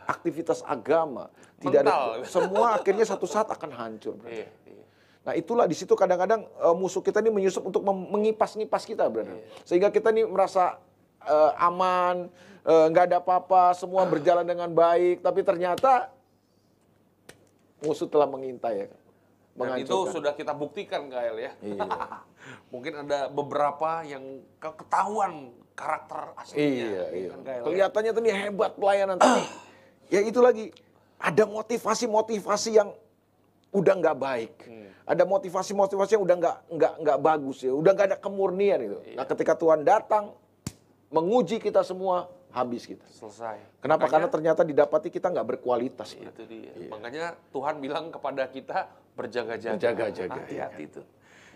aktivitas 0.07 0.63
agama. 0.63 1.27
Tidak 1.59 1.79
ada, 1.83 1.91
Mental. 1.91 2.09
semua 2.39 2.79
akhirnya 2.79 3.03
satu 3.03 3.27
saat 3.27 3.51
akan 3.51 3.75
hancur. 3.75 4.15
Iya, 4.23 4.47
iya. 4.63 4.85
Nah 5.27 5.33
itulah 5.35 5.67
di 5.67 5.75
situ 5.75 5.91
kadang-kadang 5.91 6.47
eh, 6.47 6.75
musuh 6.79 7.03
kita 7.03 7.19
ini 7.19 7.29
menyusup 7.35 7.67
untuk 7.67 7.83
mengipas-ngipas 7.83 8.87
kita, 8.87 9.11
brother. 9.11 9.43
Sehingga 9.67 9.91
kita 9.91 10.15
ini 10.15 10.23
merasa 10.23 10.79
eh, 11.27 11.51
aman, 11.59 12.31
nggak 12.67 13.05
ada 13.11 13.23
apa-apa, 13.23 13.71
semua 13.79 14.03
berjalan 14.03 14.43
dengan 14.43 14.67
baik, 14.67 15.23
tapi 15.23 15.39
ternyata 15.39 16.11
musuh 17.79 18.11
telah 18.11 18.27
mengintai. 18.27 18.87
Ya. 18.87 18.87
Dan 19.57 19.81
itu 19.81 19.97
sudah 20.13 20.37
kita 20.37 20.53
buktikan 20.53 21.09
Kael 21.09 21.37
ya. 21.41 21.51
Iya. 21.65 21.81
Mungkin 22.73 22.93
ada 23.07 23.25
beberapa 23.27 24.05
yang 24.05 24.45
ke- 24.61 24.75
ketahuan 24.85 25.49
karakter 25.73 26.37
aslinya. 26.37 26.61
Iya, 26.61 26.85
ya 26.85 27.05
iya. 27.09 27.29
kan, 27.33 27.39
Kael, 27.41 27.61
ya? 27.61 27.65
Kelihatannya 27.65 28.11
tuh 28.13 28.21
nih 28.21 28.35
hebat 28.37 28.71
pelayanan 28.77 29.15
tapi 29.17 29.41
ya 30.13 30.19
itu 30.21 30.39
lagi 30.39 30.69
ada 31.17 31.43
motivasi-motivasi 31.49 32.69
yang 32.77 32.93
udah 33.73 33.93
nggak 33.97 34.17
baik. 34.17 34.53
Hmm. 34.69 34.89
Ada 35.07 35.23
motivasi-motivasi 35.25 36.19
yang 36.19 36.23
udah 36.23 36.35
nggak 36.37 36.57
nggak 36.77 36.93
nggak 37.01 37.17
bagus 37.23 37.57
ya, 37.65 37.73
udah 37.73 37.91
nggak 37.97 38.07
ada 38.13 38.17
kemurnian 38.21 38.79
itu. 38.85 38.97
Iya. 39.09 39.17
Nah, 39.17 39.25
ketika 39.25 39.53
Tuhan 39.57 39.81
datang 39.81 40.37
menguji 41.09 41.57
kita 41.57 41.81
semua, 41.81 42.29
habis 42.57 42.89
kita. 42.89 43.05
Selesai. 43.13 43.61
Kenapa? 43.77 44.05
Makanya- 44.05 44.11
Karena 44.11 44.27
ternyata 44.33 44.61
didapati 44.65 45.13
kita 45.13 45.29
nggak 45.29 45.47
berkualitas. 45.55 46.17
Bro. 46.17 46.33
Itu 46.33 46.43
dia. 46.49 46.71
Makanya 46.89 47.25
Tuhan 47.53 47.75
bilang 47.77 48.09
kepada 48.09 48.49
kita 48.49 48.89
berjaga-jaga. 49.13 49.77
Berjaga-jaga, 49.77 50.41
Hati-hati 50.41 50.83
itu. 50.89 51.01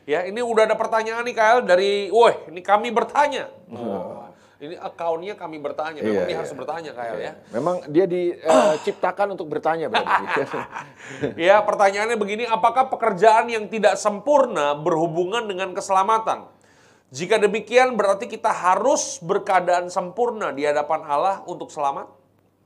Ya, 0.10 0.26
ini 0.26 0.42
udah 0.42 0.66
ada 0.66 0.74
pertanyaan 0.74 1.22
nih 1.22 1.36
Kael 1.38 1.60
dari, 1.62 2.10
woi, 2.10 2.50
ini 2.50 2.66
kami 2.66 2.90
bertanya. 2.90 3.54
Wah, 3.70 4.34
ini 4.58 4.74
akunnya 4.74 5.38
kami 5.38 5.62
bertanya. 5.62 6.02
Memang 6.02 6.14
Iya, 6.18 6.26
ini 6.26 6.34
iya. 6.34 6.40
harus 6.42 6.54
bertanya 6.58 6.92
Kael 6.98 7.18
ya. 7.22 7.34
Memang 7.54 7.86
dia 7.86 8.06
diciptakan 8.10 9.38
untuk 9.38 9.46
bertanya 9.50 9.94
berarti. 9.94 10.26
Ya, 11.38 11.62
pertanyaannya 11.62 12.18
begini, 12.18 12.50
apakah 12.50 12.90
pekerjaan 12.90 13.46
yang 13.52 13.70
tidak 13.70 13.94
sempurna 13.94 14.74
berhubungan 14.74 15.46
dengan 15.46 15.70
keselamatan? 15.78 16.50
Jika 17.12 17.36
demikian 17.36 18.00
berarti 18.00 18.24
kita 18.24 18.48
harus 18.48 19.20
berkeadaan 19.20 19.92
sempurna 19.92 20.56
di 20.56 20.64
hadapan 20.64 21.04
Allah 21.04 21.44
untuk 21.44 21.68
selamat? 21.68 22.08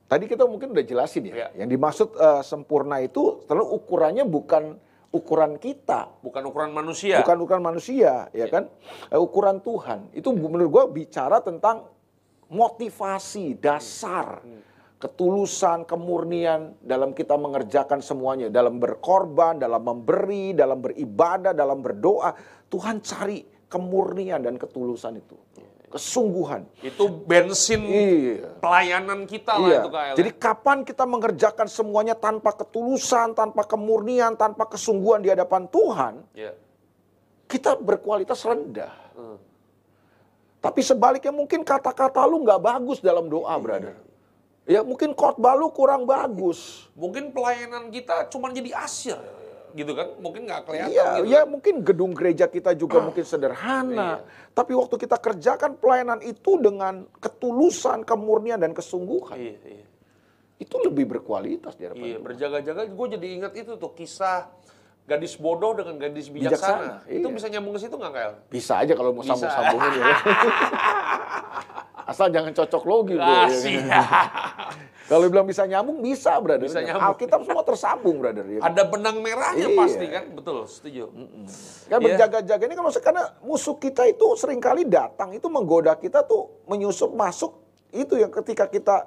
Tadi 0.06 0.30
kita 0.30 0.46
mungkin 0.46 0.70
udah 0.70 0.86
jelasin 0.86 1.26
ya. 1.26 1.34
Iya. 1.34 1.48
Yang 1.58 1.68
dimaksud 1.74 2.08
eh, 2.14 2.42
sempurna 2.46 3.02
itu 3.02 3.42
terlalu 3.50 3.74
ukurannya 3.74 4.22
bukan 4.22 4.78
ukuran 5.10 5.58
kita. 5.58 6.14
Bukan 6.22 6.46
ukuran 6.46 6.70
manusia. 6.70 7.18
bukan 7.26 7.36
ukuran 7.42 7.62
manusia 7.64 8.30
ya 8.30 8.46
kan 8.46 8.70
Eh, 9.10 9.18
ukuran 9.18 9.58
Tuhan 9.58 10.14
itu 10.14 10.30
bu- 10.30 10.46
menurut 10.46 10.70
gua 10.70 10.84
bicara 10.86 11.42
tentang 11.42 11.90
motivasi 12.46 13.58
dasar 13.58 14.46
ketulusan 14.96 15.82
kemurnian 15.82 16.78
dalam 16.78 17.10
kita 17.10 17.34
mengerjakan 17.34 17.98
semuanya 17.98 18.46
dalam 18.46 18.78
berkorban 18.78 19.58
dalam 19.58 19.82
memberi 19.82 20.54
dalam 20.54 20.78
beribadah 20.78 21.50
dalam 21.50 21.82
berdoa 21.82 22.30
Tuhan 22.70 23.02
cari 23.02 23.42
kemurnian 23.66 24.40
dan 24.42 24.54
ketulusan 24.56 25.18
itu 25.18 25.36
kesungguhan 25.86 26.66
Itu 26.82 27.06
bensin 27.08 27.86
iya 27.86 28.50
pelayanan 28.58 29.24
kita 29.24 29.54
lah 29.54 29.68
Iya. 29.70 29.80
itu 29.80 29.90
ya. 29.94 30.14
Jadi 30.18 30.30
kapan 30.34 30.78
kita 30.82 31.04
mengerjakan 31.06 31.68
semuanya 31.70 32.18
tanpa 32.18 32.50
ketulusan, 32.52 33.32
tanpa 33.38 33.62
kemurnian, 33.64 34.34
tanpa 34.34 34.66
kesungguhan 34.66 35.22
di 35.22 35.30
hadapan 35.30 35.70
Tuhan, 35.70 36.14
Ya. 36.34 36.52
kita 37.46 37.78
berkualitas 37.78 38.42
rendah. 38.42 38.92
Hmm. 39.14 39.38
Tapi 40.58 40.80
sebaliknya 40.82 41.30
mungkin 41.30 41.62
kata-kata 41.62 42.18
lu 42.26 42.42
nggak 42.42 42.58
bagus 42.58 42.98
dalam 42.98 43.30
doa, 43.30 43.54
brother. 43.54 43.94
Ya 44.66 44.82
mungkin 44.82 45.14
khotbah 45.14 45.54
lu 45.54 45.70
kurang 45.70 46.10
bagus. 46.10 46.90
Mungkin 46.98 47.30
pelayanan 47.30 47.94
kita 47.94 48.26
cuma 48.26 48.50
jadi 48.50 48.74
asyir 48.74 49.22
gitu 49.76 49.92
kan. 49.92 50.16
Mungkin 50.16 50.48
nggak 50.48 50.62
kelihatan 50.64 50.90
Iya, 50.90 51.06
gitu. 51.20 51.24
ya 51.28 51.40
mungkin 51.44 51.74
gedung 51.84 52.16
gereja 52.16 52.48
kita 52.48 52.72
juga 52.72 52.98
mungkin 53.06 53.22
sederhana. 53.22 54.24
Tapi 54.50 54.72
waktu 54.72 54.96
kita 54.96 55.20
kerjakan 55.20 55.76
pelayanan 55.76 56.24
itu 56.24 56.56
dengan 56.56 57.04
ketulusan, 57.20 58.02
kemurnian 58.02 58.56
dan 58.56 58.72
kesungguhan, 58.72 59.36
Iya, 59.36 59.56
iya. 59.62 59.84
itu 60.56 60.76
lebih 60.80 61.04
berkualitas 61.12 61.76
di 61.76 61.84
hadapan 61.84 62.08
Iya, 62.08 62.18
berjaga-jaga 62.18 62.82
gue 62.88 63.06
jadi 63.20 63.26
ingat 63.36 63.52
itu 63.54 63.76
tuh 63.76 63.92
kisah 63.92 64.48
gadis 65.06 65.38
bodoh 65.38 65.72
dengan 65.72 65.94
gadis 65.96 66.26
bijaksana. 66.28 67.06
Bijaksana, 67.06 67.14
Itu 67.14 67.28
iya. 67.30 67.34
bisa 67.34 67.46
nyambung 67.48 67.72
ke 67.74 67.80
situ 67.80 67.94
nggak 67.94 68.12
Kael? 68.12 68.32
Bisa 68.50 68.72
aja 68.82 68.92
kalau 68.92 69.10
mau 69.14 69.22
Bisa. 69.22 69.38
sambung-sambungin 69.38 69.92
ya. 69.96 70.16
Asal 72.10 72.30
jangan 72.30 72.54
cocok 72.54 72.82
logi. 72.86 73.16
Ah, 73.18 73.46
ya 73.46 73.46
kan? 73.46 73.50
siap. 73.50 74.06
Kalau 75.10 75.30
bilang 75.30 75.46
bisa 75.46 75.62
nyambung, 75.62 76.02
bisa, 76.02 76.34
brother. 76.42 76.66
Bisa 76.66 76.82
nyambung. 76.82 77.14
Alkitab 77.14 77.46
semua 77.46 77.62
tersambung, 77.62 78.18
brother. 78.18 78.42
ya 78.42 78.58
kan? 78.58 78.74
Ada 78.74 78.82
benang 78.90 79.16
merahnya 79.22 79.70
Iya. 79.70 79.78
pasti 79.78 80.06
kan? 80.10 80.24
Betul, 80.34 80.66
setuju. 80.66 81.02
Kan 81.86 81.98
Iya. 81.98 82.06
berjaga-jaga 82.10 82.62
ini 82.62 82.74
kan 82.74 82.82
maksudnya 82.82 83.06
karena 83.06 83.24
musuh 83.38 83.78
kita 83.78 84.02
itu 84.02 84.26
sering 84.34 84.58
kali 84.58 84.82
datang 84.82 85.30
itu 85.30 85.46
menggoda 85.46 85.94
kita 85.94 86.26
tuh 86.26 86.62
menyusup 86.66 87.14
masuk 87.14 87.54
itu 87.90 88.18
yang 88.18 88.34
ketika 88.34 88.66
kita 88.66 89.06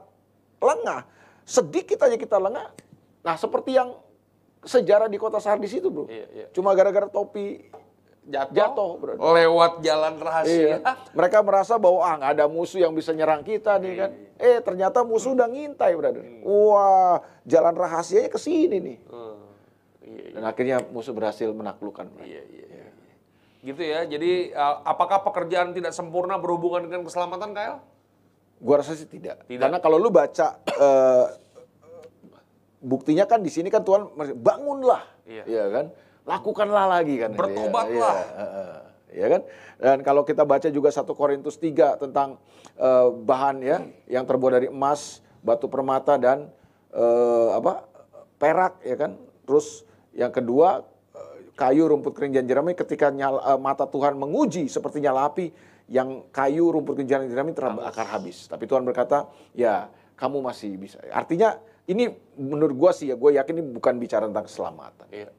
lengah 0.60 1.04
sedikit 1.44 2.00
aja 2.00 2.16
kita 2.16 2.40
lengah. 2.40 2.72
Nah 3.20 3.36
seperti 3.36 3.76
yang 3.76 3.92
sejarah 4.64 5.08
di 5.08 5.16
kota 5.16 5.40
Sardis 5.40 5.72
itu 5.72 5.88
bro. 5.88 6.06
Iya, 6.08 6.26
iya. 6.36 6.46
Cuma 6.52 6.76
gara-gara 6.76 7.08
topi 7.08 7.64
Jatuh, 8.30 8.54
Jatuh, 8.54 8.90
bro. 9.02 9.14
lewat 9.18 9.82
jalan 9.82 10.14
rahasia. 10.22 10.78
Iya. 10.86 10.94
Mereka 11.18 11.42
merasa 11.42 11.82
bahwa 11.82 12.06
ah 12.06 12.14
nggak 12.14 12.32
ada 12.38 12.46
musuh 12.46 12.78
yang 12.78 12.94
bisa 12.94 13.10
nyerang 13.10 13.42
kita 13.42 13.82
nih 13.82 13.94
kan. 13.98 14.10
Eh 14.38 14.62
ternyata 14.62 15.02
musuh 15.02 15.34
udah 15.34 15.50
ngintai 15.50 15.98
brother. 15.98 16.22
Wah 16.46 17.26
jalan 17.50 17.74
rahasianya 17.74 18.30
ke 18.30 18.38
sini 18.38 18.78
nih. 18.78 18.98
Hmm, 19.10 19.40
iya, 20.06 20.22
iya. 20.30 20.34
Dan 20.38 20.44
akhirnya 20.46 20.78
musuh 20.94 21.10
berhasil 21.18 21.50
menaklukkan. 21.50 22.06
brother. 22.06 22.30
Iya, 22.30 22.44
iya, 22.54 22.66
iya. 22.70 22.88
Gitu 23.66 23.82
ya. 23.82 24.00
Jadi 24.06 24.54
uh, 24.54 24.78
apakah 24.86 25.26
pekerjaan 25.26 25.74
tidak 25.74 25.98
sempurna 25.98 26.38
berhubungan 26.38 26.86
dengan 26.86 27.10
keselamatan, 27.10 27.50
Kael? 27.58 27.82
Gua 28.62 28.76
rasa 28.84 28.94
sih 28.94 29.10
tidak. 29.10 29.42
Tidak. 29.50 29.58
Karena 29.58 29.80
kalau 29.82 29.98
lu 29.98 30.12
baca 30.12 30.60
eh, 30.68 31.26
buktinya 32.80 33.28
kan 33.28 33.44
di 33.44 33.52
sini 33.52 33.68
kan 33.68 33.84
Tuhan 33.84 34.10
bangunlah, 34.40 35.04
Iya. 35.28 35.44
ya 35.46 35.66
kan? 35.70 35.86
Lakukanlah 36.24 36.86
lagi 37.00 37.20
kan. 37.20 37.36
Bertobatlah. 37.36 38.16
Iya, 38.16 38.48
iya. 38.48 38.68
Ya 39.10 39.26
kan? 39.26 39.42
Dan 39.82 39.98
kalau 40.06 40.22
kita 40.22 40.46
baca 40.46 40.70
juga 40.70 40.94
1 40.94 41.18
Korintus 41.18 41.58
3 41.58 41.98
tentang 41.98 42.38
eh, 42.78 43.08
bahan 43.10 43.58
ya 43.66 43.78
yang 44.06 44.24
terbuat 44.24 44.62
dari 44.62 44.68
emas, 44.70 45.20
batu 45.42 45.66
permata 45.66 46.16
dan 46.16 46.48
eh, 46.94 47.50
apa? 47.58 47.90
perak 48.40 48.80
ya 48.86 48.96
kan. 48.96 49.18
Terus 49.44 49.84
yang 50.14 50.30
kedua 50.30 50.86
eh, 51.18 51.52
kayu, 51.58 51.90
rumput 51.90 52.14
kering 52.14 52.38
dan 52.38 52.46
jerami 52.46 52.78
ketika 52.78 53.10
nyala, 53.10 53.42
eh, 53.44 53.60
mata 53.60 53.90
Tuhan 53.90 54.14
menguji 54.14 54.70
seperti 54.70 55.02
nyala 55.02 55.26
api 55.28 55.50
yang 55.90 56.30
kayu, 56.30 56.70
rumput 56.70 57.02
kering 57.02 57.10
dan 57.10 57.26
jerami 57.26 57.52
terbakar 57.58 58.06
habis. 58.06 58.46
Tapi 58.46 58.70
Tuhan 58.70 58.86
berkata, 58.86 59.26
"Ya, 59.58 59.90
kamu 60.22 60.46
masih 60.46 60.78
bisa." 60.78 61.02
Artinya 61.10 61.58
ini 61.90 62.14
menurut 62.38 62.76
gua 62.78 62.92
sih 62.94 63.10
ya, 63.10 63.18
gue 63.18 63.34
yakin 63.34 63.54
ini 63.58 63.66
bukan 63.74 63.98
bicara 63.98 64.30
tentang 64.30 64.46
keselamatan. 64.46 65.10
Iya. 65.10 65.30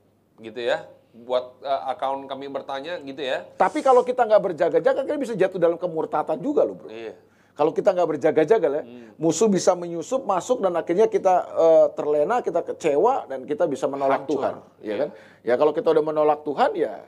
Gitu 0.42 0.60
ya. 0.60 0.90
Buat 1.10 1.62
uh, 1.62 1.90
akun 1.90 2.26
kami 2.26 2.50
bertanya 2.50 2.98
gitu 3.02 3.22
ya. 3.22 3.46
Tapi 3.54 3.82
kalau 3.86 4.02
kita 4.02 4.26
nggak 4.26 4.42
berjaga-jaga, 4.42 5.00
kita 5.06 5.18
bisa 5.18 5.34
jatuh 5.38 5.58
dalam 5.62 5.78
kemurtatan 5.78 6.42
juga 6.42 6.66
loh 6.66 6.74
bro. 6.74 6.90
Iya. 6.90 7.14
Kalau 7.50 7.76
kita 7.76 7.92
nggak 7.92 8.08
berjaga-jaga 8.16 8.68
lah, 8.72 8.84
musuh 9.20 9.44
bisa 9.50 9.76
menyusup 9.76 10.24
masuk 10.24 10.64
dan 10.64 10.80
akhirnya 10.80 11.12
kita 11.12 11.34
eh, 11.44 11.86
terlena, 11.92 12.40
kita 12.40 12.64
kecewa 12.64 13.28
dan 13.28 13.44
kita 13.44 13.68
bisa 13.68 13.84
menolak 13.84 14.24
Hancur. 14.24 14.40
Tuhan, 14.40 14.54
ya 14.80 14.94
kan? 14.96 15.08
Ya 15.44 15.54
kalau 15.60 15.72
kita 15.76 15.92
udah 15.92 16.00
menolak 16.00 16.40
Tuhan 16.40 16.72
ya 16.72 17.04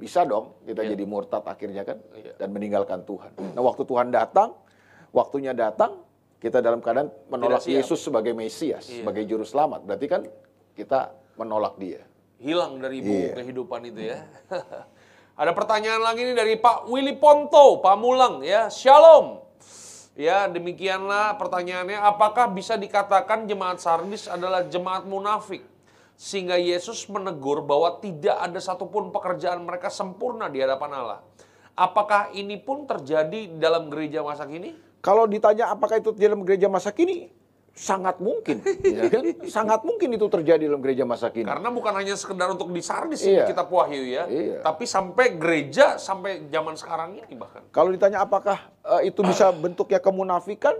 bisa 0.00 0.24
dong 0.24 0.56
kita 0.64 0.80
jadi 0.80 1.04
murtad 1.04 1.44
akhirnya 1.44 1.84
kan 1.84 2.00
Iya. 2.16 2.32
dan 2.40 2.48
meninggalkan 2.48 3.04
Tuhan. 3.04 3.34
Nah 3.52 3.60
waktu 3.60 3.84
Tuhan 3.84 4.08
datang, 4.08 4.56
waktunya 5.12 5.52
datang, 5.52 6.00
kita 6.40 6.64
dalam 6.64 6.80
keadaan 6.80 7.12
menolak. 7.28 7.62
Yesus 7.68 8.00
sebagai 8.00 8.32
Mesias, 8.32 8.88
Iya. 8.88 9.04
sebagai 9.04 9.28
juru 9.28 9.44
selamat. 9.44 9.84
Berarti 9.84 10.06
kan 10.08 10.22
kita 10.72 11.12
menolak 11.36 11.76
Dia. 11.76 12.02
hilang 12.40 12.80
dari 12.80 13.04
buku 13.04 13.28
Iya. 13.30 13.34
kehidupan 13.36 13.80
itu 13.92 14.00
ya. 14.16 14.24
Ada 15.40 15.52
pertanyaan 15.52 16.00
lagi 16.00 16.24
nih 16.24 16.36
dari 16.36 16.56
Pak 16.56 16.88
Willy 16.88 17.16
Ponto, 17.20 17.84
Pamulang 17.84 18.40
ya. 18.40 18.72
Shalom. 18.72 19.44
Ya, 20.16 20.48
demikianlah 20.48 21.36
pertanyaannya. 21.36 22.00
Apakah 22.00 22.48
bisa 22.52 22.76
dikatakan 22.76 23.44
jemaat 23.44 23.80
Sardis 23.80 24.28
adalah 24.28 24.64
jemaat 24.68 25.04
munafik? 25.04 25.64
Sehingga 26.20 26.60
Yesus 26.60 27.08
menegur 27.08 27.64
bahwa 27.64 27.96
tidak 28.00 28.36
ada 28.36 28.60
satupun 28.60 29.08
pekerjaan 29.08 29.64
mereka 29.64 29.88
sempurna 29.88 30.52
di 30.52 30.60
hadapan 30.60 30.92
Allah. 30.92 31.20
Apakah 31.72 32.28
ini 32.36 32.60
pun 32.60 32.84
terjadi 32.84 33.48
dalam 33.56 33.88
gereja 33.88 34.20
masa 34.20 34.44
kini? 34.44 34.76
Kalau 35.00 35.24
ditanya 35.24 35.72
apakah 35.72 35.96
itu 35.96 36.12
di 36.12 36.28
dalam 36.28 36.44
gereja 36.44 36.68
masa 36.68 36.92
kini, 36.92 37.32
sangat 37.72 38.20
mungkin, 38.20 38.60
ya 39.00 39.08
kan? 39.08 39.22
Sangat 39.48 39.80
mungkin 39.80 40.12
itu 40.12 40.28
terjadi 40.28 40.68
dalam 40.68 40.84
gereja 40.84 41.08
masa 41.08 41.32
kini. 41.32 41.48
Karena 41.48 41.72
bukan 41.72 41.92
hanya 41.96 42.12
sekedar 42.12 42.52
untuk 42.52 42.68
di 42.68 42.84
Sardis 42.84 43.24
Iya. 43.24 43.48
kita 43.48 43.64
Wahyu 43.64 44.04
ya, 44.04 44.28
Iya. 44.28 44.60
tapi 44.60 44.84
sampai 44.84 45.40
gereja 45.40 45.96
sampai 45.96 46.44
zaman 46.52 46.76
sekarang 46.76 47.16
ini 47.16 47.32
bahkan. 47.32 47.64
Kalau 47.72 47.88
ditanya 47.88 48.20
apakah 48.20 48.60
eh, 49.00 49.08
itu 49.08 49.24
bisa 49.24 49.48
bentuknya 49.64 49.96
kemunafikan, 49.98 50.76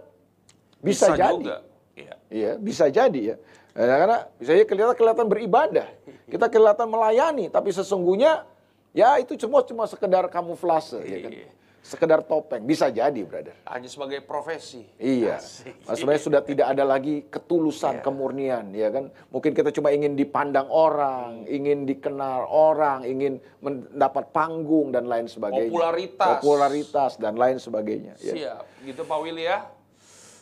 bisa, 0.85 1.17
jadi. 1.17 1.33
juga. 1.33 1.57
Iya. 1.97 2.15
Iya, 2.29 2.51
bisa 2.61 2.85
jadi 2.93 3.21
ya. 3.33 3.37
Eh, 3.73 3.87
Karena 3.87 4.29
bisa 4.37 4.51
jadi 4.53 4.67
kelihatan 4.69 4.97
kelihatan 4.99 5.27
beribadah. 5.31 5.89
Kita 6.29 6.47
kelihatan 6.53 6.87
melayani, 6.87 7.49
tapi 7.49 7.73
sesungguhnya 7.73 8.45
ya 8.91 9.17
itu 9.17 9.39
semua 9.39 9.63
cuma 9.65 9.87
sekedar 9.87 10.29
kamuflase 10.29 11.01
ya 11.01 11.19
kan. 11.25 11.33
Sekedar 11.81 12.21
topeng. 12.29 12.61
Bisa 12.69 12.93
jadi, 12.93 13.25
brother. 13.25 13.57
Hanya 13.65 13.89
sebagai 13.89 14.21
profesi. 14.21 14.85
Iya. 15.01 15.41
Sebenarnya 15.89 16.23
sudah 16.23 16.41
tidak 16.45 16.67
ada 16.77 16.85
lagi 16.85 17.25
ketulusan, 17.33 18.05
kemurnian, 18.05 18.69
ya 18.77 18.93
kan? 18.93 19.09
Mungkin 19.33 19.57
kita 19.57 19.73
cuma 19.73 19.89
ingin 19.89 20.13
dipandang 20.13 20.69
orang, 20.69 21.49
ingin 21.49 21.89
dikenal 21.89 22.45
orang, 22.53 23.09
ingin 23.09 23.41
mendapat 23.65 24.29
panggung 24.29 24.93
dan 24.93 25.09
lain 25.09 25.25
sebagainya. 25.25 25.73
Popularitas. 25.73 26.29
Popularitas 26.37 27.11
dan 27.17 27.35
lain 27.41 27.57
sebagainya. 27.57 28.15
ya. 28.21 28.33
Siap. 28.37 28.63
Gitu 28.85 29.03
Pak 29.09 29.19
Willy 29.25 29.49
ya. 29.49 29.65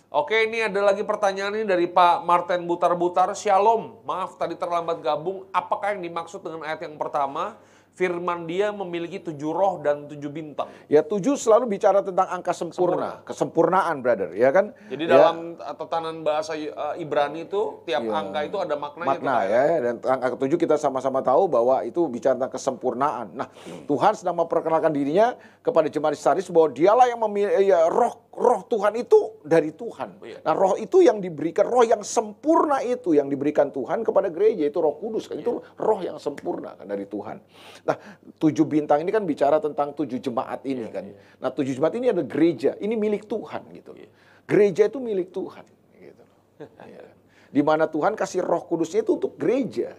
Oke, 0.08 0.48
ini 0.48 0.64
ada 0.64 0.80
lagi 0.80 1.04
pertanyaan 1.04 1.52
ini 1.52 1.68
dari 1.68 1.84
Pak 1.84 2.24
Martin 2.24 2.64
Butar-Butar. 2.64 3.28
Shalom, 3.36 4.00
maaf 4.08 4.40
tadi 4.40 4.56
terlambat 4.56 5.04
gabung. 5.04 5.44
Apakah 5.52 5.92
yang 5.92 6.00
dimaksud 6.00 6.40
dengan 6.40 6.64
ayat 6.64 6.80
yang 6.80 6.96
pertama? 6.96 7.60
Firman 7.98 8.46
dia 8.46 8.70
memiliki 8.70 9.18
tujuh 9.18 9.50
roh 9.50 9.82
dan 9.82 10.06
tujuh 10.06 10.30
bintang. 10.30 10.70
Ya 10.86 11.02
tujuh 11.02 11.34
selalu 11.34 11.66
bicara 11.66 11.98
tentang 11.98 12.30
angka 12.30 12.54
sempurna, 12.54 13.26
kesempurnaan, 13.26 13.98
brother, 13.98 14.30
ya 14.38 14.54
kan? 14.54 14.70
Jadi 14.86 15.10
Ya. 15.10 15.18
dalam 15.18 15.58
tatanan 15.58 16.22
bahasa 16.22 16.54
uh, 16.54 16.94
Ibrani 16.94 17.50
itu 17.50 17.82
tiap 17.82 18.06
angka 18.06 18.46
itu 18.46 18.54
ada 18.54 18.78
maknanya. 18.78 19.18
makna 19.18 19.34
Pak, 19.34 19.44
ya 19.50 19.62
dan 19.82 19.94
angka 19.98 20.28
ketujuh 20.38 20.58
kita 20.62 20.78
sama-sama 20.78 21.26
tahu 21.26 21.50
bahwa 21.50 21.82
itu 21.82 22.06
bicara 22.06 22.38
tentang 22.38 22.54
kesempurnaan. 22.54 23.34
Nah, 23.34 23.50
Tuhan 23.90 24.14
sedang 24.14 24.38
memperkenalkan 24.38 24.94
dirinya 24.94 25.34
kepada 25.66 25.90
jemaat 25.90 26.14
di 26.14 26.22
Sardis 26.22 26.46
bahwa 26.54 26.70
dialah 26.70 27.10
yang 27.10 27.18
memiliki 27.18 27.66
ya, 27.66 27.90
roh 27.90 28.27
roh 28.38 28.62
Tuhan 28.70 28.94
itu 28.94 29.42
dari 29.42 29.74
Tuhan. 29.74 30.22
Iya. 30.22 30.38
Nah, 30.46 30.54
roh 30.54 30.78
itu 30.78 31.02
yang 31.02 31.18
diberikan 31.18 31.66
roh 31.66 31.82
yang 31.82 32.06
sempurna 32.06 32.78
itu 32.86 33.18
yang 33.18 33.26
diberikan 33.26 33.74
Tuhan 33.74 34.06
kepada 34.06 34.30
gereja 34.30 34.64
itu 34.64 34.78
Roh 34.78 34.94
Kudus 34.96 35.26
kan 35.26 35.42
itu 35.42 35.58
roh 35.58 36.00
yang 36.00 36.22
sempurna 36.22 36.78
kan 36.78 36.86
dari 36.86 37.04
Tuhan. 37.10 37.42
Nah, 37.82 37.96
tujuh 38.38 38.64
bintang 38.64 39.02
ini 39.02 39.10
kan 39.10 39.26
bicara 39.26 39.58
tentang 39.58 39.92
tujuh 39.92 40.22
jemaat 40.22 40.62
ini 40.62 40.86
kan. 40.88 41.04
Nah, 41.42 41.50
tujuh 41.50 41.74
jemaat 41.74 41.98
ini 41.98 42.14
ada 42.14 42.22
gereja, 42.22 42.78
ini 42.78 42.94
milik 42.94 43.26
Tuhan 43.26 43.66
gitu. 43.74 43.98
Gereja 44.46 44.86
itu 44.86 44.98
milik 45.02 45.34
Tuhan 45.34 45.66
gitu. 45.98 46.24
Ya. 46.88 47.02
Di 47.48 47.64
mana 47.64 47.88
Tuhan 47.88 48.12
kasih 48.12 48.44
Roh 48.44 48.62
Kudusnya 48.68 49.02
itu 49.02 49.18
untuk 49.18 49.34
gereja. 49.40 49.96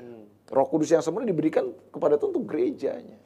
Roh 0.50 0.68
Kudus 0.70 0.90
yang 0.90 1.04
sempurna 1.04 1.30
diberikan 1.30 1.70
kepada 1.94 2.18
itu 2.18 2.26
untuk 2.30 2.46
gerejanya. 2.50 3.20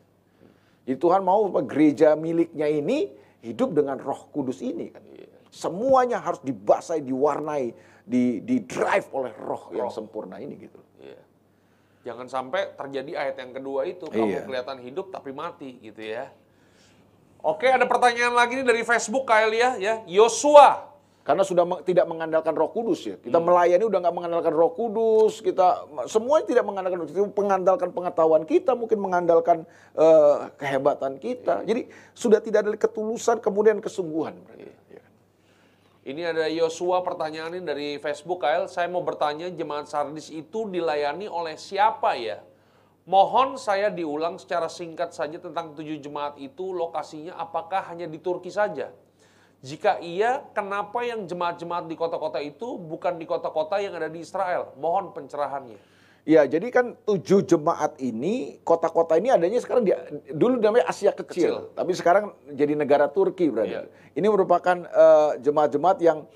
Jadi 0.84 1.00
Tuhan 1.00 1.24
mau 1.24 1.48
gereja 1.64 2.16
miliknya 2.20 2.68
ini 2.68 3.23
hidup 3.44 3.76
dengan 3.76 4.00
Roh 4.00 4.32
Kudus 4.32 4.64
ini 4.64 4.88
kan. 4.90 5.04
Semuanya 5.54 6.18
harus 6.18 6.42
dibasahi, 6.42 7.04
diwarnai, 7.04 7.76
di, 8.02 8.42
di 8.42 8.64
drive 8.64 9.12
oleh 9.14 9.36
Roh 9.36 9.70
yang 9.76 9.92
sempurna 9.92 10.40
ini 10.40 10.56
gitu. 10.58 10.80
Iya. 10.98 11.22
Jangan 12.04 12.28
sampai 12.32 12.74
terjadi 12.74 13.12
ayat 13.20 13.36
yang 13.38 13.52
kedua 13.56 13.86
itu 13.86 14.08
kamu 14.10 14.28
Iya. 14.28 14.42
kelihatan 14.48 14.80
hidup 14.82 15.12
tapi 15.12 15.30
mati 15.36 15.78
gitu 15.84 16.02
ya. 16.02 16.32
Oke, 17.44 17.68
ada 17.68 17.84
pertanyaan 17.84 18.32
lagi 18.32 18.56
nih 18.56 18.66
dari 18.66 18.82
Facebook 18.88 19.28
Kaelia 19.28 19.76
ya. 19.76 20.00
Yosua. 20.08 20.93
Karena 21.24 21.40
sudah 21.48 21.64
tidak 21.88 22.04
mengandalkan 22.04 22.52
Roh 22.52 22.68
Kudus 22.68 23.08
ya. 23.08 23.16
Hmm. 23.16 23.24
Kita 23.24 23.40
melayani 23.40 23.84
udah 23.88 24.00
nggak 24.04 24.16
mengandalkan 24.16 24.52
Roh 24.52 24.76
Kudus. 24.76 25.40
Kita 25.40 25.88
semuanya 26.12 26.46
tidak 26.52 26.68
mengandalkan 26.68 27.00
Roh 27.00 27.08
Kudus. 27.08 27.32
Mengandalkan 27.32 27.90
pengetahuan 27.96 28.44
kita, 28.44 28.76
mungkin 28.76 29.00
mengandalkan 29.00 29.58
eh, 29.96 30.36
kehebatan 30.60 31.24
kita. 31.24 31.64
Jadi 31.64 31.88
sudah 32.12 32.44
tidak 32.44 32.68
ada 32.68 32.72
ketulusan 32.76 33.40
kemudian 33.40 33.80
kesungguhan. 33.80 34.36
Ya. 34.60 35.04
Ini 36.04 36.36
ada 36.36 36.52
Yosua 36.52 37.00
pertanyaan 37.00 37.56
ini 37.56 37.64
dari 37.64 37.88
Facebook 38.04 38.44
Kael. 38.44 38.68
Saya 38.68 38.92
mau 38.92 39.00
bertanya 39.00 39.48
jemaat 39.48 39.88
Sardis 39.88 40.28
itu 40.28 40.68
dilayani 40.68 41.32
oleh 41.32 41.56
siapa 41.56 42.20
ya? 42.20 42.44
Mohon 43.08 43.56
saya 43.56 43.88
diulang 43.88 44.36
secara 44.36 44.68
singkat 44.68 45.16
saja 45.16 45.40
tentang 45.40 45.72
tujuh 45.72 46.04
jemaat 46.04 46.36
itu 46.40 46.76
lokasinya 46.76 47.40
apakah 47.40 47.88
hanya 47.88 48.04
di 48.08 48.20
Turki 48.20 48.52
saja? 48.52 48.92
Jika 49.64 50.04
iya, 50.04 50.44
kenapa 50.52 51.08
yang 51.08 51.24
jemaat-jemaat 51.24 51.88
di 51.88 51.96
kota-kota 51.96 52.44
itu 52.44 52.76
bukan 52.76 53.16
di 53.16 53.24
kota-kota 53.24 53.80
yang 53.80 53.96
ada 53.96 54.12
di 54.12 54.20
Israel? 54.20 54.76
Mohon 54.76 55.16
pencerahannya. 55.16 55.80
Ya, 56.28 56.44
jadi 56.44 56.68
kan 56.68 57.00
tujuh 57.08 57.48
jemaat 57.48 57.96
ini, 58.04 58.60
kota-kota 58.68 59.16
ini 59.16 59.32
adanya 59.32 59.64
sekarang 59.64 59.88
di, 59.88 59.96
dulu 60.36 60.60
namanya 60.60 60.92
Asia 60.92 61.16
Kecil, 61.16 61.64
Kecil. 61.64 61.76
tapi 61.80 61.92
sekarang 61.96 62.36
jadi 62.52 62.76
negara 62.76 63.08
Turki, 63.08 63.48
brother. 63.48 63.88
Iya. 63.88 64.12
Ini 64.20 64.28
merupakan 64.28 64.84
eh, 64.84 65.32
jemaat-jemaat 65.40 66.00
yang 66.04 66.28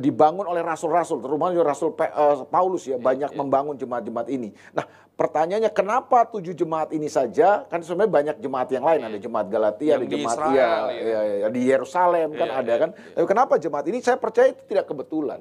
dibangun 0.00 0.48
oleh 0.48 0.64
rasul-rasul, 0.64 1.20
terutama 1.20 1.52
rasul 1.60 1.92
eh, 2.00 2.36
Paulus 2.48 2.88
ya, 2.88 2.96
banyak 2.96 3.36
membangun 3.36 3.76
jemaat-jemaat 3.76 4.28
ini. 4.32 4.56
Nah, 4.72 4.88
pertanyaannya 5.12 5.68
kenapa 5.68 6.24
tujuh 6.32 6.56
jemaat 6.56 6.96
ini 6.96 7.12
saja? 7.12 7.68
Kan 7.68 7.84
sebenarnya 7.84 8.12
banyak 8.12 8.36
jemaat 8.40 8.68
yang 8.72 8.84
lain, 8.88 9.00
ada 9.04 9.18
jemaat 9.20 9.46
Galatia, 9.52 9.96
Yang 9.96 10.00
ada 10.00 10.04
di 10.04 10.14
jemaat 10.16 10.36
Israel, 10.36 10.54
iya, 10.56 10.70
ya. 10.96 11.02
iya, 11.04 11.20
iya, 11.44 11.48
di 11.52 11.62
Yerusalem 11.68 12.28
kan 12.32 12.48
Iya, 12.48 12.60
ada 12.64 12.72
iya, 12.72 12.80
kan. 12.80 12.90
Tapi 12.96 13.26
kenapa 13.28 13.54
jemaat 13.60 13.84
ini? 13.92 13.98
Saya 14.00 14.16
percaya 14.16 14.48
itu 14.56 14.62
tidak 14.64 14.88
kebetulan. 14.88 15.40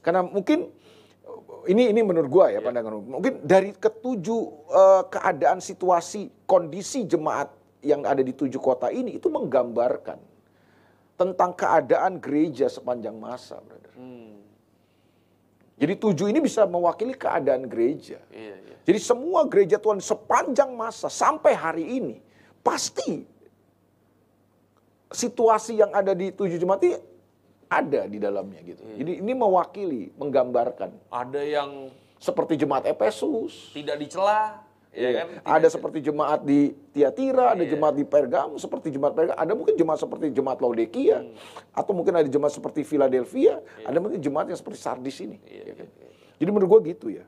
Karena 0.00 0.20
mungkin 0.20 0.68
ini 1.64 1.92
ini 1.92 2.00
menurut 2.04 2.28
gua 2.28 2.52
ya 2.52 2.60
pandangan 2.60 3.00
mungkin 3.00 3.40
dari 3.40 3.72
ketujuh 3.72 4.42
eh, 4.68 5.02
keadaan 5.08 5.64
situasi 5.64 6.44
kondisi 6.44 7.08
jemaat 7.08 7.48
yang 7.84 8.04
ada 8.04 8.20
di 8.20 8.32
tujuh 8.32 8.60
kota 8.60 8.88
ini 8.92 9.16
itu 9.16 9.28
menggambarkan 9.28 10.33
tentang 11.14 11.54
keadaan 11.54 12.18
gereja 12.18 12.66
sepanjang 12.66 13.14
masa, 13.14 13.62
brother. 13.62 13.94
Jadi 15.74 15.94
tujuh 15.98 16.30
ini 16.30 16.38
bisa 16.38 16.62
mewakili 16.70 17.18
keadaan 17.18 17.66
gereja. 17.66 18.22
Iya, 18.30 18.54
iya. 18.62 18.76
Jadi 18.86 18.98
semua 19.02 19.42
gereja 19.50 19.80
Tuhan 19.80 19.98
sepanjang 19.98 20.70
masa 20.70 21.10
sampai 21.10 21.52
hari 21.56 21.98
ini 21.98 22.16
pasti 22.62 23.26
situasi 25.10 25.82
yang 25.82 25.90
ada 25.90 26.14
di 26.14 26.30
tujuh 26.30 26.58
jemaat 26.62 26.80
ini 26.84 26.96
ada 27.66 28.06
di 28.06 28.18
dalamnya 28.22 28.60
gitu. 28.62 28.86
Jadi 28.86 29.12
ini 29.18 29.32
mewakili, 29.34 30.14
menggambarkan 30.14 30.94
Ada 31.10 31.42
yang 31.42 31.90
seperti 32.22 32.54
jemaat 32.54 32.86
Efesus, 32.86 33.74
tidak 33.74 33.98
dicela, 33.98 34.62
ya 34.94 35.10
kan? 35.10 35.26
Tidak 35.26 35.44
ada 35.44 35.68
seperti 35.68 35.98
jemaat 36.00 36.40
di 36.46 36.72
Tiatira, 36.94 37.52
ada 37.58 37.64
jemaat 37.66 37.94
di 37.98 38.06
Pergam, 38.06 38.54
seperti 38.56 38.94
jemaat 38.94 39.12
Pergam, 39.12 39.36
ada 39.36 39.52
mungkin 39.52 39.74
jemaat 39.74 39.98
seperti 40.00 40.30
jemaat 40.30 40.58
Laodikia, 40.62 41.26
atau 41.74 41.92
mungkin 41.92 42.14
ada 42.14 42.28
jemaat 42.30 42.54
seperti 42.54 42.86
Philadelphia, 42.86 43.58
ada 43.82 43.98
mungkin 43.98 44.22
jemaat 44.22 44.48
yang 44.48 44.58
seperti 44.58 44.78
Sardis 44.78 45.18
ini. 45.20 45.42
ya 45.44 45.74
kan? 45.74 45.88
Jadi 46.38 46.50
menurut 46.50 46.68
gua 46.70 46.80
gitu 46.82 47.10
ya. 47.10 47.26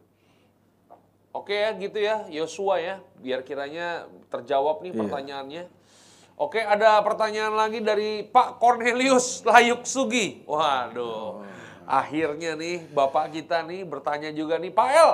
Oke 1.37 1.53
ya 1.53 1.71
gitu 1.77 2.01
ya 2.01 2.25
Yosua 2.33 2.81
ya 2.81 2.97
biar 3.21 3.45
kiranya 3.45 4.09
terjawab 4.33 4.81
nih 4.81 4.97
pertanyaannya. 4.97 5.69
Oke 6.41 6.65
ada 6.65 6.97
pertanyaan 7.05 7.53
lagi 7.53 7.85
dari 7.85 8.25
Pak 8.25 8.57
Cornelius 8.57 9.45
Layuk 9.45 9.85
Sugi. 9.85 10.49
Waduh. 10.49 11.45
Akhirnya 11.85 12.57
nih 12.57 12.89
Bapak 12.89 13.37
kita 13.37 13.61
nih 13.69 13.85
bertanya 13.85 14.33
juga 14.33 14.57
nih 14.57 14.73
Pak 14.73 14.89
El. 14.97 15.13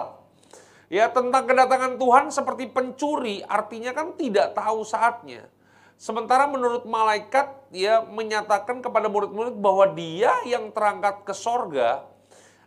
Ya 0.92 1.08
tentang 1.08 1.48
kedatangan 1.48 1.96
Tuhan 1.96 2.28
seperti 2.28 2.68
pencuri 2.68 3.40
artinya 3.48 3.96
kan 3.96 4.12
tidak 4.12 4.52
tahu 4.52 4.84
saatnya. 4.84 5.48
Sementara 5.96 6.44
menurut 6.44 6.84
malaikat 6.84 7.48
dia 7.72 8.04
menyatakan 8.04 8.84
kepada 8.84 9.08
murid-murid 9.08 9.56
bahwa 9.56 9.88
dia 9.96 10.28
yang 10.44 10.68
terangkat 10.68 11.24
ke 11.24 11.32
sorga 11.32 12.04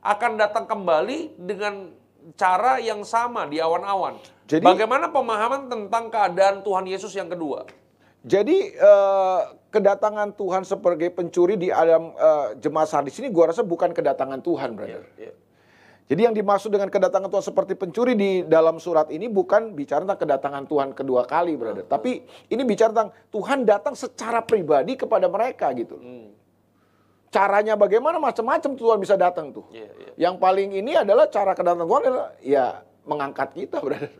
akan 0.01 0.41
datang 0.41 0.65
kembali 0.65 1.37
dengan 1.37 1.93
cara 2.33 2.81
yang 2.81 3.05
sama 3.05 3.45
di 3.45 3.61
awan-awan. 3.61 4.17
Jadi- 4.49 4.65
Bagaimana 4.65 5.13
pemahaman 5.13 5.69
tentang 5.69 6.09
keadaan 6.09 6.65
Tuhan 6.65 6.89
Yesus 6.89 7.13
yang 7.13 7.29
kedua? 7.29 7.69
Jadi 8.25 8.73
eh, 8.73 9.41
kedatangan 9.69 10.33
Tuhan 10.33 10.65
sebagai 10.65 11.13
pencuri 11.13 11.61
di 11.61 11.69
alam 11.69 12.09
eh, 12.17 12.57
jemaat 12.57 12.89
Sardis 12.89 13.21
ini 13.21 13.29
gua 13.29 13.53
rasa 13.53 13.61
bukan 13.61 13.93
kedatangan 13.93 14.41
Tuhan, 14.41 14.73
brother. 14.73 15.05
Jadi 16.05 16.21
yang 16.21 16.37
dimaksud 16.37 16.69
dengan 16.69 16.85
kedatangan 16.93 17.33
Tuhan 17.33 17.45
seperti 17.49 17.73
pencuri 17.73 18.13
di 18.13 18.45
dalam 18.45 18.77
surat 18.77 19.09
ini 19.09 19.25
bukan 19.25 19.73
bicara 19.73 20.05
tentang 20.05 20.21
kedatangan 20.21 20.63
Tuhan 20.69 20.89
kedua 20.93 21.25
kali, 21.25 21.57
brother. 21.57 21.81
Tapi 21.81 22.21
ini 22.53 22.61
bicara 22.61 22.93
tentang 22.93 23.09
Tuhan 23.33 23.65
datang 23.65 23.97
secara 23.97 24.45
pribadi 24.45 24.93
kepada 24.93 25.25
mereka 25.25 25.73
gitu. 25.73 25.97
Caranya 27.33 27.73
bagaimana 27.73 28.21
macam-macam 28.21 28.77
Tuhan 28.77 28.97
bisa 29.01 29.17
datang 29.17 29.49
tuh. 29.49 29.65
Iya, 29.73 29.89
iya. 29.97 30.11
Yang 30.29 30.35
paling 30.37 30.69
ini 30.77 30.93
adalah 30.93 31.25
cara 31.25 31.57
kedatangan 31.57 31.89
Tuhan 31.89 32.03
adalah 32.05 32.29
ya 32.39 32.65
mengangkat 33.01 33.49
kita, 33.57 33.81
brother. 33.81 34.13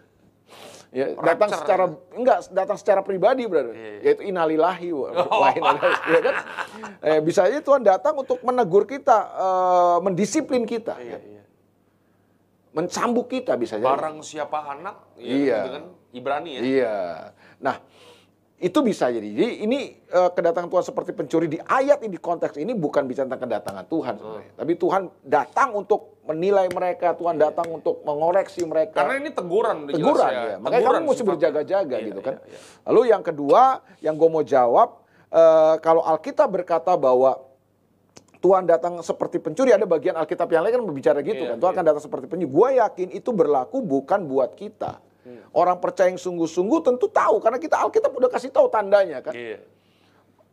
Ya, 0.89 1.11
datang 1.11 1.51
Rapture, 1.53 1.59
secara 1.59 1.83
enggak 2.15 2.39
datang 2.49 2.77
secara 2.81 3.01
pribadi, 3.05 3.45
brother. 3.45 3.77
Iya, 3.77 3.89
iya. 3.99 4.01
Yaitu 4.09 4.21
inalilahi 4.25 4.89
inna 4.89 5.21
ilaihi- 5.53 6.01
ya 6.07 6.19
kan? 6.23 6.35
Eh, 7.05 7.19
bisa 7.21 7.45
aja 7.45 7.61
Tuhan 7.61 7.85
datang 7.85 8.17
untuk 8.17 8.41
menegur 8.41 8.89
kita, 8.89 9.17
eh, 9.37 9.97
mendisiplin 10.01 10.65
kita, 10.65 10.97
Iya, 10.97 11.15
ya. 11.15 11.19
iya. 11.21 11.43
Mencambuk 12.75 13.31
kita 13.31 13.55
bisa 13.55 13.79
jadi. 13.79 13.87
Barang 13.87 14.19
siapa 14.19 14.59
anak, 14.67 15.15
ya, 15.15 15.31
Iya. 15.31 15.57
gitu 15.63 15.69
kan? 15.71 15.83
Ibrani 16.11 16.51
ya. 16.51 16.61
Iya. 16.61 16.97
Nah, 17.63 17.75
itu 18.55 18.79
bisa 18.83 19.07
jadi. 19.07 19.23
Jadi 19.23 19.63
ini 19.63 19.79
eh, 19.99 20.29
kedatangan 20.31 20.67
Tuhan 20.67 20.83
seperti 20.83 21.11
pencuri 21.11 21.47
di 21.47 21.59
ayat 21.59 22.03
ini 22.03 22.15
konteks 22.15 22.55
ini 22.55 22.71
bukan 22.71 23.03
bicara 23.03 23.27
tentang 23.27 23.47
kedatangan 23.47 23.85
Tuhan 23.87 24.13
sebenarnya. 24.19 24.51
Tapi 24.55 24.73
Tuhan 24.75 25.01
datang 25.23 25.69
untuk 25.75 26.19
menilai 26.23 26.67
mereka, 26.71 27.15
Tuhan 27.15 27.35
datang 27.35 27.67
untuk 27.69 28.03
mengoreksi 28.03 28.63
mereka. 28.63 29.03
Karena 29.03 29.23
ini 29.23 29.29
teguran 29.31 29.87
teguran 29.87 30.31
ya. 30.31 30.43
ya. 30.55 30.57
Makanya 30.59 30.81
Teguran 30.83 31.01
kamu 31.03 31.09
mesti 31.11 31.23
berjaga-jaga 31.23 31.95
Iya, 31.99 32.07
gitu 32.11 32.19
iya, 32.19 32.27
kan. 32.27 32.35
iya. 32.47 32.57
Lalu 32.91 33.01
yang 33.11 33.23
kedua, 33.23 33.61
yang 33.99 34.15
gue 34.15 34.29
mau 34.31 34.43
jawab 34.43 34.89
eh, 35.31 35.75
kalau 35.79 36.03
Alkitab 36.03 36.47
berkata 36.47 36.95
bahwa 36.95 37.39
Tuhan 38.45 38.69
datang 38.69 39.01
seperti 39.01 39.41
pencuri, 39.41 39.73
ada 39.73 39.89
bagian 39.89 40.13
Alkitab 40.13 40.45
yang 40.53 40.61
lain 40.61 40.77
kan 40.77 40.83
berbicara 40.85 41.19
gitu 41.25 41.41
Iya, 41.41 41.49
kan. 41.49 41.57
Tuhan 41.57 41.71
iya. 41.73 41.77
akan 41.81 41.85
datang 41.89 42.03
seperti 42.05 42.25
pencuri. 42.29 42.45
Gue 42.53 42.69
yakin 42.77 43.09
itu 43.17 43.29
berlaku 43.33 43.81
bukan 43.81 44.29
buat 44.29 44.53
kita. 44.53 45.01
Hmm. 45.25 45.41
Orang 45.49 45.81
percaya 45.81 46.13
yang 46.13 46.21
sungguh-sungguh 46.21 46.85
tentu 46.85 47.09
tahu 47.09 47.41
karena 47.41 47.57
kita 47.57 47.81
Alkitab 47.81 48.13
udah 48.13 48.29
kasih 48.29 48.53
tahu 48.53 48.69
tandanya 48.69 49.25
kan. 49.25 49.33
Iya. 49.33 49.65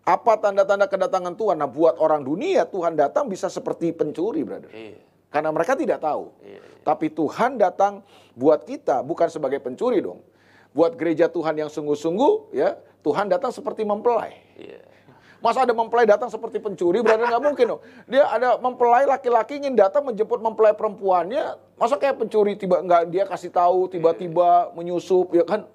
Apa 0.08 0.40
tanda-tanda 0.40 0.88
kedatangan 0.88 1.36
Tuhan? 1.36 1.60
Nah, 1.60 1.68
buat 1.68 2.00
orang 2.00 2.24
dunia 2.24 2.64
Tuhan 2.64 2.96
datang 2.96 3.28
bisa 3.28 3.52
seperti 3.52 3.92
pencuri, 3.92 4.40
brother. 4.40 4.72
Iya. 4.72 4.96
Karena 5.28 5.52
mereka 5.52 5.76
tidak 5.76 6.00
tahu. 6.00 6.32
Iya, 6.40 6.60
Tapi 6.80 7.12
Tuhan 7.12 7.60
datang 7.60 8.00
buat 8.32 8.64
kita 8.64 9.04
bukan 9.04 9.28
sebagai 9.28 9.60
pencuri 9.60 10.00
dong. 10.00 10.24
Buat 10.72 10.96
gereja 10.96 11.28
Tuhan 11.28 11.60
yang 11.60 11.68
sungguh-sungguh, 11.68 12.56
ya 12.56 12.80
Tuhan 13.04 13.28
datang 13.28 13.52
seperti 13.52 13.84
mempelai. 13.84 14.32
Iya. 14.56 14.91
Masa 15.42 15.66
ada 15.66 15.74
mempelai 15.74 16.06
datang 16.06 16.30
seperti 16.30 16.62
pencuri, 16.62 17.02
berarti 17.02 17.26
nggak 17.26 17.42
mungkin 17.42 17.64
dong. 17.74 17.80
Dia 18.06 18.30
ada 18.30 18.62
mempelai 18.62 19.10
laki-laki 19.10 19.58
ingin 19.58 19.74
datang 19.74 20.06
menjemput 20.06 20.38
mempelai 20.38 20.70
perempuannya, 20.78 21.58
masa 21.74 21.98
kayak 21.98 22.22
pencuri 22.22 22.54
tiba 22.54 22.78
nggak 22.78 23.10
dia 23.10 23.26
kasih 23.26 23.50
tahu 23.50 23.90
tiba-tiba 23.90 24.70
menyusup, 24.78 25.34
ya 25.34 25.42
kan? 25.42 25.66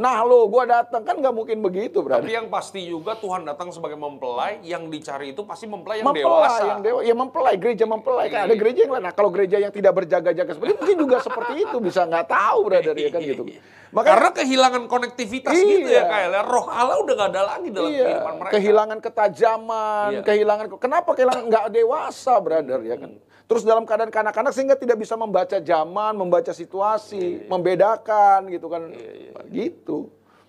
Nah 0.00 0.24
lo, 0.24 0.48
gua 0.48 0.64
datang 0.64 1.04
kan 1.04 1.12
nggak 1.12 1.30
mungkin 1.30 1.60
begitu, 1.60 2.00
berarti. 2.00 2.24
Tapi 2.24 2.32
yang 2.32 2.48
pasti 2.48 2.88
juga 2.88 3.12
Tuhan 3.14 3.44
datang 3.44 3.68
sebagai 3.68 4.00
mempelai, 4.00 4.64
yang 4.64 4.88
dicari 4.88 5.36
itu 5.36 5.44
pasti 5.44 5.68
mempelai 5.68 6.00
yang 6.00 6.08
mempelai 6.08 6.24
dewasa. 6.24 6.64
yang 6.64 6.80
dewa, 6.80 7.00
ya 7.04 7.12
mempelai 7.12 7.54
gereja 7.54 7.84
mempelai 7.84 8.26
kan 8.26 8.48
ada 8.48 8.56
Iya. 8.56 8.60
gereja 8.64 8.80
yang 8.88 8.92
lain. 8.96 9.04
Nah 9.04 9.12
kalau 9.12 9.28
gereja 9.28 9.60
yang 9.60 9.68
tidak 9.68 9.92
berjaga-jaga 9.92 10.50
seperti 10.50 10.72
itu 10.72 10.80
mungkin 10.80 10.98
juga 10.98 11.16
seperti 11.20 11.52
itu 11.60 11.76
bisa 11.78 12.00
nggak 12.02 12.26
tahu, 12.26 12.58
brother 12.64 12.96
ya 12.96 13.10
kan 13.12 13.20
gitu. 13.20 13.44
Makanya 13.90 14.08
Karena 14.16 14.30
kehilangan 14.32 14.82
konektivitas 14.86 15.52
gitu 15.52 15.84
ya 15.84 16.00
Iya. 16.00 16.02
kayak 16.06 16.46
Roh 16.46 16.64
Allah 16.64 16.96
udah 16.96 17.14
gak 17.18 17.28
ada 17.34 17.42
lagi 17.44 17.68
dalam 17.68 17.90
Iya, 17.90 18.04
kehidupan 18.06 18.34
mereka. 18.38 18.52
kehilangan 18.54 18.98
ketajaman, 19.02 20.08
Iya. 20.10 20.20
kehilangan 20.24 20.66
kenapa 20.78 21.10
kehilangan 21.12 21.44
nggak 21.44 21.64
dewasa, 21.68 22.34
brother 22.38 22.80
ya 22.80 22.96
kan. 22.96 23.12
Terus 23.50 23.66
dalam 23.66 23.82
keadaan 23.82 24.14
kanak-kanak 24.14 24.54
sehingga 24.54 24.78
tidak 24.78 24.94
bisa 24.94 25.18
membaca 25.18 25.58
zaman, 25.58 26.14
membaca 26.14 26.46
Iya, 26.46 26.54
situasi, 26.56 27.50
membedakan 27.50 28.46
gitu 28.46 28.70
kan. 28.70 28.94
Gitu. 29.50 29.89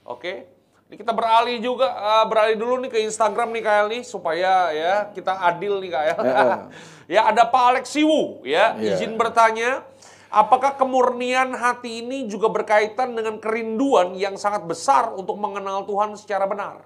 Oke. 0.03 0.47
Ini 0.91 0.99
kita 0.99 1.15
beralih 1.15 1.55
juga, 1.57 1.87
eh, 1.87 2.25
beralih 2.27 2.59
dulu 2.59 2.83
nih 2.83 2.91
ke 2.91 2.99
Instagram 2.99 3.55
nih 3.55 3.63
Kael 3.63 3.87
nih 3.87 4.03
supaya 4.03 4.53
ya 4.71 4.93
kita 5.09 5.39
adil 5.39 5.79
nih 5.79 5.87
Kael. 5.87 6.19
ya 7.15 7.31
ada 7.31 7.47
Pak 7.47 7.63
Alexiwu 7.71 8.43
ya, 8.43 8.75
Iya. 8.75 8.99
izin 8.99 9.15
bertanya, 9.15 9.87
apakah 10.27 10.75
kemurnian 10.75 11.55
hati 11.55 12.03
ini 12.03 12.27
juga 12.27 12.51
berkaitan 12.51 13.15
dengan 13.15 13.39
kerinduan 13.39 14.19
yang 14.19 14.35
sangat 14.35 14.67
besar 14.67 15.15
untuk 15.15 15.39
mengenal 15.39 15.87
Tuhan 15.87 16.11
secara 16.19 16.43
benar? 16.43 16.83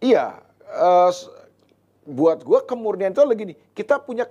Iya, 0.00 0.40
s- 1.12 1.28
buat 2.08 2.40
gua 2.40 2.64
kemurnian 2.64 3.12
itu 3.12 3.20
lagi 3.20 3.52
nih. 3.52 3.56
Kita 3.72 4.00
punya 4.00 4.24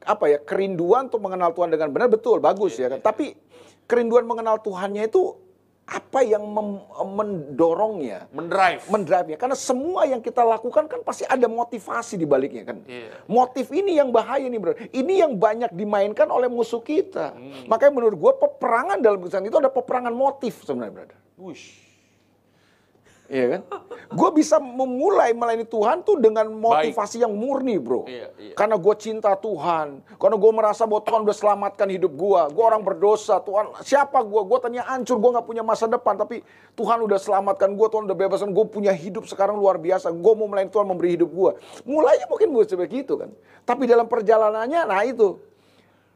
apa 0.00 0.28
ya 0.28 0.36
kerinduan 0.36 1.08
untuk 1.08 1.20
mengenal 1.20 1.52
Tuhan 1.52 1.72
dengan 1.72 1.88
benar 1.88 2.12
betul 2.12 2.40
bagus 2.40 2.76
ya 2.76 2.92
kan. 2.92 3.00
Tapi 3.00 3.32
kerinduan 3.84 4.28
mengenal 4.28 4.60
Tuhannya 4.60 5.08
itu 5.08 5.32
apa 5.90 6.22
yang 6.22 6.46
mem- 6.46 6.86
mendorongnya, 7.18 8.30
Mendrive. 8.30 8.86
mendrive-nya? 8.86 9.34
Karena 9.34 9.58
semua 9.58 10.06
yang 10.06 10.22
kita 10.22 10.46
lakukan 10.46 10.86
kan 10.86 11.02
pasti 11.02 11.26
ada 11.26 11.50
motivasi 11.50 12.14
di 12.14 12.22
baliknya 12.22 12.62
kan. 12.62 12.86
Iya. 12.86 13.26
Motif 13.26 13.74
ini 13.74 13.98
yang 13.98 14.14
bahaya 14.14 14.46
nih 14.46 14.60
bro. 14.62 14.78
Ini 14.94 15.26
yang 15.26 15.34
banyak 15.34 15.74
dimainkan 15.74 16.30
oleh 16.30 16.46
musuh 16.46 16.78
kita. 16.78 17.34
Hmm. 17.34 17.66
Makanya 17.66 17.92
menurut 17.92 18.14
gua 18.14 18.38
peperangan 18.38 19.02
dalam 19.02 19.18
Kristen 19.18 19.50
itu 19.50 19.58
ada 19.58 19.66
peperangan 19.68 20.14
motif 20.14 20.62
sebenarnya 20.62 20.94
brother. 20.94 21.18
Wush. 21.34 21.89
Iya 23.30 23.46
kan? 23.46 23.62
Gue 24.18 24.30
bisa 24.34 24.58
memulai 24.58 25.30
melayani 25.30 25.62
Tuhan 25.62 26.02
tuh 26.02 26.18
dengan 26.18 26.50
motivasi 26.50 27.22
yang 27.22 27.30
murni, 27.30 27.78
bro. 27.78 28.10
Iya, 28.10 28.34
iya. 28.42 28.54
Karena 28.58 28.74
gue 28.74 28.90
cinta 28.98 29.38
Tuhan. 29.38 30.02
Karena 30.18 30.34
gue 30.34 30.50
merasa 30.50 30.82
bahwa 30.82 31.06
Tuhan 31.06 31.22
udah 31.22 31.36
selamatkan 31.38 31.86
hidup 31.94 32.18
gue. 32.18 32.40
Gue 32.50 32.64
orang 32.66 32.82
berdosa. 32.82 33.38
Tuhan, 33.38 33.70
siapa 33.86 34.18
gue? 34.26 34.42
Gue 34.42 34.58
tanya 34.58 34.82
hancur. 34.90 35.14
Gue 35.22 35.30
nggak 35.30 35.46
punya 35.46 35.62
masa 35.62 35.86
depan. 35.86 36.18
Tapi 36.18 36.42
Tuhan 36.74 37.06
udah 37.06 37.22
selamatkan 37.22 37.70
gue. 37.70 37.86
Tuhan 37.86 38.10
udah 38.10 38.18
bebaskan. 38.18 38.50
Gue 38.50 38.66
punya 38.66 38.90
hidup 38.90 39.30
sekarang 39.30 39.54
luar 39.54 39.78
biasa. 39.78 40.10
Gue 40.10 40.32
mau 40.34 40.50
melayani 40.50 40.74
Tuhan 40.74 40.86
memberi 40.90 41.14
hidup 41.14 41.30
gue. 41.30 41.50
Mulainya 41.86 42.26
mungkin 42.26 42.50
gue 42.50 42.66
begitu 42.66 43.14
kan. 43.14 43.30
Tapi 43.62 43.86
dalam 43.86 44.10
perjalanannya, 44.10 44.90
nah 44.90 45.06
itu. 45.06 45.38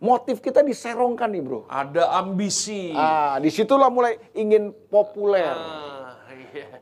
Motif 0.02 0.42
kita 0.42 0.66
diserongkan 0.66 1.30
nih, 1.30 1.42
bro. 1.46 1.62
Ada 1.70 2.18
ambisi. 2.18 2.90
Ah, 2.90 3.38
di 3.38 3.54
situlah 3.54 3.86
mulai 3.86 4.18
ingin 4.34 4.74
populer. 4.90 5.54
Ah. 5.54 5.93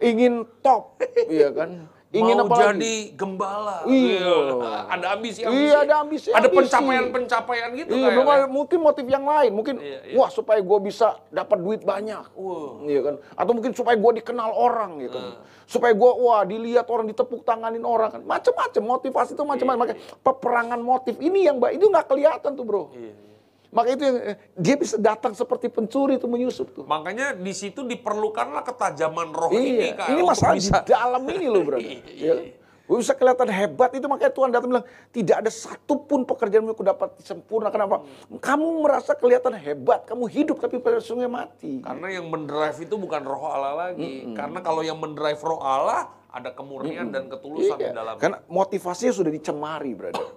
Ingin 0.01 0.33
top, 0.61 1.01
iya 1.27 1.49
kan? 1.51 1.71
Ingin 2.13 2.37
Mau 2.37 2.45
apa 2.45 2.77
jadi 2.77 2.77
lagi? 2.77 3.17
gembala. 3.17 3.89
Iya. 3.89 4.37
Ada 4.93 5.17
ambisi, 5.17 5.41
Iya, 5.41 5.81
ada 5.81 6.05
ambisi, 6.05 6.29
Ada 6.29 6.45
ambisi. 6.45 6.69
pencapaian-pencapaian 6.69 7.69
gitu 7.73 7.89
Iya, 7.89 8.05
kayak. 8.05 8.13
belum 8.13 8.29
ada- 8.29 8.53
mungkin 8.53 8.79
motif 8.79 9.07
yang 9.09 9.25
lain, 9.25 9.49
mungkin 9.51 9.81
Iya, 9.81 9.99
iya. 10.05 10.17
wah 10.21 10.29
supaya 10.29 10.61
gue 10.61 10.79
bisa 10.85 11.17
dapat 11.33 11.57
duit 11.59 11.81
banyak, 11.81 12.37
Wah. 12.37 12.85
iya 12.85 13.01
kan? 13.01 13.15
Atau 13.33 13.57
mungkin 13.57 13.73
supaya 13.73 13.97
gue 13.97 14.13
dikenal 14.21 14.53
orang, 14.53 15.01
gitu. 15.01 15.17
Nah. 15.17 15.41
Supaya 15.65 15.97
gue 15.97 16.11
wah 16.21 16.45
dilihat 16.45 16.85
orang 16.87 17.09
ditepuk 17.09 17.49
tanganin 17.49 17.81
orang 17.81 18.13
kan, 18.13 18.23
macam-macam 18.23 18.83
motivasi 18.93 19.33
itu 19.33 19.41
macam-macam. 19.43 19.81
Makanya 19.81 19.99
peperangan 20.21 20.81
motif 20.85 21.17
ini 21.17 21.49
yang 21.49 21.57
mbak 21.57 21.73
itu 21.73 21.89
nggak 21.89 22.13
kelihatan 22.13 22.53
tuh 22.53 22.65
bro. 22.69 22.93
Iya, 22.93 23.09
iya. 23.09 23.32
Maka 23.73 23.89
itu 23.97 24.03
yang 24.05 24.17
eh, 24.21 24.37
dia 24.53 24.77
bisa 24.77 25.01
datang 25.01 25.33
seperti 25.33 25.73
pencuri 25.73 26.21
itu 26.21 26.29
menyusup 26.29 26.77
tuh. 26.77 26.85
Makanya 26.85 27.33
di 27.33 27.57
situ 27.57 27.81
diperlukanlah 27.83 28.61
ketajaman 28.69 29.33
roh 29.33 29.49
ini 29.49 29.89
Iya, 29.89 29.97
Kak, 29.97 30.07
ini 30.13 30.21
masalah 30.21 30.55
bisa 30.61 30.85
di 30.85 30.93
dalam 30.93 31.23
ini 31.25 31.47
loh, 31.49 31.63
bro. 31.65 31.79
Iya, 31.83 31.97
ya. 32.13 32.35
Gue 32.83 33.01
bisa 33.01 33.17
kelihatan 33.17 33.49
hebat 33.49 33.89
itu 33.97 34.05
makanya 34.05 34.29
Tuhan 34.29 34.53
datang 34.53 34.69
bilang 34.69 34.85
tidak 35.09 35.41
ada 35.41 35.49
satupun 35.49 36.29
pekerjaan 36.29 36.69
yang 36.69 36.77
aku 36.77 36.85
dapat 36.85 37.17
sempurna. 37.25 37.73
Kenapa? 37.73 38.05
Kamu 38.29 38.85
merasa 38.85 39.17
kelihatan 39.17 39.57
hebat, 39.57 40.05
kamu 40.05 40.29
hidup 40.29 40.61
tapi 40.61 40.77
pada 40.77 41.01
sungguh 41.01 41.25
mati. 41.25 41.81
Karena 41.81 42.13
yang 42.13 42.29
mendrive 42.29 42.77
itu 42.77 42.93
bukan 43.01 43.25
roh 43.25 43.49
Allah 43.49 43.89
lagi. 43.89 44.37
Karena 44.37 44.61
kalau 44.61 44.85
yang 44.85 45.01
mendrive 45.01 45.41
roh 45.41 45.65
Allah 45.65 46.13
ada 46.29 46.53
kemurnian 46.53 47.09
dan 47.09 47.33
ketulusan 47.33 47.81
di 47.81 47.89
Iya, 47.89 47.97
dalam. 47.97 48.21
Karena 48.21 48.45
motivasinya 48.45 49.13
sudah 49.17 49.33
dicemari, 49.33 49.97
brother. 49.97 50.29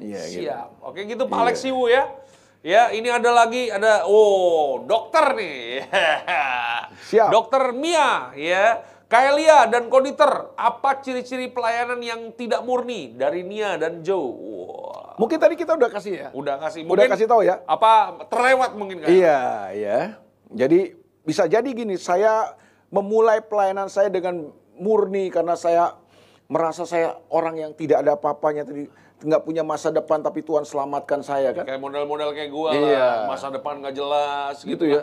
Iya, 0.00 0.20
gitu. 0.28 0.40
Siap. 0.48 0.68
Oke 0.84 1.00
gitu 1.08 1.24
Pak 1.28 1.38
Alexiwu 1.46 1.88
ya. 1.88 2.04
Ya, 2.66 2.90
ini 2.90 3.06
ada 3.06 3.30
lagi 3.30 3.70
ada 3.70 4.02
oh, 4.10 4.82
dokter 4.82 5.38
nih. 5.38 5.86
Siap. 7.14 7.30
Dokter 7.30 7.70
Mia 7.76 8.34
ya. 8.34 8.82
Kaelia 9.06 9.70
dan 9.70 9.86
Koditer, 9.86 10.50
apa 10.58 10.98
ciri-ciri 10.98 11.46
pelayanan 11.46 12.02
yang 12.02 12.34
tidak 12.34 12.66
murni 12.66 13.14
dari 13.14 13.46
Nia 13.46 13.78
dan 13.78 14.02
Joe? 14.02 14.18
Wah, 14.34 15.14
Mungkin 15.14 15.38
tadi 15.38 15.54
kita 15.54 15.78
udah 15.78 15.86
kasih 15.86 16.26
ya. 16.26 16.28
udah 16.34 16.58
kasih 16.58 16.82
Udah 16.90 17.06
kasih 17.06 17.30
tahu 17.30 17.46
ya. 17.46 17.62
Apa 17.70 18.18
terlewat 18.26 18.74
mungkin 18.74 19.06
kan? 19.06 19.08
Iya, 19.08 19.70
iya. 19.78 19.98
Jadi 20.50 20.98
bisa 21.22 21.46
jadi 21.46 21.70
gini, 21.70 21.94
saya 22.02 22.58
memulai 22.90 23.46
pelayanan 23.46 23.86
saya 23.86 24.10
dengan 24.10 24.50
murni 24.74 25.30
karena 25.30 25.54
saya 25.54 25.94
merasa 26.50 26.82
saya 26.82 27.14
orang 27.30 27.62
yang 27.62 27.72
tidak 27.78 28.02
ada 28.02 28.18
apa-apanya 28.18 28.66
tadi 28.66 28.90
nggak 29.16 29.42
punya 29.42 29.64
masa 29.64 29.88
depan 29.88 30.20
tapi 30.20 30.44
Tuhan 30.44 30.68
selamatkan 30.68 31.24
saya 31.24 31.56
kan. 31.56 31.64
Kayak 31.64 31.80
model-model 31.80 32.36
kayak 32.36 32.50
gua 32.52 32.70
Iya. 32.76 33.00
lah, 33.00 33.16
masa 33.32 33.48
depan 33.48 33.80
nggak 33.80 33.94
jelas 33.96 34.60
Gitu 34.60 34.76
gitu, 34.76 34.84
ya. 35.00 35.02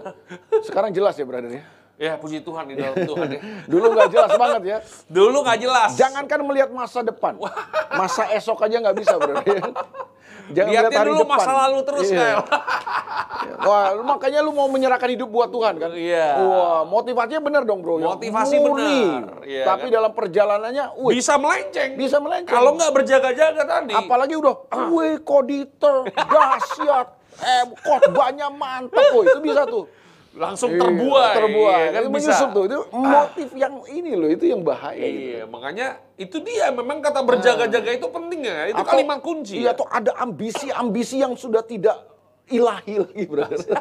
Sekarang 0.61 0.93
jelas 0.93 1.18
ya, 1.18 1.26
brother 1.26 1.49
ya. 1.49 1.64
Ya 2.04 2.20
puji 2.20 2.43
Tuhan 2.43 2.68
di 2.68 2.76
dalam 2.76 2.99
Tuhan 3.10 3.28
ya. 3.30 3.39
Dulu 3.64 3.86
nggak 3.89 4.10
jelas 4.12 4.32
banget 4.36 4.62
ya. 4.66 4.78
Dulu 5.08 5.38
nggak 5.39 5.60
jelas. 5.62 5.89
Jangankan 5.95 6.39
melihat 6.43 6.70
masa 6.70 6.99
depan, 6.99 7.39
masa 7.93 8.28
esok 8.36 8.60
aja 8.60 8.76
nggak 8.82 8.97
bisa, 8.99 9.16
ya. 9.16 9.36
Jangan 10.43 10.68
Lihatnya 10.68 10.91
melihat 10.91 10.99
hari 10.99 11.10
dulu 11.10 11.24
depan. 11.24 11.38
masa 11.39 11.51
lalu 11.56 11.78
terus 11.88 12.08
Iya. 12.12 12.30
Wah, 13.64 13.95
makanya 14.04 14.39
lu 14.39 14.51
mau 14.51 14.68
menyerahkan 14.68 15.08
hidup 15.08 15.32
buat 15.32 15.47
Tuhan 15.47 15.80
kan? 15.80 15.95
Iya. 15.95 16.43
Wah, 16.43 16.82
motivasinya 16.84 17.39
bener 17.39 17.64
dong, 17.64 17.80
Bro. 17.80 17.95
ya. 17.97 18.12
Motivasi 18.12 18.56
Murni. 18.60 18.99
benar. 19.08 19.39
Iya, 19.41 19.64
Tapi 19.64 19.88
kan? 19.88 19.95
dalam 19.95 20.12
perjalanannya, 20.12 20.86
wih, 20.99 21.16
Bisa 21.16 21.39
melenceng. 21.39 21.95
bisa 21.95 22.20
melenceng. 22.20 22.51
Kalau 22.51 22.76
nggak 22.76 22.91
berjaga-jaga 22.91 23.64
tadi. 23.64 23.95
apalagi 23.95 24.36
udah, 24.36 24.68
wih, 24.91 25.16
koditer, 25.24 26.12
dahsyat, 26.12 27.08
eh, 27.39 27.64
khotbahnya 27.80 28.47
mantep, 28.49 28.99
woi, 29.16 29.24
itu 29.26 29.39
bisa 29.39 29.64
tuh. 29.64 29.88
Langsung 30.34 30.74
Iya, 30.74 30.82
terbuai. 30.82 31.34
terbuai. 31.36 31.78
iya, 31.80 31.90
kan 31.90 32.02
itu 32.02 32.10
bisa. 32.10 32.18
menyusup 32.26 32.50
tuh. 32.52 32.64
Itu 32.66 32.80
motif 32.92 33.50
yang 33.54 33.74
ini 33.86 34.12
loh, 34.14 34.28
itu 34.28 34.46
yang 34.48 34.62
bahaya. 34.62 34.98
gitu. 34.98 35.30
Iya, 35.30 35.42
makanya 35.46 35.88
itu 36.16 36.38
dia 36.40 36.66
memang 36.70 37.00
kata 37.00 37.22
berjaga-jaga 37.22 37.92
itu 37.92 38.08
penting 38.08 38.42
ya. 38.42 38.66
Itu 38.68 38.82
Atau- 38.82 38.92
kalimat 38.92 39.20
kunci. 39.20 39.62
Iya, 39.62 39.72
ya. 39.72 39.78
tuh 39.78 39.86
ada 39.86 40.12
ambisi-ambisi 40.18 41.22
yang 41.22 41.34
sudah 41.34 41.62
tidak 41.62 42.02
ilahi 42.50 42.98
lagi, 43.00 43.24
brother. 43.24 43.62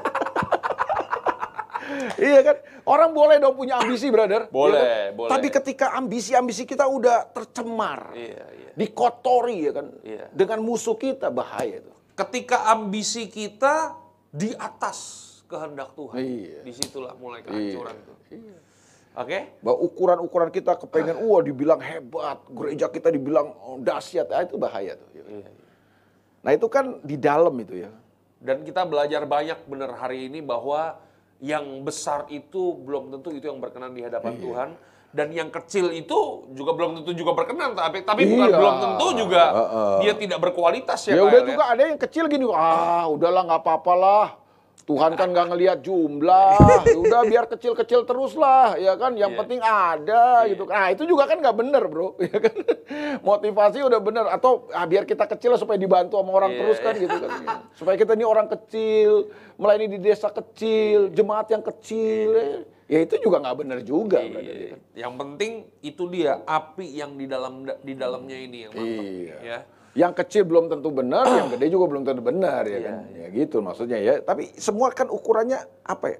iya 2.20 2.40
kan? 2.42 2.56
Orang 2.82 3.10
boleh 3.12 3.38
dong 3.38 3.54
punya 3.54 3.78
ambisi, 3.78 4.08
brother. 4.08 4.48
Boleh, 4.48 4.76
Iya 4.76 4.92
kan? 5.08 5.16
boleh. 5.16 5.30
Tapi 5.30 5.46
ketika 5.50 5.86
ambisi-ambisi 5.94 6.62
kita 6.64 6.84
udah 6.84 7.32
tercemar, 7.32 8.12
Iya, 8.12 8.44
iya. 8.50 8.70
dikotori 8.74 9.56
ya 9.62 9.72
kan, 9.72 9.86
Iya. 10.02 10.28
dengan 10.30 10.60
musuh 10.60 10.94
kita 10.94 11.28
bahaya 11.28 11.80
itu. 11.80 11.92
Ketika 12.12 12.68
ambisi 12.68 13.26
kita 13.26 13.96
di 14.28 14.52
atas 14.52 15.31
kehendak 15.52 15.92
Tuhan. 15.92 16.16
Iya. 16.16 16.60
Di 16.64 16.72
situlah 16.72 17.12
mulai 17.20 17.44
kehancuran 17.44 17.96
tuh. 18.08 18.16
Oke? 19.12 19.38
Bahwa 19.60 19.78
ukuran-ukuran 19.84 20.48
kita 20.48 20.72
kepengen, 20.80 21.20
wah 21.28 21.44
dibilang 21.44 21.80
hebat, 21.84 22.40
gereja 22.48 22.88
kita 22.88 23.12
dibilang 23.12 23.52
oh, 23.60 23.76
dahsyat, 23.76 24.32
ah, 24.32 24.40
itu 24.40 24.56
bahaya 24.56 24.96
tuh. 24.96 25.08
Iya, 25.12 25.52
Nah 26.42 26.50
itu 26.56 26.66
kan 26.66 26.98
di 27.04 27.20
dalam 27.20 27.54
itu 27.60 27.84
ya. 27.86 27.92
Dan 28.42 28.66
kita 28.66 28.82
belajar 28.82 29.22
banyak 29.22 29.68
benar 29.70 29.94
hari 30.00 30.26
ini 30.26 30.42
bahwa 30.42 30.98
yang 31.38 31.82
besar 31.86 32.26
itu 32.32 32.74
belum 32.82 33.14
tentu 33.14 33.30
itu 33.30 33.46
yang 33.46 33.58
berkenan 33.62 33.94
di 33.94 34.02
hadapan 34.02 34.34
Iya. 34.38 34.42
Tuhan 34.42 34.68
dan 35.12 35.28
yang 35.28 35.50
kecil 35.52 35.92
itu 35.92 36.48
juga 36.56 36.72
belum 36.72 37.02
tentu 37.02 37.12
juga 37.12 37.36
berkenan 37.36 37.76
tapi 37.76 38.00
tapi 38.02 38.24
bukan 38.24 38.48
Iya. 38.48 38.58
belum 38.58 38.74
tentu 38.80 39.06
juga 39.26 39.42
Heeh. 39.52 39.94
dia 40.06 40.12
tidak 40.16 40.38
berkualitas 40.40 40.98
ya, 41.04 41.18
Ya 41.18 41.22
udah 41.22 41.42
juga 41.44 41.64
ada 41.68 41.82
yang 41.84 41.98
kecil 42.00 42.24
gini, 42.32 42.48
ah 42.48 43.04
udahlah 43.10 43.44
nggak 43.44 43.60
apa-apa 43.60 43.92
lah. 43.92 44.26
Tuhan 44.82 45.14
kan 45.14 45.30
nggak 45.30 45.46
ngelihat 45.48 45.78
jumlah, 45.80 46.58
Ya 46.82 46.98
udah 47.02 47.22
biar 47.22 47.46
kecil-kecil 47.46 48.02
terus 48.02 48.34
lah, 48.34 48.74
ya 48.74 48.94
kan. 48.94 49.14
Yang 49.14 49.32
Iya. 49.32 49.38
penting 49.38 49.60
ada 49.62 50.24
gitu. 50.44 50.62
Nah 50.66 50.90
itu 50.90 51.02
juga 51.04 51.24
kan 51.24 51.38
nggak 51.38 51.56
bener 51.56 51.82
bro, 51.84 52.18
ya 52.24 52.34
kan. 52.34 52.54
Motivasi 53.20 53.78
udah 53.80 54.00
bener 54.00 54.26
atau 54.26 54.66
ah, 54.68 54.82
biar 54.82 55.04
kita 55.04 55.24
kecil 55.28 55.54
lah 55.54 55.60
supaya 55.60 55.76
dibantu 55.76 56.18
sama 56.18 56.30
orang 56.32 56.52
Iya, 56.52 56.58
terus 56.58 56.78
kan 56.78 56.94
gitu 56.96 57.16
kan. 57.16 57.30
Supaya 57.78 57.94
kita 57.94 58.12
ini 58.12 58.24
orang 58.24 58.48
kecil, 58.48 59.30
melayani 59.54 59.86
di 59.88 59.98
desa 60.00 60.28
kecil, 60.28 61.08
jemaat 61.08 61.46
yang 61.48 61.62
kecil. 61.62 62.28
eh. 62.34 62.58
Ya 62.84 62.98
itu 63.00 63.16
juga 63.18 63.38
nggak 63.38 63.56
bener 63.56 63.78
juga. 63.80 64.18
ya 64.18 64.34
Iya. 64.34 64.68
kan. 64.68 64.80
Yang 64.92 65.12
penting 65.16 65.52
itu 65.80 66.02
dia 66.08 66.42
api 66.42 66.86
yang 66.90 67.14
di 67.14 67.24
dalam 67.24 67.54
di 67.64 67.94
dalamnya 67.94 68.36
ini 68.36 68.58
yang 68.60 68.72
mantap 68.72 69.04
Iya. 69.06 69.36
ya. 69.40 69.58
Yang 69.92 70.12
kecil 70.24 70.42
belum 70.48 70.72
tentu 70.72 70.88
benar, 70.88 71.28
yang 71.28 71.52
gede 71.52 71.68
juga 71.68 71.84
belum 71.92 72.02
tentu 72.08 72.24
benar 72.24 72.64
ya 72.64 72.78
Iya, 72.80 72.88
kan. 72.88 72.98
Ya 73.12 73.26
gitu 73.28 73.56
maksudnya 73.60 73.98
ya. 74.00 74.14
Tapi 74.24 74.48
semua 74.56 74.88
kan 74.96 75.12
ukurannya 75.12 75.60
apa 75.84 76.06
ya? 76.16 76.18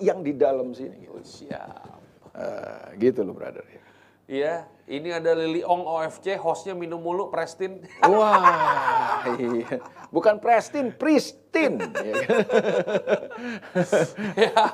Yang 0.00 0.18
di 0.24 0.32
dalam 0.40 0.68
sini 0.72 0.96
gitu. 1.04 1.12
Oh, 1.12 1.20
siap. 1.20 1.84
Ah, 2.32 2.88
gitu 2.96 3.20
loh 3.20 3.36
brother 3.36 3.66
ya. 3.68 3.82
Iya, 4.30 4.54
ini 4.90 5.14
ada 5.14 5.38
Lili 5.38 5.62
Ong 5.62 5.86
OFC, 5.86 6.34
hostnya 6.34 6.74
minum 6.74 6.98
mulu, 6.98 7.30
Prestin. 7.30 7.78
Wah, 8.02 9.22
iya. 9.38 9.78
Bukan 10.10 10.42
Prestin, 10.42 10.90
Pristin. 10.90 11.78
ya 14.34 14.66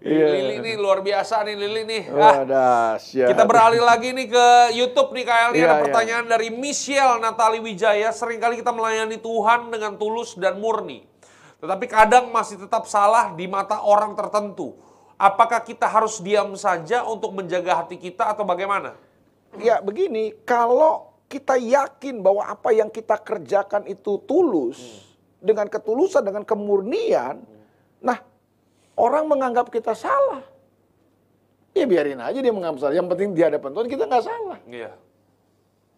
ya. 0.00 0.26
Lili 0.32 0.64
nih 0.64 0.74
luar 0.80 1.04
biasa 1.04 1.44
nih 1.44 1.60
Lili 1.60 1.84
nih. 1.84 2.02
Ah, 2.08 2.16
Wah, 2.16 2.40
dahsyat. 2.48 3.28
Kita 3.28 3.44
beralih 3.44 3.84
lagi 3.84 4.16
nih 4.16 4.32
ke 4.32 4.46
YouTube 4.80 5.12
nih 5.12 5.24
KL. 5.28 5.50
Ini 5.52 5.58
Iya, 5.60 5.66
ada 5.68 5.76
iya. 5.76 5.84
pertanyaan 5.84 6.24
dari 6.24 6.48
Michelle 6.48 7.20
Natali 7.20 7.60
Wijaya. 7.60 8.08
Seringkali 8.16 8.64
kita 8.64 8.72
melayani 8.72 9.20
Tuhan 9.20 9.68
dengan 9.68 10.00
tulus 10.00 10.40
dan 10.40 10.56
murni. 10.56 11.04
Tetapi 11.60 11.84
kadang 11.84 12.32
masih 12.32 12.56
tetap 12.56 12.88
salah 12.88 13.36
di 13.36 13.44
mata 13.44 13.84
orang 13.84 14.16
tertentu. 14.16 14.72
Apakah 15.20 15.60
kita 15.60 15.84
harus 15.84 16.16
diam 16.24 16.56
saja 16.56 17.04
untuk 17.04 17.36
menjaga 17.36 17.84
hati 17.84 18.00
kita 18.00 18.32
atau 18.32 18.48
bagaimana? 18.48 18.96
Ya 19.58 19.82
begini, 19.82 20.30
kalau 20.46 21.10
kita 21.26 21.58
yakin 21.58 22.22
bahwa 22.22 22.46
apa 22.46 22.70
yang 22.70 22.86
kita 22.86 23.18
kerjakan 23.18 23.86
itu 23.90 24.22
tulus, 24.26 25.10
dengan 25.40 25.66
ketulusan, 25.66 26.22
dengan 26.22 26.44
kemurnian, 26.44 27.42
nah 27.98 28.20
orang 28.94 29.26
menganggap 29.26 29.72
kita 29.72 29.96
salah. 29.96 30.44
Ya 31.72 31.86
biarin 31.88 32.20
aja 32.20 32.38
dia 32.38 32.52
menganggap 32.52 32.86
salah. 32.86 32.94
Yang 32.94 33.08
penting 33.16 33.28
di 33.34 33.42
hadapan 33.42 33.70
Tuhan 33.72 33.88
kita 33.88 34.04
nggak 34.06 34.24
salah. 34.26 34.58
Iya. 34.68 34.92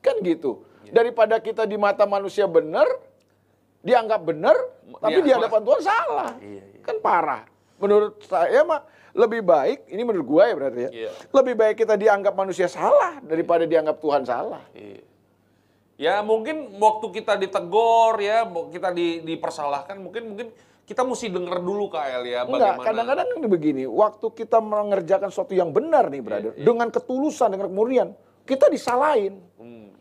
Kan 0.00 0.20
gitu. 0.22 0.64
Daripada 0.92 1.40
kita 1.40 1.64
di 1.64 1.80
mata 1.80 2.04
manusia 2.04 2.44
benar, 2.44 2.86
dianggap 3.82 4.20
benar, 4.22 4.56
tapi 5.00 5.18
Iya, 5.20 5.26
di 5.26 5.32
hadapan 5.32 5.60
Tuhan 5.64 5.80
salah. 5.82 6.30
Iya, 6.38 6.62
iya. 6.62 6.82
Kan 6.84 6.96
parah. 7.00 7.42
Menurut 7.82 8.22
saya 8.22 8.62
mah 8.62 8.86
lebih 9.12 9.42
baik, 9.42 9.90
ini 9.90 10.02
menurut 10.06 10.26
gua 10.26 10.42
ya 10.48 10.54
berarti 10.54 10.80
ya. 10.86 10.90
Iya. 10.94 11.10
Lebih 11.34 11.54
baik 11.58 11.76
kita 11.82 11.94
dianggap 11.98 12.32
manusia 12.38 12.70
salah 12.70 13.18
daripada 13.20 13.66
dianggap 13.66 13.98
Tuhan 13.98 14.22
salah. 14.22 14.62
Iya. 14.72 15.02
Ya 16.00 16.14
mungkin 16.24 16.78
waktu 16.80 17.06
kita 17.20 17.36
ditegur 17.38 18.16
ya, 18.18 18.46
kita 18.46 18.90
di, 18.90 19.22
dipersalahkan, 19.22 20.00
mungkin 20.00 20.34
mungkin 20.34 20.48
kita 20.82 21.06
mesti 21.06 21.30
dengar 21.30 21.62
dulu 21.62 21.86
KL 21.86 22.22
ya 22.26 22.42
Enggak, 22.42 22.82
bagaimana. 22.82 22.82
kadang-kadang 22.82 23.28
ini 23.38 23.46
begini, 23.46 23.82
waktu 23.86 24.26
kita 24.34 24.58
mengerjakan 24.58 25.30
sesuatu 25.30 25.54
yang 25.54 25.70
benar 25.70 26.10
nih, 26.10 26.18
brother, 26.24 26.52
dengan 26.58 26.90
ketulusan, 26.90 27.54
dengan 27.54 27.70
kemurnian, 27.70 28.08
kita 28.42 28.66
disalahin. 28.66 29.38
Hmm, 29.60 29.94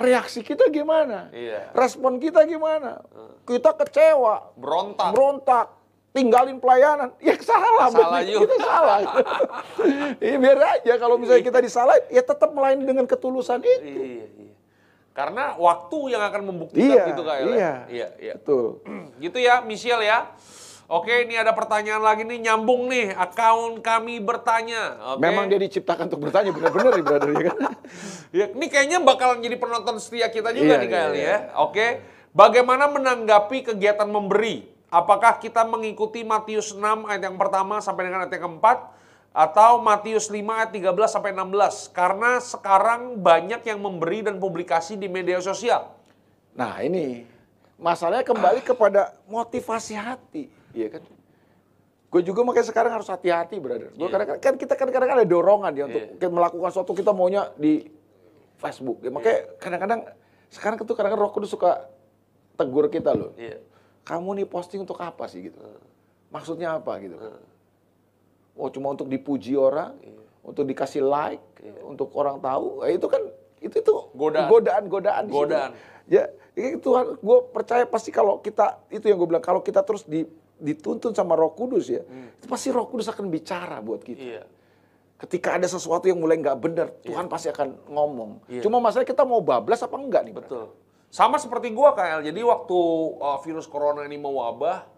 Reaksi 0.00 0.40
kita 0.40 0.72
gimana? 0.72 1.28
Iya. 1.36 1.68
Respon 1.76 2.16
kita 2.16 2.48
gimana? 2.48 3.04
Kita 3.44 3.76
kecewa, 3.76 4.56
berontak. 4.56 5.12
berontak, 5.12 5.66
tinggalin 6.12 6.60
pelayanan. 6.60 7.10
Ya 7.18 7.34
salah, 7.40 7.88
Salah 7.88 8.20
juga. 8.22 8.44
kita 8.46 8.56
salah. 8.60 8.98
ya, 10.22 10.36
biar 10.36 10.58
aja 10.78 10.92
kalau 10.96 11.16
misalnya 11.16 11.42
kita 11.42 11.58
disalahin, 11.58 12.04
ya 12.08 12.22
tetap 12.22 12.52
melayani 12.52 12.84
dengan 12.84 13.04
ketulusan 13.04 13.64
itu. 13.64 13.80
Iya, 13.82 14.24
iya. 14.28 14.52
Karena 15.12 15.56
waktu 15.56 16.16
yang 16.16 16.24
akan 16.24 16.42
membuktikan 16.46 16.88
Iya, 16.88 17.04
gitu 17.12 17.22
KL. 17.22 17.28
ya. 17.28 17.44
iya. 17.44 17.72
Iya, 17.88 18.08
iya. 18.16 18.34
Betul. 18.36 18.80
Gitu 19.24 19.38
ya, 19.38 19.60
Michelle 19.60 20.04
ya. 20.04 20.32
Oke, 20.88 21.24
ini 21.24 21.36
ada 21.36 21.56
pertanyaan 21.56 22.04
lagi 22.04 22.20
nih 22.20 22.48
nyambung 22.48 22.88
nih. 22.88 23.16
Akun 23.16 23.80
kami 23.80 24.20
bertanya. 24.20 25.16
Oke. 25.16 25.24
Memang 25.24 25.48
dia 25.48 25.56
diciptakan 25.56 26.08
untuk 26.08 26.28
bertanya 26.28 26.52
benar-benar 26.52 26.92
ya, 26.96 27.04
brother 27.04 27.28
ya 27.32 27.42
kan? 27.48 27.58
Ya, 28.32 28.48
ini 28.48 28.66
kayaknya 28.72 29.04
bakalan 29.04 29.44
jadi 29.44 29.60
penonton 29.60 30.00
setia 30.00 30.32
kita 30.32 30.56
juga 30.56 30.80
Iya, 30.80 30.80
nih 30.80 30.88
iya, 30.88 31.02
iya. 31.12 31.24
ya. 31.28 31.36
Oke. 31.60 32.00
Bagaimana 32.32 32.88
menanggapi 32.88 33.68
kegiatan 33.68 34.08
memberi? 34.08 34.71
Apakah 34.92 35.40
kita 35.40 35.64
mengikuti 35.64 36.20
Matius 36.20 36.76
6 36.76 37.08
ayat 37.08 37.24
yang 37.24 37.40
pertama 37.40 37.80
sampai 37.80 38.12
dengan 38.12 38.28
ayat 38.28 38.36
yang 38.36 38.44
keempat? 38.44 38.92
Atau 39.32 39.80
Matius 39.80 40.28
5 40.28 40.44
ayat 40.44 40.68
13 40.76 41.08
sampai 41.08 41.32
16? 41.32 41.88
Karena 41.96 42.36
sekarang 42.36 43.16
banyak 43.16 43.64
yang 43.64 43.80
memberi 43.80 44.20
dan 44.20 44.36
publikasi 44.36 45.00
di 45.00 45.08
media 45.08 45.40
sosial. 45.40 45.96
Nah 46.52 46.84
ini 46.84 47.24
masalahnya 47.80 48.20
kembali 48.20 48.60
kepada 48.60 49.16
motivasi 49.24 49.96
hati, 49.96 50.52
iya 50.76 50.92
kan? 50.92 51.00
Gue 52.12 52.20
juga 52.20 52.44
makanya 52.44 52.68
sekarang 52.68 52.92
harus 52.92 53.08
hati-hati, 53.08 53.56
brother. 53.56 53.88
Gue 53.96 54.04
Iya. 54.04 54.12
kadang-kadang 54.12 54.42
kan 54.44 54.54
kita 54.60 54.74
kadang-kadang 54.76 55.10
ada 55.16 55.24
dorongan 55.24 55.72
ya 55.72 55.88
untuk 55.88 56.04
kita 56.20 56.28
melakukan 56.28 56.68
sesuatu 56.68 56.92
kita 56.92 57.16
maunya 57.16 57.48
di 57.56 57.88
Facebook. 58.60 59.00
Ya, 59.00 59.08
makanya 59.08 59.48
Iya. 59.48 59.56
kadang-kadang 59.56 60.00
sekarang 60.52 60.76
itu 60.76 60.92
kadang-kadang 60.92 61.24
Roh 61.24 61.32
Kudus 61.32 61.48
suka 61.48 61.88
tegur 62.60 62.92
kita 62.92 63.16
loh. 63.16 63.32
Iya. 63.40 63.71
Kamu 64.02 64.34
nih 64.34 64.46
posting 64.50 64.82
untuk 64.82 64.98
apa 64.98 65.30
sih 65.30 65.50
gitu? 65.50 65.58
Maksudnya 66.34 66.78
apa 66.78 66.98
gitu? 66.98 67.14
Iya. 67.18 67.38
Oh 68.58 68.68
cuma 68.68 68.92
untuk 68.92 69.08
dipuji 69.08 69.56
orang, 69.56 69.96
untuk 70.44 70.66
dikasih 70.68 71.00
like, 71.00 71.44
untuk 71.86 72.12
orang 72.18 72.42
tahu. 72.42 72.84
Eh, 72.84 72.98
itu 72.98 73.06
kan 73.08 73.22
itu 73.62 73.78
itu 73.78 73.94
Godaan. 74.12 74.50
godaan, 74.50 74.82
godaan. 74.90 75.24
situ. 75.30 75.38
Godaan. 75.38 75.70
Ya, 76.10 76.26
ini 76.58 76.82
Tuhan, 76.82 77.16
gue 77.22 77.38
percaya 77.54 77.86
pasti 77.86 78.10
kalau 78.10 78.42
kita 78.42 78.82
itu 78.90 79.06
yang 79.06 79.16
gue 79.22 79.28
bilang, 79.30 79.44
kalau 79.44 79.62
kita 79.62 79.86
terus 79.86 80.02
di, 80.02 80.26
dituntun 80.58 81.14
sama 81.14 81.38
Roh 81.38 81.54
Kudus 81.54 81.86
ya, 81.88 82.02
itu 82.36 82.46
pasti 82.50 82.74
Roh 82.74 82.90
Kudus 82.90 83.06
akan 83.08 83.30
bicara 83.30 83.78
buat 83.78 84.02
kita. 84.02 84.20
Iya. 84.20 84.42
Ketika 85.22 85.54
ada 85.54 85.70
sesuatu 85.70 86.10
yang 86.10 86.18
mulai 86.18 86.42
nggak 86.42 86.58
benar, 86.58 86.90
Tuhan 87.06 87.30
pasti 87.30 87.54
akan 87.54 87.86
ngomong. 87.86 88.30
Iya. 88.50 88.66
Cuma 88.66 88.82
masalah 88.82 89.06
kita 89.06 89.22
mau 89.22 89.38
bablas 89.38 89.78
apa 89.86 89.94
enggak 89.94 90.26
nih? 90.26 90.34
Betul. 90.34 90.74
Sama 91.12 91.36
seperti 91.36 91.68
gua 91.76 91.92
KL. 91.92 92.24
Jadi 92.24 92.40
waktu 92.40 92.78
uh, 93.20 93.36
virus 93.44 93.68
corona 93.68 94.08
ini 94.08 94.16
mewabah, 94.16 94.88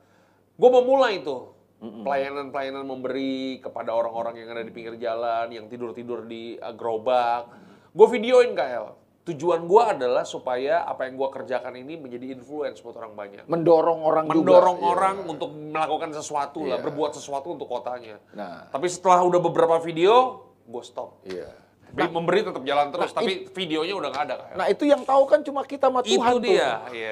gua 0.55 0.69
mau 0.71 0.87
mulai 0.87 1.19
tuh 1.27 1.51
pelayanan-pelayanan 1.83 2.87
memberi 2.87 3.59
kepada 3.59 3.91
orang-orang 3.93 4.41
yang 4.41 4.55
ada 4.55 4.63
di 4.63 4.71
pinggir 4.71 4.95
jalan, 4.97 5.51
yang 5.51 5.67
tidur-tidur 5.67 6.23
di 6.25 6.55
uh, 6.57 6.71
gerobak. 6.71 7.51
Gue 7.91 8.07
videoin 8.15 8.55
KL. 8.55 8.95
Tujuan 9.25 9.67
gua 9.67 9.97
adalah 9.97 10.23
supaya 10.23 10.87
apa 10.87 11.09
yang 11.09 11.19
gua 11.19 11.35
kerjakan 11.35 11.75
ini 11.81 11.99
menjadi 11.99 12.31
influence 12.37 12.79
buat 12.79 12.95
orang 13.01 13.17
banyak. 13.19 13.45
Mendorong 13.51 14.01
orang 14.05 14.25
juga. 14.31 14.39
Mendorong 14.39 14.79
Iya. 14.79 14.87
orang 14.87 15.17
untuk 15.27 15.51
melakukan 15.51 16.11
sesuatu 16.15 16.61
lah, 16.63 16.79
Iya. 16.79 16.85
berbuat 16.85 17.13
sesuatu 17.17 17.59
untuk 17.59 17.67
kotanya. 17.67 18.23
Nah. 18.37 18.69
Tapi 18.71 18.87
setelah 18.87 19.25
udah 19.27 19.41
beberapa 19.43 19.81
video, 19.83 20.45
gue 20.63 20.83
stop. 20.87 21.25
Iya. 21.27 21.64
Tapi 21.95 22.11
memberi 22.11 22.41
tetap 22.43 22.63
jalan 22.63 22.91
terus, 22.91 23.11
nah, 23.11 23.23
tapi 23.23 23.33
videonya 23.55 23.95
udah 23.95 24.09
nggak 24.11 24.25
ada 24.27 24.35
KL. 24.35 24.55
Nah 24.59 24.67
itu 24.67 24.85
yang 24.85 25.03
tahu 25.07 25.23
kan 25.25 25.41
cuma 25.41 25.63
kita 25.63 25.87
sama 25.87 26.01
Tuhan 26.03 26.19
itu 26.19 26.35
tuh. 26.35 26.43
dia. 26.43 26.71
Iya. 26.91 27.11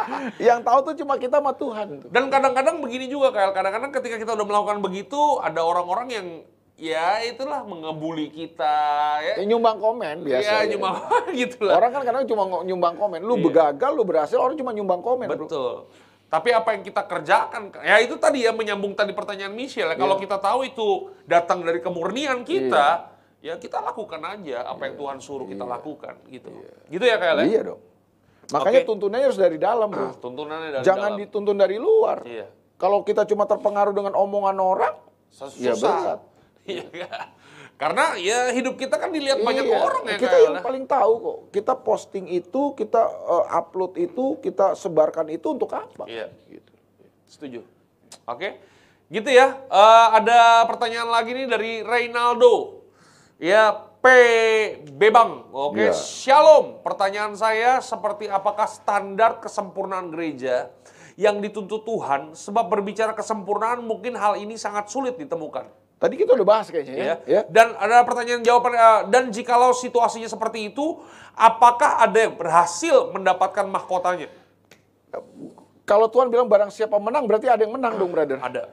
yang 0.50 0.60
tahu 0.64 0.78
tuh 0.88 0.94
cuma 0.96 1.14
kita 1.16 1.36
sama 1.36 1.52
Tuhan 1.52 1.86
tuh. 2.00 2.08
Dan 2.08 2.24
kadang-kadang 2.28 2.80
begini 2.80 3.06
juga 3.06 3.28
kayak 3.30 3.52
kadang-kadang 3.52 3.92
ketika 3.92 4.16
kita 4.16 4.32
udah 4.32 4.46
melakukan 4.48 4.78
begitu 4.80 5.20
ada 5.38 5.60
orang-orang 5.60 6.08
yang 6.08 6.26
ya 6.74 7.20
itulah 7.22 7.62
mengebuli 7.62 8.32
kita 8.32 8.74
ya. 9.20 9.34
Ya, 9.38 9.44
nyumbang 9.44 9.78
komen 9.78 10.24
biasa. 10.24 10.64
Ya, 10.64 10.72
ya. 10.72 10.90
gitu 11.36 11.62
lah. 11.62 11.78
Orang 11.78 11.90
kan 11.92 12.02
kadang 12.02 12.24
cuma 12.24 12.42
nyumbang 12.64 12.96
komen. 12.96 13.20
Lu 13.20 13.36
Iya. 13.36 13.44
begagal, 13.44 13.90
lu 13.92 14.02
berhasil, 14.02 14.40
orang 14.40 14.56
cuma 14.56 14.72
nyumbang 14.72 14.98
komen. 14.98 15.28
bro. 15.28 15.46
Betul. 15.46 15.74
Tapi 16.26 16.48
apa 16.48 16.72
yang 16.72 16.80
kita 16.80 17.04
kerjakan, 17.04 17.76
ya 17.84 18.00
itu 18.00 18.16
tadi 18.16 18.48
ya 18.48 18.56
menyambung 18.56 18.96
tadi 18.96 19.12
pertanyaan 19.12 19.52
Michelle. 19.52 19.92
ya. 19.92 20.00
Kalau 20.00 20.16
Iya. 20.16 20.22
kita 20.24 20.36
tahu 20.40 20.64
itu 20.64 20.88
datang 21.28 21.60
dari 21.60 21.84
kemurnian 21.84 22.40
kita, 22.40 23.11
ya 23.42 23.58
kita 23.58 23.82
lakukan 23.82 24.22
aja 24.22 24.62
apa 24.64 24.86
yang 24.86 24.94
Tuhan 24.96 25.18
suruh 25.18 25.50
kita 25.50 25.66
lakukan 25.66 26.14
gitu. 26.30 26.48
Gitu 26.88 27.04
ya 27.04 27.18
kayak 27.18 27.42
Iya 27.44 27.60
dong. 27.74 27.82
Makanya 28.54 28.80
Oke. 28.84 28.88
tuntunannya 28.88 29.26
harus 29.26 29.40
dari 29.40 29.58
dalam, 29.58 29.88
bro. 29.90 30.14
Tuntunannya 30.18 30.70
dari 30.80 30.84
Jangan 30.84 31.10
dalam. 31.14 31.20
dituntun 31.20 31.56
dari 31.58 31.76
luar. 31.80 32.22
Iya. 32.22 32.46
Kalau 32.76 33.02
kita 33.02 33.24
cuma 33.24 33.46
terpengaruh 33.46 33.94
dengan 33.94 34.14
omongan 34.14 34.58
orang, 34.58 34.94
Susah. 35.30 35.58
ya 35.58 35.74
berat. 35.74 36.20
Iya? 36.62 37.10
Karena 37.74 38.14
ya 38.14 38.54
hidup 38.54 38.78
kita 38.78 38.94
kan 38.94 39.10
dilihat 39.10 39.42
banyak 39.42 39.66
Iya, 39.66 39.74
orang 39.74 40.02
ya 40.06 40.18
Kita 40.22 40.36
yang 40.38 40.54
ya. 40.54 40.62
paling 40.62 40.84
tahu 40.86 41.12
kok. 41.18 41.38
Kita 41.50 41.74
posting 41.74 42.30
itu, 42.30 42.78
kita 42.78 43.02
eh, 43.02 43.44
upload 43.50 43.98
itu, 43.98 44.38
kita 44.38 44.78
sebarkan 44.78 45.26
itu 45.34 45.50
untuk 45.50 45.66
apa? 45.74 46.06
Iya. 46.06 46.30
Gitu. 46.46 46.70
Setuju. 47.26 47.60
Oke. 48.30 48.62
Gitu 49.10 49.26
ya. 49.26 49.58
Eh, 49.66 50.06
ada 50.14 50.62
pertanyaan 50.70 51.10
lagi 51.10 51.34
nih 51.34 51.46
dari 51.50 51.72
Reynaldo. 51.82 52.81
Ya, 53.42 53.74
P. 53.74 54.06
Bebang. 54.94 55.50
Oke. 55.50 55.90
Iya. 55.90 55.98
Shalom. 55.98 56.78
Pertanyaan 56.86 57.34
saya 57.34 57.82
seperti 57.82 58.30
apakah 58.30 58.70
standar 58.70 59.42
kesempurnaan 59.42 60.14
gereja 60.14 60.70
yang 61.18 61.42
dituntut 61.42 61.82
Tuhan 61.82 62.38
sebab 62.38 62.70
berbicara 62.70 63.10
kesempurnaan 63.18 63.82
mungkin 63.82 64.14
hal 64.14 64.38
ini 64.38 64.54
sangat 64.54 64.94
sulit 64.94 65.18
ditemukan. 65.18 65.66
Tadi 65.98 66.14
kita 66.14 66.38
udah 66.38 66.46
bahas 66.46 66.70
kayaknya 66.70 66.94
ya. 66.94 67.02
ya. 67.02 67.16
ya. 67.26 67.42
Dan 67.50 67.74
ada 67.74 68.06
pertanyaan 68.06 68.46
jawaban 68.46 68.78
eh, 68.78 69.00
dan 69.10 69.34
jikalau 69.34 69.74
situasinya 69.74 70.30
seperti 70.30 70.70
itu, 70.70 71.02
apakah 71.34 71.98
ada 71.98 72.30
yang 72.30 72.38
berhasil 72.38 73.10
mendapatkan 73.10 73.66
mahkotanya? 73.66 74.30
Kalau 75.82 76.06
Tuhan 76.14 76.30
bilang 76.30 76.46
barang 76.46 76.70
siapa 76.70 76.94
menang, 77.02 77.26
berarti 77.26 77.50
ada 77.50 77.66
yang 77.66 77.74
menang 77.74 77.98
dong, 77.98 78.14
brother. 78.14 78.38
Ada. 78.38 78.70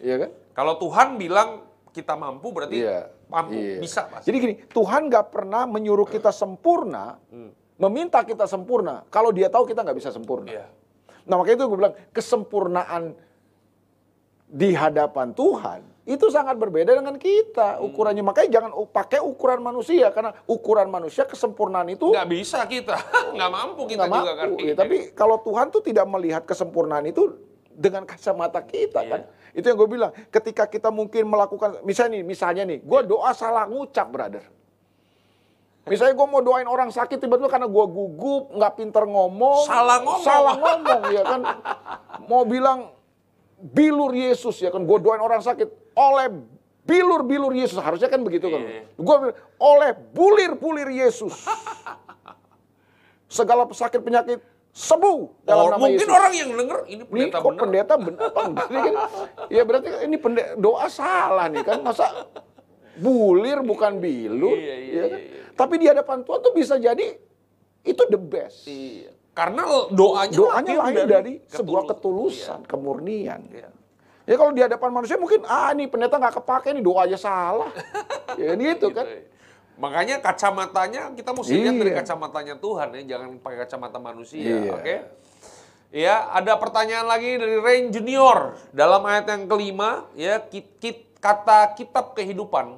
Iya 0.00 0.16
kan? 0.16 0.30
Kalau 0.56 0.80
Tuhan 0.80 1.20
bilang 1.20 1.67
kita 1.90 2.14
mampu 2.14 2.50
berarti 2.50 2.80
Iya. 2.80 3.08
mampu 3.26 3.54
Iya. 3.54 3.78
bisa 3.78 4.06
pasti. 4.06 4.26
Jadi 4.26 4.36
gini, 4.38 4.54
Tuhan 4.66 5.06
nggak 5.06 5.26
pernah 5.28 5.64
menyuruh 5.64 6.04
kita 6.04 6.28
sempurna, 6.28 7.16
meminta 7.76 8.22
kita 8.22 8.44
sempurna. 8.44 9.04
Kalau 9.06 9.30
dia 9.30 9.46
tahu 9.46 9.64
kita 9.64 9.80
nggak 9.80 9.98
bisa 9.98 10.10
sempurna. 10.10 10.48
Iya. 10.48 10.66
Nah 11.24 11.36
makanya 11.36 11.56
itu 11.56 11.64
gue 11.66 11.78
bilang 11.78 11.96
kesempurnaan 12.10 13.02
di 14.48 14.72
hadapan 14.72 15.30
Tuhan 15.30 15.80
itu 16.08 16.24
sangat 16.26 16.56
berbeda 16.56 16.88
dengan 16.90 17.20
kita 17.20 17.84
ukurannya. 17.84 18.24
Makanya 18.24 18.48
jangan 18.50 18.70
pakai 18.88 19.20
ukuran 19.20 19.60
manusia 19.60 20.08
karena 20.08 20.32
ukuran 20.46 20.88
manusia 20.88 21.28
kesempurnaan 21.28 21.84
itu 21.86 22.08
nggak 22.08 22.30
bisa 22.32 22.64
kita, 22.64 22.96
nggak 23.36 23.50
mampu 23.50 23.84
kita 23.84 24.08
nggak 24.08 24.16
juga 24.16 24.32
kan. 24.34 24.48
mampu. 24.48 24.64
Ya, 24.64 24.74
tapi 24.74 24.96
kalau 25.12 25.36
Tuhan 25.38 25.68
tuh 25.68 25.84
tidak 25.84 26.08
melihat 26.08 26.42
kesempurnaan 26.42 27.04
itu 27.04 27.36
dengan 27.68 28.02
kacamata 28.02 28.64
kita 28.64 29.04
Iya. 29.04 29.10
kan. 29.12 29.20
Itu 29.58 29.66
yang 29.74 29.78
gue 29.82 29.90
bilang. 29.90 30.14
Ketika 30.30 30.70
kita 30.70 30.94
mungkin 30.94 31.26
melakukan, 31.26 31.82
misalnya 31.82 32.22
nih, 32.22 32.24
misalnya 32.24 32.62
nih, 32.62 32.78
gue 32.78 33.00
doa 33.10 33.34
salah 33.34 33.66
ngucap, 33.66 34.06
brother. 34.06 34.46
Misalnya 35.90 36.14
gue 36.14 36.26
mau 36.28 36.38
doain 36.44 36.68
orang 36.68 36.92
sakit 36.94 37.18
tiba-tiba 37.18 37.50
karena 37.50 37.66
gue 37.66 37.84
gugup, 37.90 38.54
nggak 38.54 38.72
pinter 38.76 39.02
ngomong, 39.08 39.64
Salah 39.66 39.98
ngomong. 40.04 40.22
salah 40.22 40.54
ngomong 40.60 41.02
ya 41.10 41.22
kan. 41.24 41.40
Mau 42.28 42.44
bilang 42.44 42.92
bilur 43.58 44.12
Yesus 44.12 44.60
ya 44.62 44.68
kan, 44.70 44.84
gue 44.84 44.98
doain 45.00 45.18
orang 45.18 45.40
sakit 45.40 45.66
oleh 45.96 46.28
bilur-bilur 46.84 47.52
Yesus 47.56 47.80
harusnya 47.80 48.12
kan 48.12 48.20
begitu 48.20 48.52
kan. 48.52 48.60
Iya. 48.60 48.84
Gue 49.00 49.14
bilang 49.16 49.36
oleh 49.58 49.90
bulir-bulir 50.12 50.88
Yesus. 50.92 51.34
Segala 53.28 53.64
pesakit 53.64 54.00
penyakit 54.04 54.40
sembuh 54.70 55.42
dalam 55.42 55.64
Oh, 55.64 55.70
nama 55.70 55.80
mungkin 55.80 55.98
Yesus. 56.00 56.12
orang 56.12 56.32
yang 56.32 56.50
denger 56.52 56.78
ini 56.84 56.94
Ini 56.94 57.04
pendeta 57.04 57.36
kok 57.36 57.46
bener. 57.46 57.60
pendeta 57.60 57.94
benar 57.96 58.22
apa 58.26 58.40
enggak 58.44 58.66
nih 58.68 58.80
kan? 58.80 58.94
Ya 59.56 59.62
berarti 59.62 59.88
ini 60.04 60.16
pendeta, 60.16 60.50
doa 60.54 60.86
salah 60.86 61.46
nih 61.46 61.62
kan 61.62 61.78
masa 61.80 62.06
bulir 62.94 63.58
bukan 63.60 63.92
bilur. 63.96 64.54
Iya, 64.54 64.76
iya, 64.76 64.92
ya 64.92 65.04
kan? 65.04 65.18
iya, 65.18 65.28
iya. 65.30 65.42
Tapi 65.52 65.74
di 65.76 65.86
hadapan 65.86 66.22
Tuhan 66.22 66.40
tuh 66.40 66.52
bisa 66.52 66.74
jadi 66.76 67.06
itu 67.82 68.02
the 68.04 68.18
best. 68.18 68.66
Iya. 68.66 69.10
Karena 69.32 69.62
doanya, 69.88 70.34
Doanya 70.34 70.74
lahir 70.80 71.06
dari, 71.06 71.34
sebuah 71.46 71.86
ketulus- 71.86 72.42
ketulusan, 72.42 72.66
kemurnian. 72.66 73.40
Iya. 73.48 73.70
Ya 74.24 74.34
kalau 74.34 74.52
di 74.52 74.60
hadapan 74.60 74.90
manusia 74.92 75.16
mungkin 75.16 75.40
ah 75.42 75.70
nih 75.70 75.86
pendeta 75.86 76.16
nggak 76.16 76.36
kepake 76.36 76.68
nih 76.70 76.82
doa 76.82 77.06
aja 77.06 77.16
salah. 77.16 77.70
ya 78.40 78.52
gitu 78.54 78.90
kan. 78.90 79.06
Gitu. 79.06 79.37
Makanya 79.78 80.18
kacamatanya 80.18 81.14
kita 81.14 81.30
mesti 81.30 81.54
lihat 81.54 81.74
dari 81.78 81.90
Iya. 81.94 81.98
kacamatanya 82.02 82.54
Tuhan 82.58 82.88
ya, 82.98 83.02
jangan 83.14 83.38
pakai 83.38 83.58
kacamata 83.62 83.98
manusia, 84.02 84.42
Iya. 84.42 84.72
oke? 84.74 84.94
Ya, 85.88 86.14
ada 86.34 86.58
pertanyaan 86.58 87.06
lagi 87.08 87.38
dari 87.38 87.56
Rain 87.56 87.88
Junior 87.88 88.58
dalam 88.74 89.00
ayat 89.06 89.30
yang 89.30 89.48
kelima 89.48 90.04
ya 90.12 90.42
kit, 90.42 90.76
kit- 90.82 91.08
kata 91.16 91.72
kitab 91.72 92.12
kehidupan. 92.12 92.76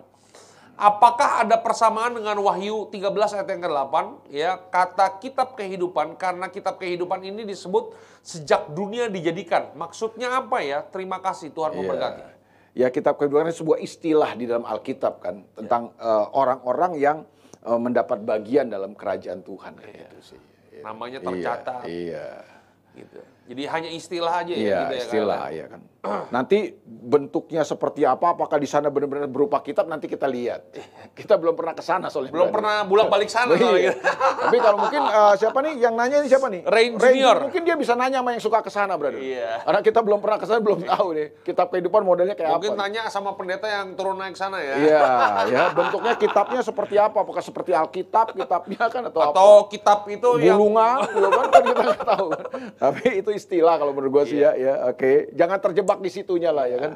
Apakah 0.81 1.45
ada 1.45 1.61
persamaan 1.61 2.17
dengan 2.17 2.41
Wahyu 2.41 2.89
13 2.89 3.37
ayat 3.37 3.53
yang 3.53 3.61
ke-8 3.61 3.95
ya 4.33 4.57
kata 4.57 5.21
kitab 5.21 5.53
kehidupan 5.53 6.17
karena 6.17 6.49
kitab 6.49 6.81
kehidupan 6.81 7.21
ini 7.21 7.45
disebut 7.45 7.93
sejak 8.25 8.73
dunia 8.73 9.13
dijadikan. 9.13 9.77
Maksudnya 9.77 10.41
apa 10.41 10.65
ya? 10.65 10.81
Terima 10.81 11.21
kasih 11.21 11.53
Tuhan 11.53 11.77
memberkati. 11.77 12.40
Ya 12.71 12.87
kitab 12.89 13.19
kehidupan 13.19 13.51
sebuah 13.51 13.83
istilah 13.83 14.39
di 14.39 14.47
dalam 14.47 14.63
Alkitab 14.63 15.19
kan 15.19 15.43
tentang 15.59 15.91
eh, 15.99 16.27
orang-orang 16.35 16.93
yang 16.97 17.19
eh, 17.67 17.81
mendapat 17.81 18.23
bagian 18.23 18.71
dalam 18.71 18.95
kerajaan 18.95 19.43
Tuhan 19.43 19.75
kan 19.75 19.89
itu 19.91 20.19
sih. 20.23 20.41
Namanya 20.81 21.19
Iya, 21.21 21.27
tercatat 21.29 21.83
Iya. 21.85 22.29
gitu. 22.97 23.21
Jadi 23.51 23.67
hanya 23.67 23.91
istilah 23.91 24.47
aja 24.47 24.55
ya 24.55 24.63
Iya, 24.63 24.79
gitu 24.79 24.95
ya, 24.95 25.01
istilah 25.03 25.41
Kak? 25.43 25.51
ya 25.51 25.65
kan. 25.67 25.81
Nanti 26.35 26.59
bentuknya 26.87 27.67
seperti 27.67 28.07
apa, 28.07 28.33
apakah 28.33 28.57
di 28.57 28.65
sana 28.65 28.95
benar-benar 28.95 29.27
berupa 29.27 29.59
kitab 29.59 29.91
nanti 29.91 30.07
kita 30.07 30.31
lihat. 30.31 30.71
Kita 31.19 31.35
belum 31.35 31.59
pernah 31.59 31.75
ke 31.75 31.83
sana 31.83 32.07
soalnya. 32.07 32.31
Belum 32.31 32.55
pernah 32.55 32.87
bolak-balik 32.87 33.27
sana 33.27 33.59
Iya. 33.59 33.61
soalnya. 33.61 33.93
Tapi 34.47 34.57
kalau 34.63 34.79
mungkin 34.79 35.03
eh, 35.03 35.35
siapa 35.35 35.59
nih 35.67 35.73
yang 35.77 35.99
nanya 35.99 36.23
ini 36.23 36.31
siapa 36.31 36.47
nih? 36.47 36.63
Rain 36.63 36.95
Junior. 36.95 37.37
Mungkin 37.51 37.63
dia 37.67 37.75
bisa 37.75 37.99
nanya 37.99 38.23
sama 38.23 38.31
yang 38.33 38.43
suka 38.47 38.63
ke 38.63 38.71
sana, 38.71 38.95
brother. 38.95 39.19
Iya. 39.19 39.67
Karena 39.67 39.81
kita 39.83 39.99
belum 40.01 40.19
pernah 40.23 40.39
ke 40.39 40.47
sana, 40.47 40.59
belum 40.63 40.81
tahu 40.87 41.07
nih. 41.11 41.27
Kitab 41.43 41.67
kehidupan 41.69 42.03
modelnya 42.07 42.39
kayak 42.39 42.55
Mungkin 42.55 42.79
apa. 42.79 42.81
tanya 42.87 43.03
sama 43.11 43.35
pendeta 43.35 43.67
yang 43.67 43.99
turun 43.99 44.15
naik 44.15 44.39
sana 44.39 44.63
ya. 44.63 44.75
Iya, 44.79 45.05
ya 45.59 45.63
bentuknya 45.75 46.15
kitabnya 46.15 46.63
seperti 46.63 47.03
apa? 47.03 47.19
Apakah 47.19 47.43
seperti 47.43 47.75
Alkitab 47.75 48.31
kitabnya 48.33 48.87
kan 48.87 49.03
atau, 49.11 49.21
apa? 49.27 49.35
Atau 49.35 49.51
kitab 49.67 50.07
itu 50.07 50.39
yang 50.39 50.55
Bulungan, 50.55 51.03
gitu 51.11 51.29
kan, 51.29 51.45
kan 51.51 51.63
kita 51.67 51.83
nggak 51.83 52.03
tahu. 52.07 52.27
Tapi 52.87 53.05
itu 53.19 53.31
istilah 53.41 53.81
kalau 53.81 53.97
menurut 53.97 54.21
gue 54.21 54.37
sih 54.37 54.39
Iya. 54.45 54.53
ya, 54.53 54.61
ya 54.61 54.75
oke. 54.93 55.33
Jangan 55.33 55.59
terjebak 55.65 55.99
di 56.05 56.11
situnya 56.13 56.53
lah 56.53 56.69
ya 56.69 56.79
kan. 56.79 56.93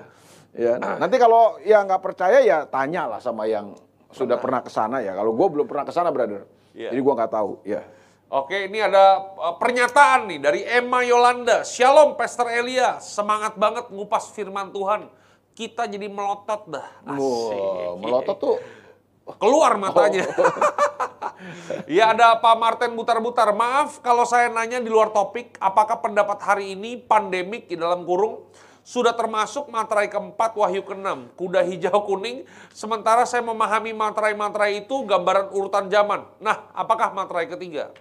Ya, 0.55 0.79
nanti 0.79 1.19
kalau 1.19 1.59
ya 1.67 1.83
nggak 1.83 1.99
percaya 1.99 2.39
ya 2.39 2.63
tanya 2.69 3.11
lah 3.11 3.19
sama 3.19 3.49
yang 3.49 3.75
sudah 4.15 4.39
pernah 4.39 4.63
ke 4.63 4.71
sana 4.71 5.03
ya. 5.03 5.11
Kalau 5.19 5.35
gue 5.35 5.49
belum 5.51 5.67
pernah 5.67 5.83
ke 5.83 5.91
sana, 5.91 6.15
brother. 6.15 6.47
Iya. 6.71 6.95
Jadi 6.95 7.01
gue 7.03 7.15
nggak 7.19 7.33
tahu. 7.35 7.53
Ya. 7.67 7.83
Oke, 8.31 8.67
ini 8.71 8.79
ada 8.79 9.35
uh, 9.35 9.55
pernyataan 9.59 10.31
nih 10.31 10.39
dari 10.39 10.61
Emma 10.63 11.03
Yolanda. 11.03 11.67
Shalom, 11.67 12.15
Pastor 12.15 12.51
Elia. 12.51 13.03
Semangat 13.03 13.59
banget 13.59 13.91
ngupas 13.91 14.31
firman 14.31 14.71
Tuhan. 14.71 15.11
Kita 15.55 15.87
jadi 15.87 16.07
melotot 16.11 16.67
dah. 16.67 16.89
Asik. 17.03 17.19
Wow, 17.19 17.99
melotot 17.99 18.37
tuh 18.39 18.57
Keluar 19.25 19.81
matanya. 19.81 20.29
ya 21.97 22.13
ada 22.13 22.37
Pak 22.37 22.57
Martin 22.61 22.93
Butar-Butar. 22.93 23.57
Maaf 23.57 24.05
kalau 24.05 24.29
saya 24.29 24.53
nanya 24.53 24.85
di 24.85 24.93
luar 24.93 25.11
topik. 25.17 25.57
Apakah 25.57 26.05
pendapat 26.05 26.39
hari 26.45 26.77
ini 26.77 27.01
pandemik 27.01 27.65
di 27.65 27.81
dalam 27.81 28.05
kurung 28.05 28.45
sudah 28.85 29.17
termasuk 29.17 29.73
materai 29.73 30.13
keempat 30.13 30.53
Wahyu 30.61 30.85
keenam 30.85 31.33
kuda 31.41 31.65
hijau 31.65 32.05
kuning 32.05 32.45
sementara 32.69 33.25
saya 33.25 33.41
memahami 33.41 33.97
materai-materai 33.97 34.85
itu 34.85 35.09
gambaran 35.09 35.57
urutan 35.57 35.89
zaman. 35.89 36.29
Nah, 36.37 36.69
apakah 36.77 37.17
materai 37.17 37.49
ketiga? 37.49 37.97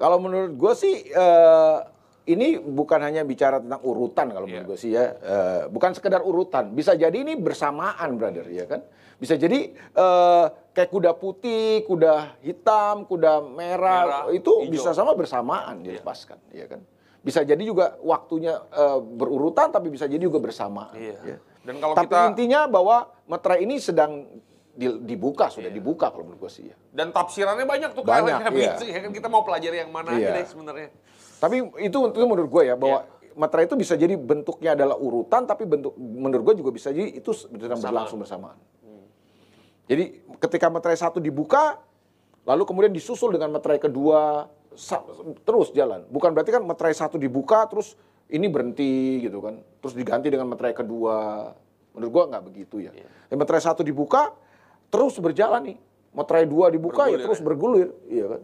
Kalau 0.00 0.16
menurut 0.16 0.56
gue 0.56 0.72
sih 0.74 1.12
eh, 1.12 1.76
ini 2.24 2.56
bukan 2.56 3.00
hanya 3.00 3.20
bicara 3.20 3.60
tentang 3.60 3.80
urutan 3.80 4.32
kalau 4.32 4.46
menurut 4.46 4.64
Iya. 4.64 4.70
gue 4.70 4.78
sih 4.78 4.90
ya, 4.90 5.04
Eh, 5.14 5.62
bukan 5.68 5.92
sekedar 5.92 6.20
urutan. 6.20 6.72
Bisa 6.72 6.92
jadi 6.94 7.12
ini 7.14 7.36
bersamaan, 7.36 8.16
brother, 8.16 8.48
ya 8.48 8.64
kan? 8.64 8.80
Bisa 9.14 9.36
jadi 9.36 9.70
eh, 9.70 10.44
kayak 10.72 10.90
kuda 10.90 11.12
putih, 11.14 11.84
kuda 11.84 12.40
hitam, 12.40 13.04
kuda 13.04 13.44
merah, 13.44 14.02
Merah, 14.02 14.22
itu 14.30 14.50
hijau. 14.58 14.72
bisa 14.72 14.90
sama 14.90 15.12
bersamaan 15.12 15.80
dilepaskan, 15.80 16.40
ya 16.50 16.64
kan? 16.66 16.80
Bisa 17.20 17.40
jadi 17.40 17.60
juga 17.60 17.96
waktunya 18.00 18.56
eh, 18.70 18.98
berurutan, 19.00 19.68
tapi 19.68 19.88
bisa 19.88 20.04
jadi 20.04 20.20
juga 20.20 20.40
bersamaan. 20.40 20.96
Iya. 20.96 21.20
ya. 21.22 21.38
Dan 21.60 21.76
kalau 21.78 21.92
Tapi 21.92 22.04
kita 22.06 22.20
intinya 22.30 22.60
bahwa 22.66 22.96
materai 23.24 23.60
ini 23.60 23.76
sedang 23.78 24.28
di- 24.70 25.00
dibuka, 25.06 25.48
sudah 25.48 25.68
Iya. 25.68 25.76
dibuka 25.76 26.08
kalau 26.08 26.24
menurut 26.24 26.40
gue 26.42 26.52
sih 26.52 26.64
ya. 26.66 26.76
dan 26.90 27.10
tafsirannya 27.10 27.62
banyak 27.64 27.90
tuh 27.90 28.02
Banyak, 28.02 28.38
kayak 28.44 28.54
iya. 28.54 28.74
ya 28.80 28.98
kan 29.00 29.10
kita 29.12 29.26
mau 29.26 29.42
pelajari 29.42 29.76
yang 29.78 29.90
mana 29.90 30.14
aja 30.14 30.20
Iya. 30.20 30.36
deh 30.36 30.46
sebenarnya. 30.46 30.88
Tapi 31.44 31.60
itu, 31.84 31.98
itu 32.08 32.24
menurut 32.24 32.48
gue 32.48 32.62
ya 32.64 32.72
bahwa 32.72 33.04
Iya. 33.04 33.36
materai 33.36 33.68
itu 33.68 33.76
bisa 33.76 33.92
jadi 34.00 34.16
bentuknya 34.16 34.72
adalah 34.72 34.96
urutan, 34.96 35.44
tapi 35.44 35.68
bentuk 35.68 35.92
menurut 36.00 36.40
gue 36.48 36.64
juga 36.64 36.72
bisa 36.72 36.88
jadi 36.88 37.12
itu 37.12 37.36
sedang 37.36 37.52
Bersamaan. 37.52 37.76
Hmm. 37.76 37.84
berlangsung 37.92 38.20
bersamaan. 38.24 38.56
Jadi 39.84 40.04
ketika 40.40 40.72
materai 40.72 40.96
satu 40.96 41.20
dibuka, 41.20 41.76
lalu 42.48 42.64
kemudian 42.64 42.88
disusul 42.88 43.36
dengan 43.36 43.52
materai 43.52 43.76
kedua, 43.76 44.48
terus 45.44 45.68
jalan. 45.76 46.08
Bukan 46.08 46.32
berarti 46.32 46.56
kan 46.56 46.64
materai 46.64 46.96
satu 46.96 47.20
dibuka, 47.20 47.68
terus 47.68 47.92
ini 48.32 48.48
berhenti 48.48 49.20
gitu 49.20 49.44
kan, 49.44 49.60
terus 49.84 49.92
diganti 49.92 50.32
dengan 50.32 50.48
materai 50.48 50.72
kedua. 50.72 51.52
Menurut 51.92 52.08
gue 52.10 52.24
nggak 52.32 52.44
begitu 52.48 52.76
ya. 52.80 52.96
Dan 53.28 53.36
materai 53.36 53.60
satu 53.60 53.84
dibuka, 53.84 54.32
terus 54.88 55.20
berjalan 55.20 55.76
nih. 55.76 55.78
Materai 56.16 56.48
dua 56.48 56.72
dibuka 56.72 57.04
ya 57.10 57.18
Bergulir 57.18 57.24
terus 57.28 57.38
ya. 57.38 57.44
bergulir, 57.44 57.88
iya 58.08 58.26
kan? 58.32 58.40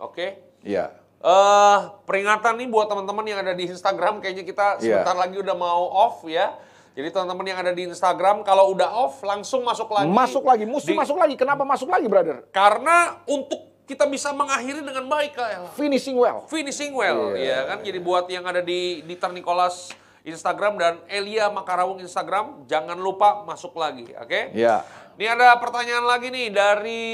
Oke. 0.00 0.26
Iya. 0.64 0.84
Eh 1.24 1.78
peringatan 2.04 2.60
nih 2.60 2.68
buat 2.68 2.84
teman-teman 2.84 3.24
yang 3.24 3.40
ada 3.40 3.56
di 3.56 3.64
Instagram 3.64 4.20
kayaknya 4.20 4.44
kita 4.44 4.66
Iya. 4.76 5.00
sebentar 5.00 5.16
lagi 5.16 5.36
udah 5.40 5.56
mau 5.56 5.88
off 5.88 6.20
ya. 6.28 6.52
Jadi 6.94 7.10
teman-teman 7.10 7.42
yang 7.48 7.58
ada 7.58 7.72
di 7.72 7.88
Instagram 7.88 8.44
kalau 8.44 8.70
udah 8.70 8.86
off 8.86 9.24
langsung 9.24 9.64
masuk 9.64 9.90
lagi. 9.90 10.06
Masuk 10.06 10.44
lagi, 10.44 10.62
mesti 10.62 10.92
Di- 10.92 11.00
masuk 11.00 11.16
lagi. 11.16 11.34
Kenapa 11.34 11.64
masuk 11.64 11.90
lagi, 11.90 12.06
brother? 12.06 12.46
Karena 12.52 13.18
untuk 13.26 13.58
kita 13.84 14.06
bisa 14.06 14.30
mengakhiri 14.30 14.78
dengan 14.78 15.10
baik, 15.10 15.34
Kak. 15.34 15.74
Finishing 15.74 16.14
well. 16.14 16.46
Finishing 16.46 16.94
well, 16.94 17.34
ya 17.34 17.66
kan. 17.66 17.82
Jadi 17.82 17.98
buat 17.98 18.30
yang 18.30 18.46
ada 18.46 18.62
di 18.62 19.02
Dieter 19.02 19.34
Nicholas 19.34 19.90
Instagram 20.22 20.80
dan 20.80 20.94
Elia 21.04 21.52
Makarawung 21.52 22.00
Instagram, 22.00 22.64
jangan 22.64 22.96
lupa 22.96 23.44
masuk 23.44 23.76
lagi, 23.76 24.08
oke? 24.16 24.56
Ya. 24.56 24.80
Ini 25.14 25.30
ada 25.30 25.54
pertanyaan 25.62 26.10
lagi 26.10 26.26
nih 26.26 26.50
dari 26.50 27.04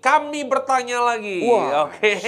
kami 0.00 0.48
bertanya 0.48 1.04
lagi. 1.04 1.44
Wah, 1.44 1.92
Oke. 1.92 2.16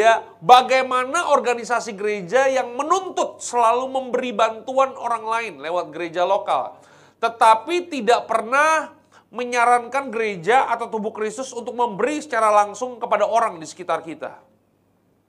ya, 0.00 0.24
bagaimana 0.40 1.28
organisasi 1.28 2.00
gereja 2.00 2.48
yang 2.48 2.72
menuntut 2.72 3.44
selalu 3.44 3.92
memberi 3.92 4.32
bantuan 4.32 4.96
orang 4.96 5.24
lain 5.28 5.54
lewat 5.60 5.92
gereja 5.92 6.24
lokal, 6.24 6.80
tetapi 7.20 7.92
tidak 7.92 8.24
pernah 8.24 8.96
menyarankan 9.28 10.08
gereja 10.08 10.72
atau 10.72 10.88
tubuh 10.88 11.12
Kristus 11.12 11.52
untuk 11.52 11.76
memberi 11.76 12.24
secara 12.24 12.48
langsung 12.48 12.96
kepada 12.96 13.28
orang 13.28 13.60
di 13.60 13.68
sekitar 13.68 14.00
kita. 14.00 14.40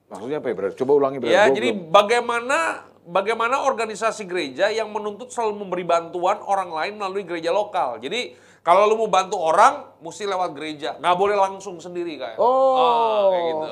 Maksudnya 0.08 0.40
apa 0.40 0.48
ya? 0.48 0.72
Coba 0.80 0.92
ulangi, 0.96 1.20
brother. 1.20 1.32
Ya, 1.32 1.44
jadi 1.52 1.76
belum- 1.76 1.92
bagaimana 1.92 2.88
bagaimana 3.06 3.66
organisasi 3.66 4.26
gereja 4.30 4.70
yang 4.70 4.90
menuntut 4.94 5.30
selalu 5.34 5.66
memberi 5.66 5.82
bantuan 5.82 6.38
orang 6.42 6.70
lain 6.70 6.94
melalui 6.98 7.26
gereja 7.26 7.50
lokal. 7.50 7.98
Jadi 7.98 8.34
kalau 8.62 8.86
lu 8.86 8.94
mau 8.94 9.10
bantu 9.10 9.42
orang, 9.42 9.98
mesti 9.98 10.22
lewat 10.22 10.54
gereja, 10.54 10.94
nggak 11.02 11.16
boleh 11.18 11.34
langsung 11.34 11.82
sendiri 11.82 12.14
kayak. 12.14 12.38
Oh. 12.38 13.34
kayak 13.34 13.44
gitu. 13.50 13.66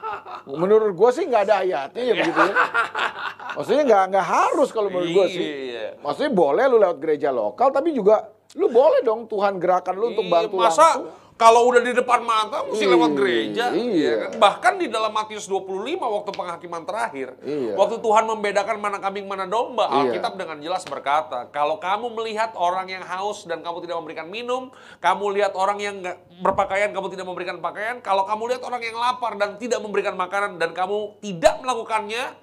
Menurut 0.62 0.90
gua 0.98 1.14
sih 1.14 1.22
nggak 1.30 1.42
ada 1.46 1.62
ayatnya 1.62 2.02
ya 2.02 2.14
begitu 2.18 2.40
ya. 2.42 2.54
Maksudnya 3.54 3.82
nggak 3.86 4.04
nggak 4.10 4.26
harus 4.26 4.68
kalau 4.74 4.90
menurut 4.90 5.10
gua 5.14 5.26
sih. 5.30 5.38
Iya. 5.38 6.02
Maksudnya 6.02 6.32
boleh 6.34 6.64
lu 6.66 6.76
lewat 6.82 6.98
gereja 6.98 7.30
lokal, 7.30 7.70
tapi 7.70 7.94
juga 7.94 8.34
lu 8.58 8.66
boleh 8.70 9.06
dong 9.06 9.30
Tuhan 9.30 9.62
gerakan 9.62 9.94
lu 9.98 10.06
untuk 10.14 10.26
Iya, 10.26 10.34
bantu 10.34 10.54
masa 10.58 10.98
langsung. 10.98 11.06
Kalau 11.34 11.66
udah 11.66 11.82
di 11.82 11.90
depan 11.90 12.22
mata 12.22 12.62
mesti 12.62 12.86
lewat 12.86 13.10
Iya, 13.10 13.18
gereja. 13.18 13.64
iya. 13.74 13.90
ya 14.06 14.14
kan? 14.22 14.30
Bahkan 14.38 14.74
di 14.78 14.86
dalam 14.86 15.10
Matius 15.10 15.50
25 15.50 15.66
waktu 15.98 16.30
penghakiman 16.30 16.86
terakhir, 16.86 17.34
Iya. 17.42 17.74
waktu 17.74 17.98
Tuhan 17.98 18.24
membedakan 18.24 18.76
mana 18.78 19.02
kambing 19.02 19.26
mana 19.26 19.42
domba, 19.42 19.90
Iya. 19.90 20.14
Alkitab 20.14 20.38
dengan 20.38 20.62
jelas 20.62 20.86
berkata, 20.86 21.50
kalau 21.50 21.82
kamu 21.82 22.14
melihat 22.14 22.54
orang 22.54 22.86
yang 22.86 23.02
haus 23.02 23.42
dan 23.44 23.66
kamu 23.66 23.82
tidak 23.82 23.98
memberikan 23.98 24.30
minum, 24.30 24.70
kamu 24.98 25.34
lihat 25.34 25.58
orang 25.58 25.82
yang 25.82 25.96
berpakaian, 26.38 26.94
kamu 26.94 27.10
tidak 27.10 27.26
memberikan 27.26 27.58
pakaian, 27.58 27.98
kalau 27.98 28.22
kamu 28.22 28.54
lihat 28.54 28.62
orang 28.62 28.80
yang 28.80 28.94
lapar 28.94 29.34
dan 29.34 29.58
tidak 29.58 29.82
memberikan 29.82 30.14
makanan 30.14 30.54
dan 30.56 30.70
kamu 30.70 31.18
tidak 31.18 31.58
melakukannya, 31.60 32.40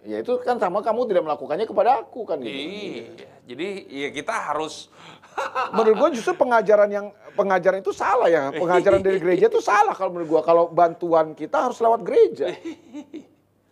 Ya 0.00 0.16
itu 0.16 0.32
kan 0.40 0.56
sama 0.56 0.80
kamu 0.80 1.12
tidak 1.12 1.28
melakukannya 1.28 1.68
kepada 1.68 2.00
aku 2.00 2.24
kan 2.24 2.40
gitu. 2.40 2.48
iya. 2.48 3.28
Jadi 3.44 3.68
ya 3.84 4.08
kita 4.08 4.32
harus 4.32 4.88
Menurut 5.72 5.96
gua 5.96 6.08
justru 6.08 6.32
pengajaran 6.32 6.88
yang 6.88 7.06
pengajaran 7.34 7.78
itu 7.80 7.92
salah 7.94 8.28
ya. 8.30 8.50
Pengajaran 8.50 9.00
dari 9.00 9.18
gereja 9.18 9.46
itu 9.46 9.60
salah 9.60 9.94
kalau 9.94 10.14
menurut 10.14 10.28
gua. 10.38 10.42
Kalau 10.42 10.68
bantuan 10.70 11.34
kita 11.34 11.70
harus 11.70 11.78
lewat 11.78 12.00
gereja. 12.02 12.50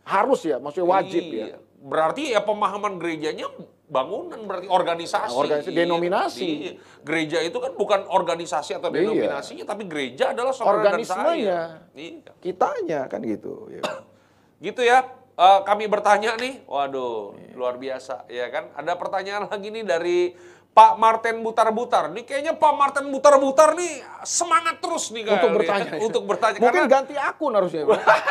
Harus 0.08 0.40
ya, 0.44 0.56
maksudnya 0.56 0.88
wajib 0.88 1.20
Iya. 1.20 1.44
ya. 1.52 1.58
Berarti 1.78 2.22
ya 2.32 2.40
pemahaman 2.40 2.96
gerejanya 2.96 3.46
bangunan 3.88 4.40
berarti 4.44 4.68
organisasi. 4.68 5.32
Nah, 5.32 5.40
organisasi, 5.40 5.72
Iya. 5.72 5.78
denominasi. 5.84 6.48
Iya. 6.48 6.72
Gereja 7.04 7.38
itu 7.44 7.58
kan 7.60 7.72
bukan 7.76 8.00
organisasi 8.08 8.76
atau 8.76 8.88
Iya. 8.88 9.04
denominasinya, 9.04 9.64
tapi 9.68 9.84
gereja 9.84 10.32
adalah 10.32 10.52
saudara 10.52 10.96
dan 10.96 11.04
saya. 11.04 11.84
Iya. 11.92 12.32
Kitanya 12.40 13.04
kan 13.08 13.20
gitu. 13.24 13.68
Ya. 13.68 13.82
Gitu 14.60 14.80
ya. 14.84 15.04
Eh, 15.38 15.60
kami 15.62 15.86
bertanya 15.86 16.34
nih, 16.34 16.66
waduh, 16.66 17.30
luar 17.54 17.78
biasa 17.78 18.26
ya 18.26 18.50
kan. 18.50 18.74
Ada 18.74 18.98
pertanyaan 18.98 19.46
lagi 19.46 19.70
nih 19.70 19.84
dari 19.86 20.18
Pak 20.78 20.94
Martin 20.94 21.42
Butar-Butar. 21.42 22.06
Nih 22.14 22.22
kayaknya 22.22 22.54
Pak 22.54 22.72
Martin 22.78 23.10
Butar-Butar 23.10 23.74
nih 23.74 23.98
semangat 24.22 24.78
terus 24.78 25.10
nih 25.10 25.26
Untuk 25.26 25.34
kayaknya. 25.34 25.58
bertanya. 25.58 25.90
ya. 25.90 25.98
Untuk 26.06 26.22
bertanya. 26.22 26.58
Mungkin 26.62 26.82
Karena 26.86 26.94
ganti 26.94 27.14
akun 27.18 27.52
harusnya. 27.58 27.82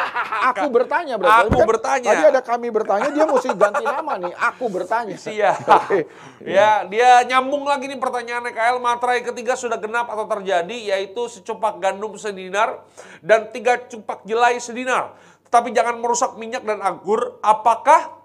Aku 0.56 0.66
bertanya 0.72 1.16
berarti. 1.20 1.52
Aku 1.52 1.60
Kan 1.60 1.68
bertanya. 1.68 2.08
Tadi 2.08 2.24
ada 2.24 2.40
kami 2.40 2.68
bertanya, 2.72 3.10
dia 3.12 3.26
mesti 3.28 3.52
ganti 3.52 3.84
nama 3.84 4.14
nih. 4.16 4.32
Aku 4.32 4.66
bertanya. 4.72 5.20
Siap. 5.20 5.60
Oke. 5.76 6.00
Ya, 6.48 6.88
dia 6.88 7.28
nyambung 7.28 7.68
lagi 7.68 7.92
nih 7.92 8.00
pertanyaannya 8.00 8.56
KL. 8.56 8.80
Materai 8.80 9.28
ketiga 9.28 9.60
sudah 9.60 9.76
genap 9.76 10.08
atau 10.08 10.24
terjadi, 10.24 10.96
yaitu 10.96 11.28
secupak 11.28 11.84
gandum 11.84 12.16
sedinar 12.16 12.80
dan 13.20 13.52
tiga 13.52 13.76
cupak 13.92 14.24
jelai 14.24 14.56
sedinar. 14.64 15.20
Tetapi 15.52 15.76
jangan 15.76 16.00
merusak 16.00 16.40
minyak 16.40 16.64
dan 16.64 16.80
anggur. 16.80 17.44
Apakah 17.44 18.16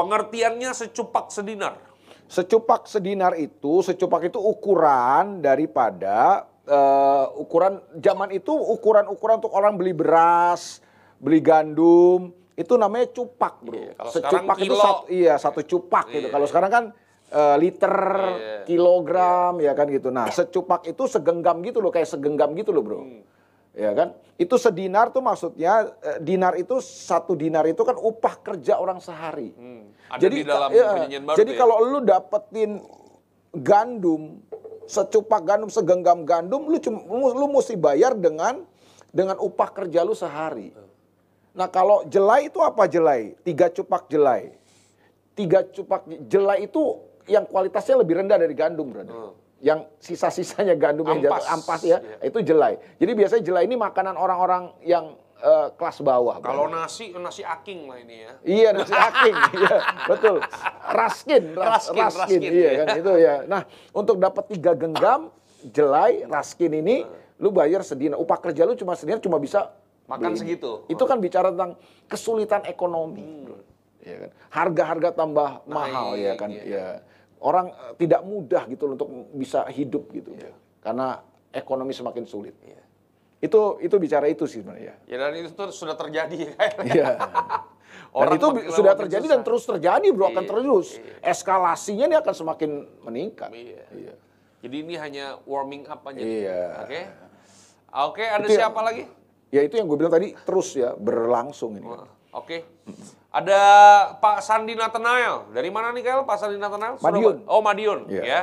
pengertiannya 0.00 0.72
secupak 0.72 1.28
sedinar? 1.28 1.87
Secupak 2.28 2.84
sedinar 2.84 3.32
itu, 3.40 3.80
secupak 3.80 4.28
itu 4.28 4.36
ukuran 4.36 5.40
daripada 5.40 6.44
eh, 6.68 7.24
ukuran 7.40 7.80
zaman 7.96 8.28
itu 8.36 8.52
ukuran-ukuran 8.52 9.40
untuk 9.40 9.52
orang 9.56 9.80
beli 9.80 9.96
beras, 9.96 10.84
beli 11.16 11.40
gandum, 11.40 12.36
itu 12.52 12.74
namanya 12.76 13.08
cupak, 13.14 13.64
Bro. 13.64 13.80
Iya, 13.80 13.92
kalau 13.96 14.12
secupak 14.12 14.56
itu 14.60 14.64
kilo. 14.68 14.76
satu, 14.76 15.02
iya 15.08 15.34
satu 15.40 15.60
cupak 15.64 16.04
gitu. 16.12 16.26
Iya. 16.28 16.32
Kalau 16.36 16.46
sekarang 16.50 16.70
kan 16.70 16.84
eh, 17.32 17.56
liter, 17.56 17.96
Iya. 17.96 18.56
kilogram 18.68 19.52
ya 19.64 19.72
kan 19.72 19.86
gitu. 19.88 20.12
Nah, 20.12 20.28
secupak 20.28 20.84
itu 20.84 21.08
segenggam 21.08 21.64
gitu 21.64 21.80
loh, 21.80 21.88
kayak 21.88 22.12
segenggam 22.12 22.52
gitu 22.52 22.76
loh, 22.76 22.84
Bro. 22.84 23.00
Hmm. 23.08 23.22
Ya 23.78 23.94
kan? 23.94 24.18
Itu 24.34 24.58
sedinar 24.58 25.14
tuh 25.14 25.22
maksudnya 25.22 25.94
eh, 26.02 26.18
dinar 26.18 26.58
itu 26.58 26.82
satu 26.82 27.38
dinar 27.38 27.62
itu 27.70 27.78
kan 27.86 27.94
upah 27.94 28.34
kerja 28.42 28.74
orang 28.74 28.98
sehari. 28.98 29.54
Hmm, 29.54 29.94
ada 30.10 30.26
di 30.26 30.42
dalam 30.42 30.68
perjanjian 30.74 31.22
baru 31.22 31.36
jadi 31.38 31.52
ya? 31.54 31.58
kalau 31.62 31.76
lu 31.86 31.98
dapetin 32.02 32.82
gandum 33.54 34.42
secupak 34.90 35.46
gandum 35.46 35.70
segenggam 35.70 36.26
gandum 36.26 36.66
lu 36.66 36.76
cuma 36.82 37.06
lu, 37.06 37.26
lu 37.38 37.46
mesti 37.54 37.78
bayar 37.78 38.18
dengan 38.18 38.66
dengan 39.14 39.38
upah 39.38 39.70
kerja 39.70 40.02
lu 40.02 40.18
sehari. 40.18 40.74
Nah 41.54 41.70
kalau 41.70 42.02
jelai 42.10 42.50
itu 42.50 42.58
apa 42.58 42.90
jelai? 42.90 43.38
Tiga 43.46 43.70
cupak 43.70 44.10
jelai. 44.10 44.58
Tiga 45.38 45.62
cupak 45.62 46.02
jelai 46.26 46.66
itu 46.66 46.82
yang 47.30 47.46
kualitasnya 47.46 48.02
lebih 48.02 48.24
rendah 48.24 48.42
dari 48.42 48.54
gandum, 48.58 48.90
brother. 48.90 49.14
Hmm. 49.14 49.34
Yang 49.58 49.90
sisa-sisanya 49.98 50.78
gandum 50.78 51.02
yang 51.04 51.18
jatuh 51.18 51.42
Ampas. 51.42 51.50
ampas 51.50 51.80
ya, 51.82 51.98
Iya. 51.98 52.30
itu 52.30 52.38
jelai. 52.46 52.78
Jadi 52.96 53.12
biasanya 53.12 53.42
jelai 53.42 53.64
ini 53.66 53.74
makanan 53.74 54.14
orang-orang 54.14 54.70
yang 54.82 55.18
eh, 55.38 55.68
kelas 55.74 56.02
bawah. 56.02 56.38
Kalau 56.38 56.66
nasi, 56.66 57.14
nasi 57.14 57.42
aking 57.42 57.86
lah 57.86 57.98
ini 57.98 58.16
ya. 58.22 58.32
Iya 58.42 58.68
nasi 58.74 58.90
aking, 58.90 59.34
iya 59.62 59.76
betul. 60.06 60.36
Raskin, 60.88 61.42
ras, 61.54 61.86
Raskin, 61.86 61.94
raskin, 61.94 62.18
raskin, 62.18 62.40
iya 62.42 62.70
iya. 62.70 62.70
kan 62.74 62.86
itu 62.98 63.12
ya. 63.14 63.34
Nah 63.46 63.62
untuk 63.90 64.18
dapat 64.18 64.50
tiga 64.50 64.74
genggam 64.74 65.30
jelai 65.62 66.26
raskin 66.26 66.74
ini, 66.74 67.06
lu 67.38 67.50
bayar 67.50 67.82
sedinar. 67.82 68.18
Upah 68.18 68.38
kerja 68.38 68.62
lu 68.62 68.74
cuma 68.74 68.94
sedinar 68.94 69.18
cuma 69.18 69.38
bisa 69.38 69.70
Makan 70.06 70.32
beli 70.32 70.38
segitu. 70.40 70.82
Itu 70.88 71.04
kan 71.04 71.20
bicara 71.20 71.52
tentang 71.52 71.76
kesulitan 72.08 72.64
ekonomi, 72.64 73.44
bro. 73.44 73.58
Iya 74.00 74.16
kan. 74.24 74.30
Harga-harga 74.48 75.08
tambah 75.12 75.50
mahal 75.66 76.16
ya 76.16 76.32
kan. 76.34 76.48
iya. 76.48 76.62
Ya. 76.64 76.86
Orang 77.38 77.70
eh, 77.70 77.94
tidak 77.96 78.20
mudah 78.22 78.66
gitu 78.66 78.84
loh 78.84 78.94
untuk 78.94 79.08
bisa 79.32 79.62
hidup 79.68 80.10
gitu, 80.10 80.34
Iya. 80.34 80.50
karena 80.80 81.22
ekonomi 81.48 81.92
semakin 81.92 82.24
sulit. 82.24 82.54
Itu 83.38 83.78
itu 83.78 83.94
bicara 83.94 84.26
itu 84.26 84.44
sih 84.44 84.60
sebenarnya. 84.60 84.98
Ya 85.06 85.16
dan 85.16 85.32
itu 85.32 85.54
sudah 85.70 85.94
terjadi 85.94 86.34
ya. 86.34 86.52
Iya. 86.88 87.08
Dan 88.08 88.10
Orang 88.10 88.34
itu 88.34 88.46
sudah 88.72 88.94
terjadi 88.94 89.22
susah. 89.22 89.34
dan 89.34 89.40
terus 89.42 89.62
terjadi 89.64 90.06
bro, 90.10 90.28
akan 90.28 90.40
Iya, 90.40 90.50
terus. 90.50 90.88
Eskalasinya 91.20 92.04
ini 92.06 92.16
akan 92.16 92.34
semakin 92.34 92.70
meningkat. 93.00 93.50
Iya. 93.50 93.84
Iya. 93.92 94.14
Jadi 94.58 94.76
ini 94.80 94.94
hanya 94.96 95.38
warming 95.44 95.86
up 95.86 96.02
aja. 96.02 96.18
Iya. 96.18 96.62
Oke. 96.82 97.00
Oke, 97.88 98.24
ada 98.24 98.42
Itu 98.42 98.50
yang- 98.50 98.60
siapa 98.66 98.80
lagi? 98.82 99.02
Ya 99.48 99.60
itu 99.62 99.74
yang 99.76 99.86
gue 99.86 99.96
bilang 99.96 100.10
tadi 100.10 100.34
terus 100.34 100.74
ya 100.74 100.92
berlangsung 100.92 101.78
ini. 101.78 101.86
Oke. 102.32 102.64
Ada 103.32 103.60
Pak 104.20 104.44
Sandi 104.44 104.76
Nathanael. 104.76 105.48
Dari 105.52 105.68
mana 105.72 105.92
nih 105.92 106.04
Kel? 106.04 106.24
Pak 106.24 106.36
Sandi 106.36 106.56
Nathanael? 106.60 107.00
Madiun. 107.00 107.44
Oh, 107.48 107.60
Madiun. 107.64 108.08
Iya. 108.08 108.22
Ya. 108.24 108.40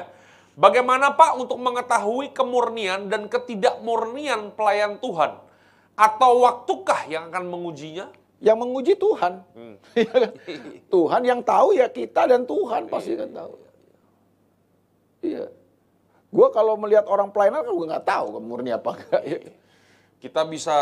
Bagaimana 0.55 1.11
Pak 1.11 1.35
untuk 1.35 1.59
mengetahui 1.59 2.31
kemurnian 2.31 3.11
dan 3.11 3.27
ketidakmurnian 3.27 4.55
pelayan 4.55 4.97
Tuhan? 5.03 5.41
Atau 5.95 6.47
waktukah 6.47 7.07
yang 7.11 7.27
akan 7.29 7.51
mengujinya? 7.51 8.07
Yang 8.39 8.57
menguji 8.59 8.93
Tuhan. 8.95 9.33
Iya 9.95 10.11
kan? 10.11 10.31
Tuhan 10.91 11.21
yang 11.23 11.39
tahu 11.39 11.71
ya 11.71 11.87
kita 11.87 12.27
dan 12.27 12.43
Tuhan 12.43 12.91
pasti 12.91 13.15
kan 13.15 13.31
tahu. 13.31 13.53
Iya. 15.23 15.47
Gue 16.35 16.47
kalau 16.51 16.75
melihat 16.75 17.07
orang 17.07 17.31
pelayanan 17.31 17.63
kan 17.63 17.71
gue 17.71 17.87
nggak 17.87 18.07
tahu 18.07 18.43
murni 18.43 18.75
apa 18.75 18.91
enggak. 18.91 19.23
Kita 20.25 20.41
bisa, 20.41 20.73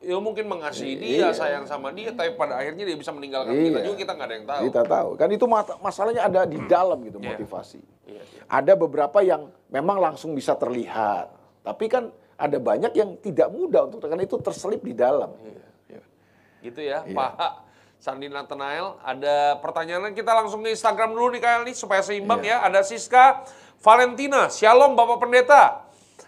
ya 0.00 0.16
mungkin 0.16 0.48
mengasihi 0.48 0.96
dia, 0.96 1.28
sayang 1.28 1.68
sama 1.68 1.92
dia, 1.92 2.16
tapi 2.16 2.32
pada 2.32 2.56
akhirnya 2.56 2.88
dia 2.88 2.96
bisa 2.96 3.12
meninggalkan 3.12 3.52
kita 3.52 3.84
Iya. 3.84 3.92
juga 3.92 3.96
kita 4.00 4.12
nggak 4.16 4.24
ada 4.24 4.34
yang 4.40 4.46
tahu. 4.48 4.62
Kita 4.72 4.82
tahu. 4.88 5.08
Kan 5.20 5.28
itu 5.36 5.44
masalahnya 5.84 6.22
ada 6.24 6.48
di 6.48 6.56
dalam 6.64 7.04
gitu 7.04 7.20
Iya. 7.20 7.36
motivasi. 7.36 7.76
Iya, 8.08 8.22
iya. 8.24 8.40
Ada 8.48 8.72
beberapa 8.72 9.20
yang 9.20 9.52
memang 9.68 10.00
langsung 10.00 10.32
bisa 10.32 10.56
terlihat. 10.56 11.28
Tapi 11.60 11.92
kan 11.92 12.08
ada 12.40 12.56
banyak 12.56 12.96
yang 12.96 13.20
tidak 13.20 13.52
mudah 13.52 13.84
untuk 13.84 14.00
karena 14.00 14.24
itu 14.24 14.40
terselip 14.40 14.80
di 14.80 14.96
dalam. 14.96 15.28
Iya. 15.44 16.00
Gitu 16.64 16.80
ya, 16.80 17.04
Pak 17.04 17.68
Sandi 18.00 18.32
Nathanael. 18.32 18.96
Ada 19.04 19.60
pertanyaan 19.60 20.16
kita 20.16 20.32
langsung 20.32 20.64
ke 20.64 20.72
Instagram 20.72 21.12
dulu 21.12 21.36
nih 21.36 21.44
Kael 21.44 21.68
nih 21.68 21.76
supaya 21.76 22.00
seimbang 22.00 22.40
Iya. 22.40 22.64
ya. 22.64 22.72
Ada 22.72 22.80
Siska 22.80 23.44
Valentina. 23.76 24.48
Shalom 24.48 24.96
Bapak 24.96 25.20
Pendeta. 25.20 25.84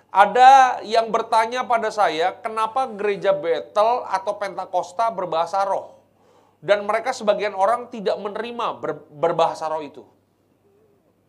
Ada 0.09 0.81
yang 0.89 1.13
bertanya 1.13 1.69
pada 1.69 1.93
saya, 1.93 2.33
kenapa 2.41 2.89
gereja 2.89 3.37
Betel 3.37 4.09
atau 4.09 4.33
Pentakosta 4.41 5.13
berbahasa 5.13 5.61
roh? 5.69 6.01
Dan 6.65 6.89
mereka 6.89 7.13
sebagian 7.13 7.53
orang 7.53 7.93
tidak 7.93 8.17
menerima 8.17 8.81
ber- 8.81 9.05
berbahasa 9.13 9.69
roh 9.69 9.85
itu. 9.85 10.03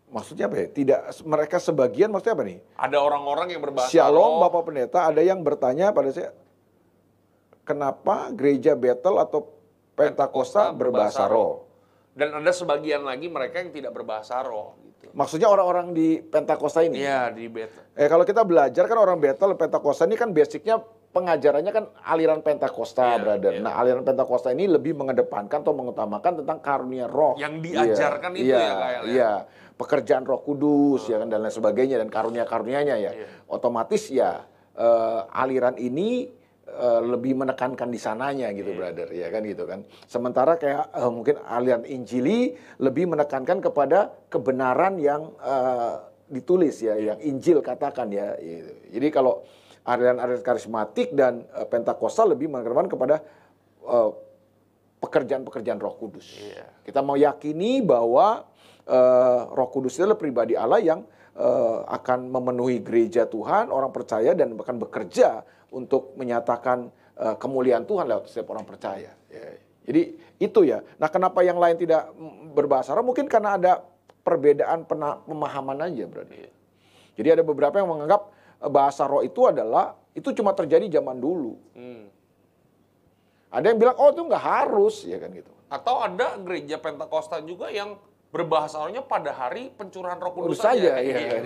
Maksudnya 0.10 0.50
apa 0.50 0.58
ya? 0.64 0.68
Tidak 0.72 1.00
mereka 1.28 1.62
sebagian 1.62 2.10
maksudnya 2.10 2.34
apa 2.40 2.46
nih? 2.48 2.60
Ada 2.80 2.98
orang-orang 2.98 3.48
yang 3.54 3.62
berbahasa 3.62 3.94
Shalom 3.94 4.42
roh. 4.42 4.42
Bapak 4.48 4.62
Pendeta, 4.72 5.06
ada 5.06 5.22
yang 5.22 5.44
bertanya 5.46 5.94
pada 5.94 6.10
saya, 6.10 6.34
kenapa 7.68 8.34
gereja 8.34 8.74
Betel 8.74 9.20
atau 9.22 9.54
Pentakosta 9.94 10.72
berbahasa 10.72 11.28
roh? 11.28 11.68
Dan 12.16 12.32
ada 12.32 12.50
sebagian 12.56 13.06
lagi 13.06 13.28
mereka 13.30 13.62
yang 13.62 13.76
tidak 13.76 13.92
berbahasa 13.94 14.40
roh. 14.42 14.74
Maksudnya 15.10 15.50
orang-orang 15.50 15.92
di 15.96 16.22
Pentakosta 16.22 16.86
ini? 16.86 17.02
Iya 17.02 17.34
di 17.34 17.50
Betel. 17.50 17.82
Eh 17.98 18.06
kalau 18.06 18.24
kita 18.24 18.46
belajar 18.46 18.86
kan 18.86 18.98
orang 19.00 19.18
Betel, 19.18 19.58
Pentakosta 19.58 20.06
ini 20.06 20.14
kan 20.14 20.30
basicnya 20.30 20.78
pengajarannya 21.10 21.72
kan 21.74 21.86
aliran 22.06 22.46
Pentakosta, 22.46 23.18
Iya, 23.18 23.22
brother. 23.22 23.52
iya. 23.58 23.62
Nah 23.66 23.74
aliran 23.82 24.06
Pentakosta 24.06 24.54
ini 24.54 24.70
lebih 24.70 24.94
mengedepankan 24.94 25.66
atau 25.66 25.74
mengutamakan 25.74 26.46
tentang 26.46 26.62
karunia 26.62 27.10
roh. 27.10 27.34
Yang 27.42 27.54
diajarkan 27.66 28.32
itu 28.38 28.54
iya, 28.54 28.60
ya, 28.62 28.74
ya? 28.78 29.00
Iya, 29.10 29.32
pekerjaan 29.80 30.24
roh 30.28 30.44
kudus 30.46 31.10
ya 31.10 31.18
kan 31.18 31.28
dan 31.32 31.42
lain 31.42 31.54
sebagainya 31.54 31.98
dan 31.98 32.10
karunia-karunianya 32.14 32.96
ya. 33.02 33.12
Iya. 33.18 33.28
Otomatis 33.50 34.14
ya 34.14 34.46
eh, 34.78 35.22
aliran 35.34 35.74
ini 35.82 36.39
eh, 36.70 37.02
lebih 37.02 37.34
menekankan 37.34 37.90
di 37.90 37.98
sananya 37.98 38.54
gitu, 38.54 38.72
Iya. 38.72 38.78
brother, 38.78 39.08
ya 39.10 39.28
kan 39.34 39.42
gitu 39.44 39.64
kan. 39.66 39.80
Sementara 40.06 40.56
kayak 40.56 40.94
eh, 40.94 41.10
mungkin 41.10 41.36
aliran 41.42 41.84
Injili 41.90 42.54
lebih 42.78 43.10
menekankan 43.10 43.60
kepada 43.60 44.14
kebenaran 44.30 45.02
yang 45.02 45.34
eh, 45.42 45.94
ditulis 46.30 46.78
ya, 46.80 46.94
yang 46.94 47.18
Injil 47.26 47.66
katakan 47.66 48.14
ya. 48.14 48.38
gitu. 48.38 48.74
Jadi 48.94 49.08
kalau 49.10 49.42
aliran-aliran 49.84 50.46
karismatik 50.46 51.12
dan 51.18 51.46
eh, 51.58 51.66
Pentakosta 51.66 52.24
lebih 52.24 52.48
menekankan 52.54 52.88
kepada 52.88 53.16
eh, 53.84 54.12
pekerjaan-pekerjaan 55.00 55.80
Roh 55.80 55.96
Kudus. 55.98 56.38
Iya. 56.38 56.70
Kita 56.86 57.02
mau 57.02 57.18
yakini 57.18 57.82
bahwa 57.82 58.46
eh, 58.86 59.42
Roh 59.50 59.70
Kudus 59.74 59.98
itu 59.98 60.06
adalah 60.06 60.20
pribadi 60.20 60.54
Allah 60.54 60.82
yang 60.82 61.02
akan 61.88 62.36
memenuhi 62.36 62.84
gereja 62.84 63.24
Tuhan, 63.24 63.72
orang 63.72 63.96
percaya 63.96 64.36
dan 64.36 64.60
bahkan 64.60 64.76
bekerja 64.76 65.40
untuk 65.74 66.18
menyatakan 66.18 66.90
eh, 67.18 67.36
kemuliaan 67.38 67.86
Tuhan 67.86 68.06
lewat 68.10 68.30
setiap 68.30 68.54
orang 68.54 68.66
percaya. 68.66 69.14
Ya. 69.30 69.44
Jadi 69.90 70.02
itu 70.38 70.60
ya. 70.66 70.86
Nah, 71.02 71.10
kenapa 71.10 71.42
yang 71.42 71.58
lain 71.58 71.78
tidak 71.78 72.14
mm, 72.14 72.54
berbahasa 72.54 72.94
roh? 72.94 73.06
Mungkin 73.06 73.26
karena 73.26 73.58
ada 73.58 73.82
perbedaan 74.22 74.86
pemahaman 75.26 75.90
aja, 75.90 76.06
berarti. 76.06 76.46
Jadi 77.18 77.28
ada 77.34 77.44
beberapa 77.44 77.82
yang 77.82 77.90
menganggap 77.90 78.30
eh, 78.62 78.72
bahasa 78.72 79.10
roh 79.10 79.26
itu 79.26 79.50
adalah 79.50 79.98
itu 80.14 80.30
cuma 80.36 80.54
terjadi 80.54 81.00
zaman 81.02 81.18
dulu. 81.18 81.58
Hmm. 81.74 82.06
Ada 83.50 83.74
yang 83.74 83.80
bilang 83.82 83.98
oh 83.98 84.14
itu 84.14 84.22
nggak 84.30 84.46
harus, 84.46 85.10
ya 85.10 85.18
kan 85.18 85.34
gitu. 85.34 85.50
Atau 85.70 86.02
ada 86.02 86.38
gereja 86.38 86.78
Pentakosta 86.78 87.42
juga 87.42 87.74
yang 87.74 87.98
berbahasa 88.30 88.78
rohnya 88.78 89.02
pada 89.02 89.34
hari 89.34 89.74
pencurahan 89.74 90.22
roh 90.22 90.30
kudus 90.30 90.62
saja, 90.62 91.02
aja. 91.02 91.02
ya. 91.02 91.18
Iya. 91.18 91.38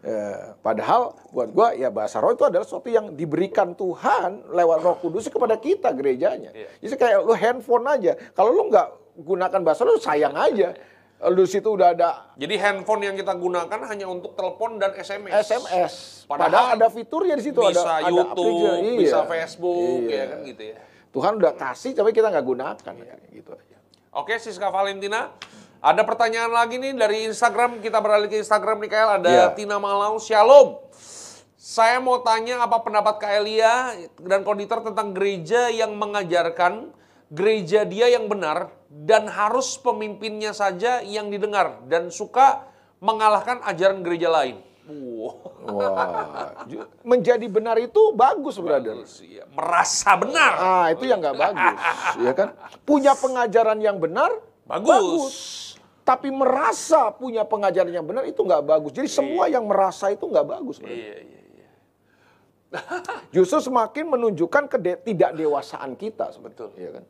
Eh, 0.00 0.38
Padahal 0.64 1.12
buat 1.28 1.52
gua 1.52 1.76
ya 1.76 1.92
bahasa 1.92 2.24
roh 2.24 2.32
itu 2.32 2.40
adalah 2.40 2.64
sesuatu 2.64 2.88
yang 2.88 3.12
diberikan 3.12 3.76
Tuhan 3.76 4.48
lewat 4.48 4.78
Roh 4.80 4.96
Kudus 4.96 5.28
kepada 5.28 5.60
kita 5.60 5.92
gerejanya. 5.92 6.56
Iya. 6.56 6.72
Jadi 6.80 6.94
kayak 6.96 7.18
lu 7.20 7.36
handphone 7.36 7.84
aja. 7.84 8.16
Kalau 8.32 8.56
lu 8.56 8.72
nggak 8.72 8.88
gunakan 9.20 9.60
bahasa 9.60 9.84
roh 9.84 10.00
sayang 10.00 10.32
aja. 10.32 10.72
Lu 11.16 11.48
situ 11.48 11.64
udah 11.72 11.96
ada 11.96 12.28
Jadi 12.36 12.60
handphone 12.60 13.08
yang 13.08 13.16
kita 13.16 13.32
gunakan 13.32 13.80
hanya 13.88 14.04
untuk 14.04 14.36
telepon 14.36 14.76
dan 14.76 14.92
SMS. 14.96 15.32
SMS. 15.48 15.92
Padahal 16.28 16.48
Padahal, 16.48 16.66
ada 16.76 16.86
fiturnya 16.92 17.40
di 17.40 17.44
situ 17.44 17.56
bisa 17.56 17.80
ada 17.88 18.04
ada 18.04 18.12
YouTube, 18.12 18.44
aplikasi. 18.68 19.00
bisa 19.00 19.18
Iya. 19.20 19.28
Facebook, 19.28 20.00
Iya. 20.04 20.12
ya 20.16 20.24
kan 20.28 20.38
gitu 20.44 20.62
ya. 20.64 20.76
Tuhan 21.12 21.32
udah 21.40 21.52
kasih 21.56 21.92
tapi 21.92 22.12
kita 22.12 22.28
nggak 22.28 22.44
gunakan 22.44 22.94
gitu 23.32 23.50
aja. 23.52 23.76
Oke, 24.12 24.36
Siska 24.36 24.68
Valentina. 24.68 25.32
Ada 25.80 26.02
pertanyaan 26.02 26.52
lagi 26.52 26.80
nih 26.80 26.96
dari 26.96 27.28
Instagram. 27.28 27.84
Kita 27.84 28.00
beralih 28.00 28.32
ke 28.32 28.40
Instagram 28.40 28.80
nih, 28.80 28.90
Kael. 28.90 29.10
Ada 29.20 29.28
Iya. 29.28 29.46
Tina 29.52 29.76
Malau. 29.76 30.16
Shalom. 30.16 30.80
Saya 31.56 31.98
mau 31.98 32.22
tanya 32.22 32.62
apa 32.62 32.78
pendapat 32.80 33.18
Kak 33.18 33.32
Elia 33.42 33.92
dan 34.22 34.46
konditor 34.46 34.86
tentang 34.86 35.10
gereja 35.10 35.66
yang 35.68 35.98
mengajarkan 35.98 36.94
gereja 37.26 37.82
dia 37.82 38.06
yang 38.06 38.30
benar 38.30 38.70
dan 38.86 39.26
harus 39.26 39.74
pemimpinnya 39.82 40.54
saja 40.54 41.02
yang 41.02 41.26
didengar 41.26 41.82
dan 41.90 42.14
suka 42.14 42.70
mengalahkan 43.02 43.58
ajaran 43.66 44.00
gereja 44.06 44.30
lain. 44.30 44.62
Wow. 44.86 45.42
Wah, 45.66 46.62
menjadi 47.02 47.42
benar 47.50 47.74
itu 47.82 48.14
bagus, 48.14 48.54
brother. 48.62 49.02
Bagus, 49.02 49.18
iya. 49.26 49.42
Merasa 49.50 50.14
benar. 50.14 50.52
Ah, 50.54 50.86
itu 50.94 51.10
yang 51.10 51.18
nggak 51.18 51.34
bagus, 51.34 51.74
ya 52.22 52.30
kan? 52.30 52.54
Punya 52.86 53.18
pengajaran 53.18 53.82
yang 53.82 53.98
benar, 53.98 54.30
Bagus. 54.66 55.34
Tapi 56.06 56.30
merasa 56.30 57.10
punya 57.10 57.42
pengajaran 57.42 57.90
yang 57.90 58.06
benar 58.06 58.22
itu 58.26 58.38
nggak 58.38 58.62
bagus. 58.62 58.90
Jadi 58.94 59.08
semua 59.10 59.50
yang 59.50 59.66
merasa 59.66 60.10
itu 60.10 60.22
nggak 60.22 60.46
bagus. 60.46 60.78
Iya, 60.78 61.18
iya, 61.18 61.42
iya. 61.50 61.68
Justru 63.34 63.58
semakin 63.58 64.06
menunjukkan 64.14 64.70
ketidakdewasaan 64.70 65.98
kita, 65.98 66.30
Betul. 66.38 66.70
ya 66.78 66.94
kan? 66.94 67.04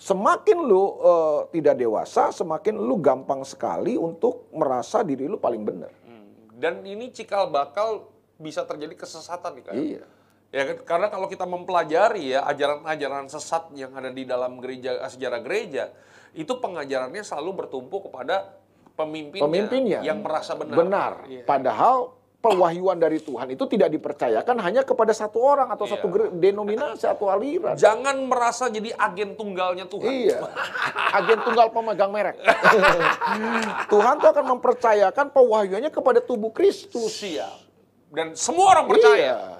Semakin 0.00 0.58
lu 0.62 0.96
eh, 1.02 1.40
tidak 1.58 1.74
dewasa, 1.76 2.30
semakin 2.30 2.78
lu 2.78 3.02
gampang 3.02 3.42
sekali 3.42 3.98
untuk 3.98 4.46
merasa 4.54 5.02
diri 5.02 5.26
lu 5.26 5.36
paling 5.36 5.66
benar. 5.66 5.90
Hmm. 6.06 6.54
Dan 6.54 6.86
ini 6.86 7.10
cikal 7.10 7.50
bakal 7.50 8.08
bisa 8.40 8.62
terjadi 8.62 8.94
kesesatan 8.94 9.58
nih 9.58 9.64
kan. 9.66 9.74
Iya. 9.74 10.04
Ya 10.50 10.62
kan? 10.66 10.76
Karena 10.86 11.06
kalau 11.10 11.26
kita 11.26 11.44
mempelajari 11.44 12.34
ya 12.34 12.46
ajaran-ajaran 12.46 13.26
sesat 13.28 13.74
yang 13.74 13.92
ada 13.94 14.10
di 14.10 14.24
dalam 14.24 14.58
gereja 14.58 15.02
sejarah 15.06 15.44
gereja, 15.44 15.92
itu 16.34 16.52
pengajarannya 16.58 17.22
selalu 17.22 17.66
bertumpu 17.66 18.06
kepada 18.06 18.54
pemimpinnya, 18.94 19.44
Pemimpinnya 19.44 19.98
yang 20.04 20.20
merasa 20.22 20.54
benar. 20.54 20.76
Benar. 20.76 21.12
Iya. 21.26 21.42
Padahal 21.48 21.96
pewahyuan 22.40 22.96
dari 22.96 23.20
Tuhan 23.20 23.52
itu 23.52 23.68
tidak 23.68 23.92
dipercayakan 23.92 24.56
hanya 24.64 24.80
kepada 24.80 25.12
satu 25.12 25.44
orang 25.44 25.68
atau 25.68 25.84
Iya. 25.84 25.92
satu 26.00 26.06
denominasi 26.40 27.04
atau 27.04 27.28
aliran. 27.28 27.76
Jangan 27.76 28.16
merasa 28.24 28.72
jadi 28.72 28.96
agen 28.96 29.36
tunggalnya 29.36 29.84
Tuhan. 29.84 30.08
Iya, 30.08 30.48
agen 31.12 31.38
tunggal 31.44 31.68
pemegang 31.68 32.08
merek. 32.08 32.40
Tuhan 33.92 34.14
tuh 34.24 34.28
akan 34.32 34.44
mempercayakan 34.56 35.26
pewahyuannya 35.36 35.92
kepada 35.92 36.24
tubuh 36.24 36.48
Kristus. 36.48 37.20
Siap. 37.20 37.68
Dan 38.10 38.32
semua 38.34 38.72
orang 38.74 38.88
percaya. 38.88 39.16
Iya. 39.20 39.59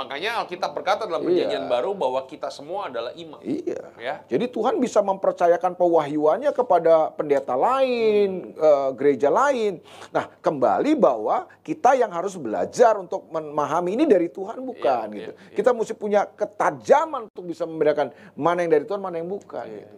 Makanya 0.00 0.40
Alkitab 0.40 0.72
berkata 0.72 1.04
dalam 1.04 1.20
Iya. 1.20 1.28
perjanjian 1.28 1.64
baru 1.68 1.92
bahwa 1.92 2.24
kita 2.24 2.48
semua 2.48 2.88
adalah 2.88 3.12
imam. 3.12 3.36
Iya. 3.44 3.82
Ya. 4.00 4.14
Jadi 4.24 4.48
Tuhan 4.48 4.80
bisa 4.80 5.04
mempercayakan 5.04 5.76
pewahyuannya 5.76 6.56
kepada 6.56 7.12
pendeta 7.12 7.52
lain, 7.52 8.56
eh, 8.56 8.90
gereja 8.96 9.28
lain. 9.28 9.84
Nah, 10.08 10.32
kembali 10.40 10.96
bahwa 10.96 11.44
kita 11.60 12.00
yang 12.00 12.08
harus 12.16 12.40
belajar 12.40 12.96
untuk 12.96 13.28
memahami 13.28 13.92
ini 13.92 14.08
dari 14.08 14.32
Tuhan 14.32 14.64
bukan 14.64 15.06
Iya, 15.12 15.16
gitu. 15.20 15.32
iya, 15.36 15.44
iya. 15.52 15.54
Kita 15.54 15.70
mesti 15.76 15.92
punya 15.92 16.24
ketajaman 16.24 17.28
untuk 17.28 17.44
bisa 17.44 17.68
membedakan 17.68 18.08
mana 18.32 18.64
yang 18.64 18.72
dari 18.72 18.88
Tuhan, 18.88 19.04
mana 19.04 19.20
yang 19.20 19.28
bukan. 19.28 19.68
Iya, 19.68 19.84
gitu. 19.84 19.96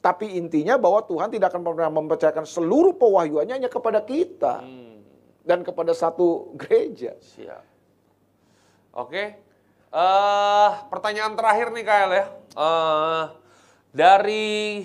Tapi 0.00 0.34
intinya 0.34 0.80
bahwa 0.80 1.04
Tuhan 1.04 1.28
tidak 1.28 1.52
akan 1.52 1.62
pernah 1.62 1.92
mempercayakan 1.92 2.42
seluruh 2.42 2.96
pewahyuannya 2.96 3.54
hanya 3.54 3.70
kepada 3.70 4.00
kita 4.00 4.64
Hmm. 4.64 4.98
dan 5.44 5.60
kepada 5.60 5.92
satu 5.92 6.56
gereja. 6.56 7.14
Siap. 7.20 7.71
Oke. 8.92 9.24
eh 9.92 10.70
pertanyaan 10.88 11.36
terakhir 11.36 11.68
nih 11.68 11.84
Kael 11.84 12.10
ya. 12.16 12.24
Eh 12.56 13.24
dari 13.92 14.80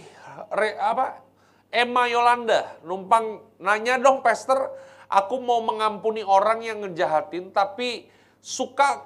re- 0.52 0.80
apa? 0.80 1.24
Emma 1.68 2.08
Yolanda 2.08 2.80
numpang 2.84 3.44
nanya 3.60 4.00
dong 4.00 4.24
Pastor, 4.24 4.72
aku 5.08 5.40
mau 5.40 5.60
mengampuni 5.64 6.24
orang 6.24 6.64
yang 6.64 6.84
ngejahatin 6.84 7.52
tapi 7.52 8.08
suka 8.40 9.04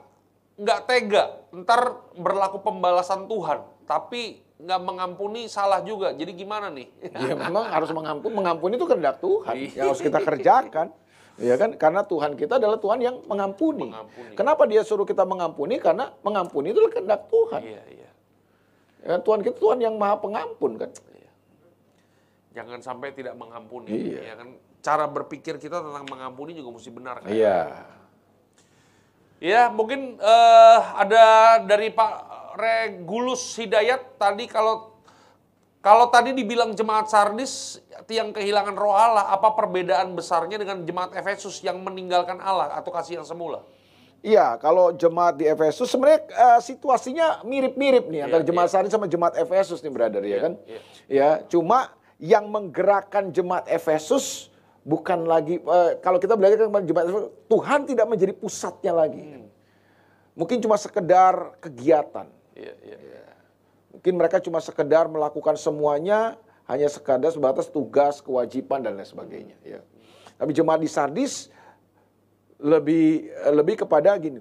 nggak 0.61 0.79
tega, 0.85 1.41
ntar 1.53 2.05
berlaku 2.13 2.61
pembalasan 2.61 3.25
Tuhan, 3.25 3.65
tapi 3.89 4.45
nggak 4.61 4.81
mengampuni 4.85 5.49
salah 5.49 5.81
juga. 5.81 6.13
Jadi 6.13 6.37
gimana 6.37 6.69
nih? 6.69 6.85
Ya 7.17 7.33
memang 7.33 7.65
harus 7.65 7.89
mengampuni, 7.89 8.33
mengampuni 8.37 8.73
itu 8.77 8.85
kehendak 8.85 9.17
Tuhan 9.17 9.55
yang 9.77 9.89
harus 9.89 10.01
kita 10.01 10.21
kerjakan. 10.21 10.93
Ya 11.41 11.57
kan? 11.57 11.73
Karena 11.75 12.05
Tuhan 12.05 12.37
kita 12.37 12.61
adalah 12.61 12.77
Tuhan 12.77 13.01
yang 13.01 13.15
mengampuni. 13.25 13.89
Mengampuni. 13.89 14.33
Kenapa 14.37 14.63
dia 14.69 14.85
suruh 14.85 15.09
kita 15.09 15.25
mengampuni? 15.25 15.81
Karena 15.81 16.13
mengampuni 16.21 16.69
itu 16.69 16.79
adalah 16.79 16.93
kehendak 16.93 17.21
Tuhan. 17.33 17.61
Iya, 17.65 17.81
iya. 17.89 18.09
Ya 19.01 19.07
kan? 19.17 19.19
Tuhan 19.25 19.39
kita 19.41 19.57
Tuhan 19.57 19.77
yang 19.81 19.97
maha 19.97 20.21
pengampun 20.21 20.77
kan. 20.77 20.93
Jangan 22.51 22.79
sampai 22.83 23.15
tidak 23.15 23.33
mengampuni. 23.39 23.89
Iya. 23.89 24.21
Ya 24.21 24.35
kan? 24.37 24.53
Cara 24.81 25.05
berpikir 25.09 25.57
kita 25.57 25.81
tentang 25.81 26.05
mengampuni 26.05 26.53
juga 26.53 26.77
mesti 26.77 26.91
benar. 26.93 27.25
Kan? 27.25 27.31
Iya. 27.31 27.57
Ya, 29.41 29.73
mungkin 29.73 30.21
eh, 30.21 30.79
ada 30.93 31.57
dari 31.65 31.89
Pak 31.89 32.13
Regulus 32.61 33.57
Hidayat 33.57 34.21
tadi 34.21 34.45
kalau 34.45 34.93
Kalau 35.81 36.13
tadi 36.13 36.29
dibilang 36.37 36.77
jemaat 36.77 37.09
Sardis 37.09 37.81
yang 38.09 38.33
kehilangan 38.33 38.73
roh 38.73 38.95
Allah, 38.95 39.29
apa 39.29 39.53
perbedaan 39.53 40.15
besarnya 40.17 40.57
dengan 40.57 40.81
jemaat 40.81 41.13
Efesus 41.13 41.61
yang 41.61 41.77
meninggalkan 41.83 42.41
Allah 42.41 42.73
atau 42.73 42.89
kasih 42.89 43.21
yang 43.21 43.27
semula? 43.27 43.61
Iya, 44.21 44.53
kalau 44.61 44.93
jemaat 44.93 45.41
di 45.41 45.49
Efesus 45.49 45.89
sebenarnya 45.89 46.29
uh, 46.37 46.59
situasinya 46.61 47.41
mirip-mirip 47.41 48.05
nih 48.05 48.29
antara 48.29 48.45
Iya, 48.45 48.49
jemaat 48.53 48.69
iya. 48.69 48.73
Sardis 48.77 48.93
sama 48.93 49.09
jemaat 49.09 49.33
Efesus 49.33 49.81
nih, 49.81 49.89
brother 49.89 50.21
ya 50.21 50.29
Iya, 50.29 50.37
kan? 50.37 50.53
iya. 50.69 50.79
Ya, 51.09 51.29
cuma 51.49 51.97
yang 52.21 52.45
menggerakkan 52.53 53.33
jemaat 53.33 53.65
Efesus 53.65 54.53
bukan 54.85 55.25
lagi 55.25 55.57
eh, 55.57 55.91
kalau 56.05 56.21
kita 56.21 56.37
belajar 56.37 56.69
tentang 56.69 56.85
jemaat 56.85 57.05
Efesus, 57.09 57.33
Tuhan 57.49 57.79
tidak 57.89 58.05
menjadi 58.05 58.33
pusatnya 58.37 58.93
lagi. 58.93 59.21
Hmm. 59.25 59.49
Mungkin 60.37 60.61
cuma 60.61 60.77
sekedar 60.77 61.57
kegiatan. 61.57 62.29
Iya, 62.53 62.73
iya, 62.85 62.97
iya. 63.01 63.21
Mungkin 63.89 64.13
mereka 64.21 64.37
cuma 64.37 64.61
sekedar 64.61 65.09
melakukan 65.09 65.57
semuanya 65.57 66.37
hanya 66.71 66.87
sekadar 66.87 67.35
sebatas 67.35 67.67
tugas, 67.67 68.23
kewajiban 68.23 68.79
dan 68.79 68.95
lain 68.95 69.03
sebagainya. 69.03 69.59
Ya. 69.67 69.83
Tapi 70.39 70.55
jemaat 70.55 70.79
di 70.79 70.87
Sardis 70.87 71.51
lebih 72.63 73.27
lebih 73.51 73.83
kepada 73.83 74.15
gini, 74.15 74.39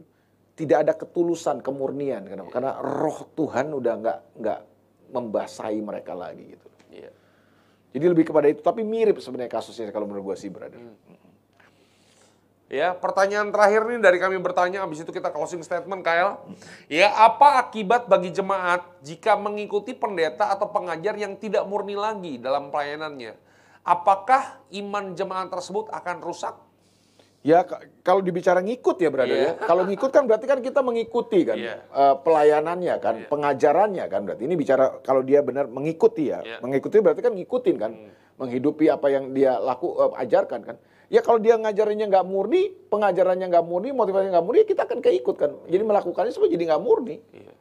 tidak 0.55 0.79
ada 0.87 0.93
ketulusan, 0.95 1.59
kemurnian. 1.59 2.23
Kenapa? 2.31 2.49
Karena 2.55 2.73
Roh 2.79 3.27
Tuhan 3.35 3.75
udah 3.75 3.95
nggak 3.99 4.19
nggak 4.39 4.61
membasahi 5.11 5.83
mereka 5.83 6.15
lagi 6.15 6.55
gitu. 6.55 6.69
Iya. 6.95 7.11
Jadi 7.91 8.05
lebih 8.07 8.25
kepada 8.31 8.47
itu. 8.47 8.63
Tapi 8.63 8.87
mirip 8.87 9.19
sebenarnya 9.19 9.51
kasusnya 9.51 9.91
kalau 9.91 10.07
menurut 10.07 10.31
gue 10.31 10.37
sih, 10.39 10.51
brother. 10.55 10.79
Ya, 12.71 12.95
pertanyaan 12.95 13.51
terakhir 13.51 13.83
nih 13.83 13.99
dari 13.99 14.23
kami 14.23 14.39
bertanya, 14.39 14.87
habis 14.87 15.03
itu 15.03 15.11
kita 15.11 15.35
closing 15.35 15.59
statement, 15.59 16.07
Kyle. 16.07 16.39
Ya, 16.87 17.11
apa 17.11 17.59
akibat 17.59 18.07
bagi 18.07 18.31
jemaat 18.31 18.87
jika 19.03 19.35
mengikuti 19.35 19.91
pendeta 19.91 20.47
atau 20.47 20.71
pengajar 20.71 21.19
yang 21.19 21.35
tidak 21.35 21.67
murni 21.67 21.99
lagi 21.99 22.39
dalam 22.39 22.71
pelayanannya? 22.71 23.35
Apakah 23.83 24.63
iman 24.71 25.19
jemaat 25.19 25.51
tersebut 25.51 25.91
akan 25.91 26.23
rusak? 26.23 26.55
Ya 27.43 27.67
ka- 27.67 27.83
kalau 28.07 28.23
dibicara 28.23 28.63
ngikut 28.63 29.01
ya 29.01 29.11
brother 29.11 29.35
Iya. 29.35 29.51
ya. 29.57 29.67
Kalau 29.67 29.83
ngikut 29.89 30.11
kan 30.13 30.29
berarti 30.29 30.47
kan 30.47 30.61
kita 30.61 30.85
mengikuti 30.85 31.41
kan 31.43 31.57
Iya. 31.57 31.75
eh, 31.83 32.15
pelayanannya 32.21 32.95
kan, 33.01 33.15
pengajarannya 33.27 34.05
kan 34.07 34.21
berarti 34.29 34.45
ini 34.45 34.55
bicara 34.55 35.01
kalau 35.01 35.25
dia 35.25 35.41
benar 35.41 35.65
mengikuti 35.67 36.29
ya. 36.31 36.45
Iya. 36.45 36.61
Mengikuti 36.61 37.01
berarti 37.01 37.19
kan 37.19 37.33
ngikutin 37.35 37.77
kan. 37.81 37.93
Menghidupi 38.37 38.87
apa 38.87 39.09
yang 39.09 39.33
dia 39.33 39.57
laku 39.57 39.89
eh, 39.97 40.23
ajarkan 40.23 40.61
kan. 40.63 40.77
Ya 41.11 41.27
kalau 41.27 41.43
dia 41.43 41.59
ngajarinnya 41.59 42.07
nggak 42.07 42.23
murni, 42.23 42.71
pengajarannya 42.87 43.51
nggak 43.51 43.67
murni, 43.67 43.91
motivasinya 43.91 44.39
nggak 44.39 44.47
murni, 44.47 44.63
kita 44.63 44.87
akan 44.87 45.03
keikut 45.03 45.35
kan. 45.35 45.51
Jadi 45.67 45.83
melakukannya 45.83 46.31
semua 46.31 46.47
jadi 46.47 46.71
nggak 46.71 46.83
murni. 46.87 47.19
Iya. 47.35 47.55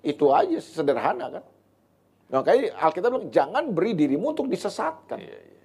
Itu 0.00 0.32
aja 0.32 0.56
sederhana 0.64 1.28
kan. 1.28 1.44
Makanya 2.32 2.72
Alkitab 2.80 3.08
bilang 3.12 3.28
jangan 3.28 3.68
beri 3.76 3.92
dirimu 3.92 4.32
untuk 4.32 4.48
disesatkan. 4.48 5.20
Iya, 5.20 5.38
iya. 5.44 5.62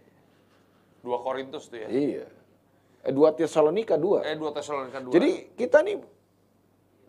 Dua 1.00 1.24
Korintus 1.24 1.72
tuh 1.72 1.80
ya. 1.80 1.88
Iya. 1.88 2.28
Eh, 3.08 3.12
Dua 3.16 3.32
Tesalonika 3.32 3.96
dua. 3.96 4.28
Eh, 4.28 4.36
dua 4.36 4.52
Tesalonika 4.52 5.00
dua. 5.00 5.16
Jadi 5.16 5.56
kita 5.56 5.80
nih 5.88 6.04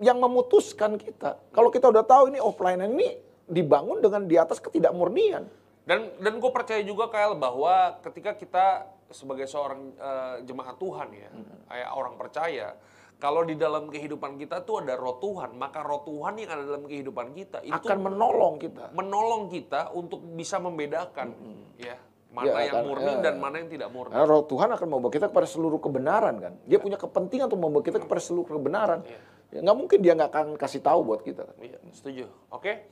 yang 0.06 0.22
memutuskan 0.22 0.94
kita. 0.94 1.34
Kalau 1.50 1.74
kita 1.74 1.90
udah 1.90 2.06
tahu 2.06 2.30
ini 2.30 2.38
offline 2.38 2.78
ini 2.86 3.18
dibangun 3.50 3.98
dengan 3.98 4.22
di 4.22 4.38
atas 4.38 4.62
ketidakmurnian. 4.62 5.50
Dan 5.82 6.14
dan 6.22 6.34
gue 6.38 6.50
percaya 6.54 6.78
juga 6.86 7.10
Kyle 7.10 7.34
bahwa 7.34 7.98
ketika 8.06 8.38
kita 8.38 8.86
sebagai 9.10 9.44
seorang 9.44 9.92
eh, 9.92 10.36
jemaat 10.44 10.76
Tuhan 10.76 11.08
ya, 11.10 11.30
kayak 11.66 11.90
orang 11.90 12.14
percaya, 12.14 12.74
kalau 13.16 13.44
di 13.44 13.52
dalam 13.54 13.86
kehidupan 13.86 14.34
kita 14.34 14.62
tuh 14.62 14.80
ada 14.80 14.96
roh 14.96 15.18
Tuhan, 15.18 15.52
maka 15.54 15.84
roh 15.84 16.00
Tuhan 16.02 16.34
yang 16.34 16.50
ada 16.50 16.64
dalam 16.64 16.84
kehidupan 16.84 17.34
kita 17.34 17.60
itu 17.60 17.74
akan 17.76 17.98
menolong 18.00 18.56
kita. 18.56 18.94
menolong 18.96 19.50
kita 19.50 19.92
untuk 19.92 20.24
bisa 20.24 20.56
membedakan 20.56 21.34
ya 21.76 22.00
mana 22.30 22.46
Ya, 22.46 22.70
yang 22.70 22.74
kan, 22.78 22.84
murni 22.86 23.10
ya. 23.10 23.18
dan 23.20 23.34
mana 23.36 23.54
yang 23.58 23.68
tidak 23.68 23.88
murni. 23.90 24.14
Karena 24.14 24.24
roh 24.24 24.46
Tuhan 24.46 24.70
akan 24.70 24.86
membawa 24.86 25.10
kita 25.10 25.26
kepada 25.28 25.48
seluruh 25.50 25.82
kebenaran 25.82 26.34
kan. 26.38 26.52
Dia 26.62 26.78
punya 26.78 26.94
kepentingan 26.94 27.50
untuk 27.50 27.58
membawa 27.58 27.82
kita 27.82 27.98
kepada 27.98 28.22
seluruh 28.22 28.46
kebenaran. 28.46 29.02
Ya, 29.50 29.60
nggak 29.60 29.74
mungkin 29.76 29.98
dia 29.98 30.14
nggak 30.14 30.30
akan 30.30 30.46
kasih 30.54 30.78
tahu 30.78 31.02
buat 31.02 31.26
kita. 31.26 31.42
kan. 31.42 31.56
Iya, 31.58 31.82
setuju. 31.90 32.30
Oke. 32.48 32.86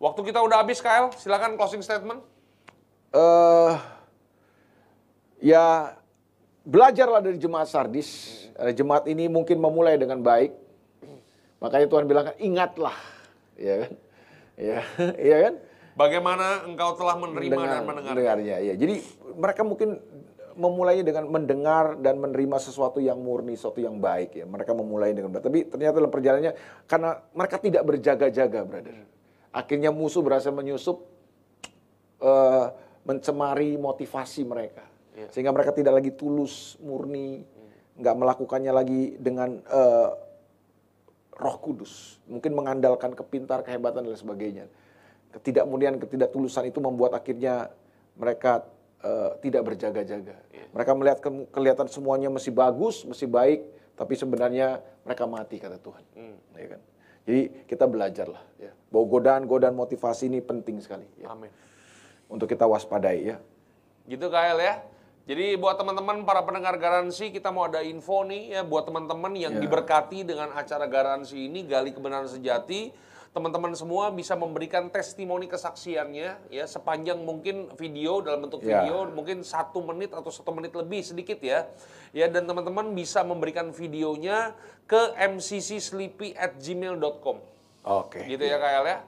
Waktu 0.00 0.20
kita 0.24 0.40
udah 0.40 0.64
habis 0.64 0.80
Kyle, 0.80 1.12
silakan 1.12 1.60
closing 1.60 1.84
statement. 1.84 2.24
eh 3.12 3.72
ya 5.40 5.96
belajarlah 6.64 7.24
dari 7.24 7.36
jemaat 7.40 7.68
Sardis. 7.68 8.40
Eh, 8.60 8.72
Jemaat 8.76 9.08
ini 9.08 9.26
mungkin 9.26 9.56
memulai 9.58 9.96
dengan 9.96 10.20
baik. 10.20 10.52
Makanya 11.60 11.86
Tuhan 11.92 12.04
bilang 12.08 12.32
ingatlah, 12.40 12.96
ya 13.56 13.84
kan? 13.84 13.92
Ya, 14.56 14.80
iya 15.20 15.36
kan? 15.48 15.54
Bagaimana 15.96 16.64
engkau 16.64 16.96
telah 16.96 17.16
menerima 17.20 17.52
dan 17.52 17.84
mendengar? 17.84 18.16
mendengarnya. 18.16 18.56
Iya. 18.64 18.74
Jadi 18.80 18.94
mereka 19.36 19.60
mungkin 19.64 20.00
memulainya 20.56 21.04
dengan 21.04 21.28
mendengar 21.28 22.00
dan 22.00 22.16
menerima 22.16 22.56
sesuatu 22.60 23.00
yang 23.00 23.20
murni, 23.20 23.56
sesuatu 23.56 23.80
yang 23.84 24.00
baik 24.00 24.40
ya. 24.40 24.44
Mereka 24.48 24.72
memulai 24.72 25.12
dengan 25.12 25.36
baik. 25.36 25.44
Tapi 25.44 25.58
ternyata 25.68 26.00
dalam 26.00 26.12
perjalanannya 26.12 26.52
karena 26.88 27.10
mereka 27.36 27.56
tidak 27.60 27.82
berjaga-jaga, 27.84 28.60
brother. 28.64 28.96
Akhirnya 29.52 29.90
musuh 29.92 30.24
berhasil 30.24 30.52
menyusup 30.52 31.04
eh, 32.24 32.66
mencemari 33.04 33.76
motivasi 33.76 34.48
mereka. 34.48 34.84
Iya. 35.20 35.26
Sehingga 35.28 35.52
mereka 35.52 35.76
tidak 35.76 36.00
lagi 36.00 36.10
tulus, 36.16 36.80
murni, 36.80 37.44
nggak 38.00 38.16
melakukannya 38.16 38.72
lagi 38.72 39.20
dengan 39.20 39.60
eh, 39.60 40.08
Roh 41.36 41.56
Kudus, 41.60 42.20
mungkin 42.24 42.56
mengandalkan 42.56 43.12
kepintar, 43.12 43.60
kehebatan 43.60 44.08
dan 44.08 44.16
sebagainya. 44.16 44.64
Ketidakmuliaan, 45.36 46.00
ketidaktulusan 46.00 46.68
itu 46.68 46.80
membuat 46.80 47.12
akhirnya 47.12 47.68
mereka 48.16 48.64
eh, 49.04 49.36
tidak 49.44 49.68
berjaga-jaga. 49.68 50.36
Mereka 50.72 50.92
melihat 50.96 51.18
ke- 51.20 51.48
kelihatan 51.52 51.86
semuanya 51.92 52.32
masih 52.32 52.54
bagus, 52.54 53.04
masih 53.04 53.28
baik, 53.28 53.60
tapi 53.96 54.16
sebenarnya 54.16 54.80
mereka 55.04 55.28
mati 55.28 55.60
kata 55.60 55.76
Tuhan. 55.76 56.04
Ya 56.56 56.76
kan? 56.76 56.80
Jadi 57.28 57.40
kita 57.68 57.84
belajarlah 57.84 58.42
ya. 58.56 58.72
Bahwa 58.88 59.04
godaan-godaan 59.06 59.76
motivasi 59.76 60.32
ini 60.32 60.40
penting 60.40 60.80
sekali 60.80 61.04
ya. 61.20 61.32
Amin. 61.32 61.52
Untuk 62.32 62.48
kita 62.48 62.64
waspadai 62.64 63.34
ya. 63.34 63.36
Gitu 64.08 64.26
Kyle 64.28 64.60
ya. 64.60 64.82
Jadi 65.28 65.54
buat 65.60 65.76
teman-teman 65.76 66.24
para 66.24 66.40
pendengar 66.42 66.74
garansi 66.80 67.28
kita 67.30 67.52
mau 67.52 67.68
ada 67.68 67.84
info 67.84 68.24
nih 68.24 68.56
ya 68.56 68.62
buat 68.64 68.88
teman-teman 68.88 69.36
yang 69.36 69.52
Ya. 69.56 69.60
diberkati 69.62 70.24
dengan 70.24 70.50
acara 70.56 70.88
garansi 70.88 71.46
ini 71.46 71.68
gali 71.68 71.92
kebenaran 71.92 72.26
sejati. 72.26 72.90
Teman-teman 73.30 73.70
semua 73.78 74.10
bisa 74.10 74.34
memberikan 74.34 74.90
testimoni 74.90 75.46
kesaksiannya 75.46 76.50
ya 76.50 76.64
sepanjang 76.66 77.22
mungkin 77.22 77.70
video 77.78 78.18
dalam 78.18 78.42
bentuk 78.42 78.58
Ya. 78.66 78.82
video 78.82 79.06
mungkin 79.06 79.46
satu 79.46 79.86
menit 79.86 80.10
atau 80.10 80.34
satu 80.34 80.50
menit 80.50 80.74
lebih 80.74 80.98
sedikit 81.06 81.38
ya 81.38 81.70
ya 82.10 82.26
dan 82.26 82.50
teman-teman 82.50 82.90
bisa 82.90 83.22
memberikan 83.22 83.70
videonya 83.70 84.50
ke 84.90 85.14
mccsleepy 85.14 86.34
at 86.34 86.58
gmail.com 86.58 87.38
Oke. 87.86 88.26
gitu 88.26 88.42
ya 88.42 88.58
Kyle 88.58 88.82
ya 88.88 88.98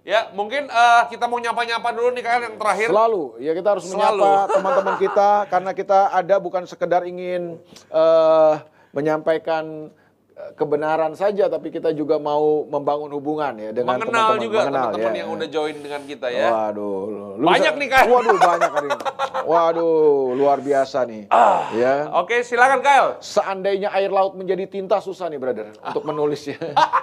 ya 0.00 0.32
mungkin 0.32 0.66
eh, 0.66 1.02
kita 1.12 1.28
mau 1.28 1.36
nyapa-nyapa 1.36 1.88
dulu 1.92 2.08
nih 2.16 2.24
Kyle 2.24 2.44
yang 2.48 2.56
terakhir 2.56 2.88
Selalu, 2.88 3.24
ya 3.38 3.52
kita 3.52 3.68
harus 3.76 3.84
Selalu. 3.84 4.00
menyapa 4.00 4.30
teman-teman 4.56 4.94
kita 4.96 5.30
karena 5.52 5.70
kita 5.76 5.98
ada 6.12 6.36
bukan 6.40 6.64
sekedar 6.64 7.02
ingin 7.04 7.60
eh, 7.92 8.54
menyampaikan 8.90 9.92
eh, 10.34 10.50
kebenaran 10.56 11.12
saja, 11.14 11.46
tapi 11.46 11.70
kita 11.70 11.92
juga 11.92 12.16
mau 12.18 12.64
membangun 12.66 13.12
hubungan 13.12 13.54
ya 13.60 13.70
dengan 13.70 14.00
mengenal 14.00 14.34
teman-teman. 14.34 14.40
juga 14.40 14.58
teman-teman 14.66 15.12
ya. 15.12 15.18
yang 15.20 15.30
udah 15.36 15.48
join 15.52 15.76
dengan 15.78 16.02
kita 16.08 16.26
ya. 16.32 16.48
Waduh, 16.48 17.36
lu 17.38 17.46
Banyak 17.46 17.74
nih, 17.76 17.88
Kak. 17.92 18.04
Waduh, 18.08 18.38
banyak 18.40 18.70
hari 18.72 18.88
ini. 18.88 19.04
Waduh, 19.40 20.34
luar 20.34 20.58
biasa 20.64 20.98
nih. 21.06 21.22
Ah. 21.30 21.70
Ya. 21.76 21.94
Oke, 22.18 22.42
silakan 22.42 22.80
Kyle. 22.82 23.10
Seandainya 23.22 23.92
air 23.94 24.10
laut 24.10 24.34
menjadi 24.34 24.64
tinta 24.66 24.98
susah 24.98 25.28
nih, 25.30 25.38
brother, 25.38 25.70
untuk 25.76 26.02
menulisnya. 26.08 26.58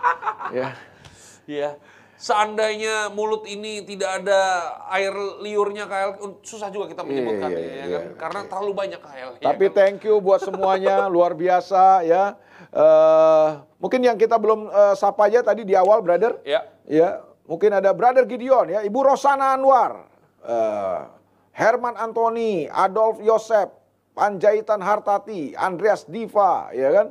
ya. 0.57 0.76
Iya. 1.48 1.80
Seandainya 2.18 3.14
mulut 3.14 3.45
ini 3.45 3.85
tidak 3.85 4.26
ada 4.26 4.41
air 4.89 5.14
liurnya 5.38 5.85
Kyle, 5.85 6.18
susah 6.41 6.73
juga 6.73 6.89
kita 6.89 7.06
menyebutkan 7.06 7.53
Iya, 7.53 7.61
ya, 7.61 7.69
iya, 7.69 7.77
kan? 7.77 7.89
iya. 7.94 7.99
Karena 8.18 8.41
terlalu 8.49 8.72
banyak 8.73 9.02
Kyle. 9.06 9.31
ya 9.38 9.45
Tapi 9.45 9.65
kan? 9.69 9.76
thank 9.77 10.02
you 10.02 10.18
buat 10.18 10.41
semuanya, 10.41 11.06
luar 11.14 11.38
biasa 11.38 12.02
ya. 12.02 12.34
Eh, 12.73 13.48
mungkin 13.77 14.02
yang 14.02 14.18
kita 14.18 14.41
belum 14.41 14.65
eh, 14.65 14.94
sapa 14.98 15.30
aja 15.30 15.45
tadi 15.45 15.61
di 15.61 15.77
awal, 15.77 16.02
brother. 16.02 16.41
Ya. 16.41 16.65
Ya, 16.89 17.22
mungkin 17.45 17.69
ada 17.69 17.94
brother 17.94 18.26
Gideon 18.26 18.65
ya, 18.73 18.81
Ibu 18.81 18.99
Rosana 19.14 19.53
Anwar, 19.53 20.10
eh, 20.41 20.99
Herman 21.53 22.02
Antoni, 22.02 22.65
Adolf 22.65 23.22
Yosep, 23.22 23.69
Panjaitan 24.18 24.81
Hartati, 24.81 25.53
Andreas 25.53 26.10
Diva, 26.10 26.73
ya 26.73 26.89
kan? 26.89 27.07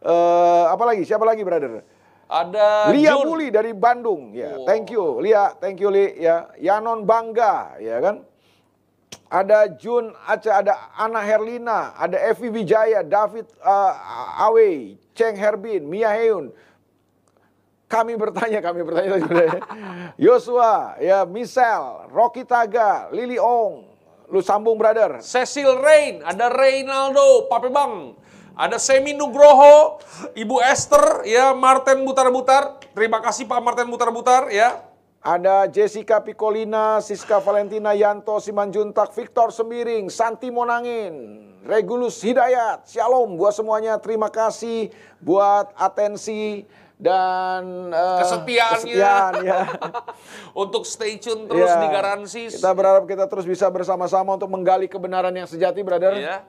Eh, 0.00 0.64
apa 0.72 0.84
lagi? 0.88 1.04
Siapa 1.04 1.28
lagi, 1.28 1.44
brother? 1.44 1.84
Ada 2.26 2.90
Lia 2.90 3.14
Jun. 3.14 3.24
Buli 3.26 3.48
dari 3.54 3.70
Bandung, 3.70 4.34
ya. 4.34 4.58
Wow. 4.58 4.66
Thank 4.66 4.90
you, 4.90 5.04
Lia. 5.22 5.54
Thank 5.62 5.78
you, 5.78 5.90
Li. 5.94 6.18
Ya, 6.18 6.50
Yanon 6.58 7.06
Bangga, 7.06 7.78
ya 7.78 8.02
kan? 8.02 8.26
Ada 9.26 9.70
Jun 9.78 10.14
Aceh, 10.26 10.50
ada 10.50 10.94
Ana 10.94 11.22
Herlina, 11.22 11.94
ada 11.98 12.14
Evi 12.18 12.46
Wijaya, 12.46 13.02
David 13.02 13.46
uh, 13.58 13.94
Awe, 14.46 14.94
Cheng 15.18 15.34
Herbin, 15.34 15.82
Mia 15.82 16.14
Heun, 16.14 16.54
Kami 17.86 18.18
bertanya, 18.18 18.58
kami 18.58 18.82
bertanya 18.82 19.14
ya. 19.22 19.62
Yosua, 20.26 20.98
ya 20.98 21.18
Michelle, 21.22 22.10
Rocky 22.10 22.42
Taga, 22.42 23.06
Lily 23.14 23.38
Ong. 23.38 23.86
Lu 24.26 24.42
sambung 24.42 24.74
brother. 24.74 25.22
Cecil 25.22 25.70
Rain, 25.78 26.18
ada 26.26 26.50
Reynaldo, 26.50 27.46
Pape 27.46 27.70
Bang. 27.70 28.18
Ada 28.56 28.80
Semi 28.80 29.12
Nugroho, 29.12 30.00
Ibu 30.32 30.64
Esther, 30.64 31.28
ya 31.28 31.52
Martin 31.52 32.08
Butar-Butar. 32.08 32.80
Terima 32.96 33.20
kasih 33.20 33.44
Pak 33.44 33.60
Martin 33.60 33.84
Butar-Butar 33.92 34.48
ya. 34.48 34.80
Ada 35.20 35.68
Jessica 35.68 36.24
Picolina, 36.24 36.96
Siska 37.04 37.36
Valentina 37.44 37.92
Yanto, 37.92 38.40
Simanjuntak, 38.40 39.12
Victor 39.12 39.52
Sembiring, 39.52 40.08
Santi 40.08 40.48
Monangin, 40.48 41.12
Regulus 41.68 42.22
Hidayat, 42.24 42.88
Shalom 42.88 43.36
buat 43.36 43.52
semuanya. 43.52 44.00
Terima 44.00 44.32
kasih 44.32 44.88
buat 45.20 45.76
atensi 45.76 46.64
dan 46.96 47.92
eh, 47.92 48.18
Kesetiaannya. 48.24 48.72
kesetiaan, 48.72 49.32
ya. 49.44 49.60
Untuk 50.64 50.88
stay 50.88 51.20
tune 51.20 51.44
terus 51.44 51.68
Ya. 51.68 51.76
di 51.76 51.88
Garansi. 51.92 52.42
Kita 52.48 52.72
berharap 52.72 53.04
kita 53.04 53.28
terus 53.28 53.44
bisa 53.44 53.68
bersama-sama 53.68 54.32
untuk 54.32 54.48
menggali 54.48 54.88
kebenaran 54.88 55.34
yang 55.34 55.44
sejati, 55.44 55.84
brother. 55.84 56.16
Ya. 56.16 56.40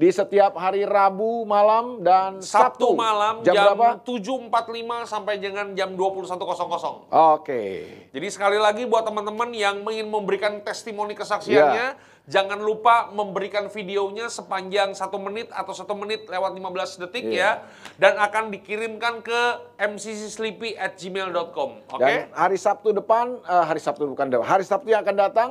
Di 0.00 0.08
setiap 0.08 0.56
hari 0.56 0.88
Rabu 0.88 1.44
malam 1.44 2.00
dan 2.00 2.40
Sabtu, 2.40 2.88
Sabtu, 2.88 2.96
malam 2.96 3.44
jam, 3.44 3.52
jam, 3.52 3.76
berapa? 3.76 4.00
7.45 4.00 5.04
sampai 5.04 5.36
dengan 5.36 5.76
jam 5.76 5.92
21.00. 5.92 7.12
Oke. 7.12 7.62
Jadi 8.08 8.28
sekali 8.32 8.56
lagi 8.56 8.88
buat 8.88 9.04
teman-teman 9.04 9.52
yang 9.52 9.84
ingin 9.84 10.08
memberikan 10.08 10.64
testimoni 10.64 11.12
kesaksiannya, 11.12 12.00
jangan 12.24 12.64
lupa 12.64 13.12
memberikan 13.12 13.68
videonya 13.68 14.32
sepanjang 14.32 14.96
satu 14.96 15.20
menit 15.20 15.52
atau 15.52 15.76
satu 15.76 15.92
menit 15.92 16.24
lewat 16.32 16.56
15 16.56 16.96
detik 17.04 17.28
Iya. 17.28 17.36
ya, 17.36 17.50
dan 18.00 18.16
akan 18.24 18.48
dikirimkan 18.56 19.20
ke 19.20 19.40
mccsleepy 19.84 20.80
at 20.80 20.96
gmail.com. 20.96 21.70
Oke? 21.92 22.00
Dan 22.00 22.32
hari 22.32 22.56
Sabtu 22.56 22.96
depan, 22.96 23.36
eh, 23.44 23.64
hari 23.68 23.84
Sabtu 23.84 24.08
bukan 24.08 24.32
hari 24.48 24.64
Sabtu 24.64 24.96
yang 24.96 25.04
akan 25.04 25.16
datang, 25.28 25.50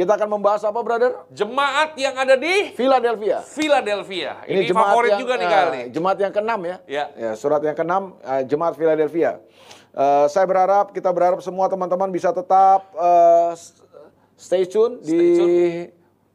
kita 0.00 0.16
akan 0.16 0.40
membahas 0.40 0.64
apa, 0.64 0.80
brother? 0.80 1.12
Jemaat 1.28 1.92
yang 2.00 2.16
ada 2.16 2.32
di 2.32 2.72
Philadelphia. 2.72 3.44
Philadelphia. 3.44 4.40
Ini, 4.48 4.72
favorit 4.72 5.20
juga 5.20 5.36
nih 5.36 5.48
kali. 5.52 5.80
Jemaat 5.92 6.16
yang 6.24 6.32
keenam 6.32 6.60
ya. 6.64 6.76
Ya. 6.88 7.04
surat 7.36 7.60
yang 7.60 7.76
keenam 7.76 8.16
eh, 8.24 8.48
jemaat 8.48 8.80
Philadelphia. 8.80 9.44
Eh, 9.92 10.26
saya 10.32 10.48
berharap 10.48 10.96
kita 10.96 11.12
berharap 11.12 11.44
semua 11.44 11.68
teman-teman 11.68 12.08
bisa 12.08 12.32
tetap 12.32 12.88
eh, 12.96 13.52
stay 14.40 14.64
tune 14.64 15.04
di 15.04 15.20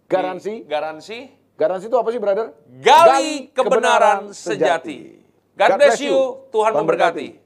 garansi. 0.06 0.62
Di 0.62 0.70
Garansi. 0.70 1.20
Garansi 1.58 1.86
itu 1.90 1.98
apa 1.98 2.10
sih, 2.14 2.22
brother? 2.22 2.54
Gali 2.70 3.50
kebenaran 3.50 4.30
sejati. 4.30 5.26
God 5.58 5.70
bless 5.82 6.04
you. 6.06 6.46
Tuhan 6.54 6.70
memberkati. 6.70 7.45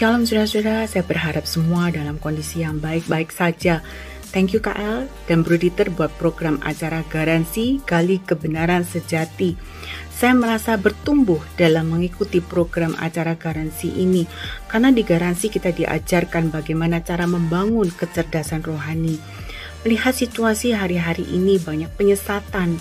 Shalom 0.00 0.24
saudara-saudara, 0.24 0.88
saya 0.88 1.04
berharap 1.04 1.44
semua 1.44 1.92
dalam 1.92 2.16
kondisi 2.16 2.64
yang 2.64 2.80
baik-baik 2.80 3.28
saja. 3.28 3.84
Thank 4.32 4.56
you 4.56 4.64
KL 4.64 5.04
dan 5.28 5.44
Bro 5.44 5.60
buat 5.92 6.08
program 6.16 6.56
acara 6.64 7.04
Garansi 7.12 7.84
Gali 7.84 8.16
Kebenaran 8.24 8.80
Sejati. 8.80 9.60
Saya 10.08 10.32
merasa 10.32 10.80
bertumbuh 10.80 11.44
dalam 11.60 11.92
mengikuti 11.92 12.40
program 12.40 12.96
acara 12.96 13.36
Garansi 13.36 13.92
ini 13.92 14.24
karena 14.72 14.88
di 14.88 15.04
Garansi 15.04 15.52
kita 15.52 15.68
diajarkan 15.68 16.48
bagaimana 16.48 17.04
cara 17.04 17.28
membangun 17.28 17.92
kecerdasan 17.92 18.64
rohani. 18.64 19.20
Melihat 19.84 20.16
situasi 20.16 20.72
hari-hari 20.72 21.28
ini 21.28 21.60
banyak 21.60 21.92
penyesatan, 22.00 22.80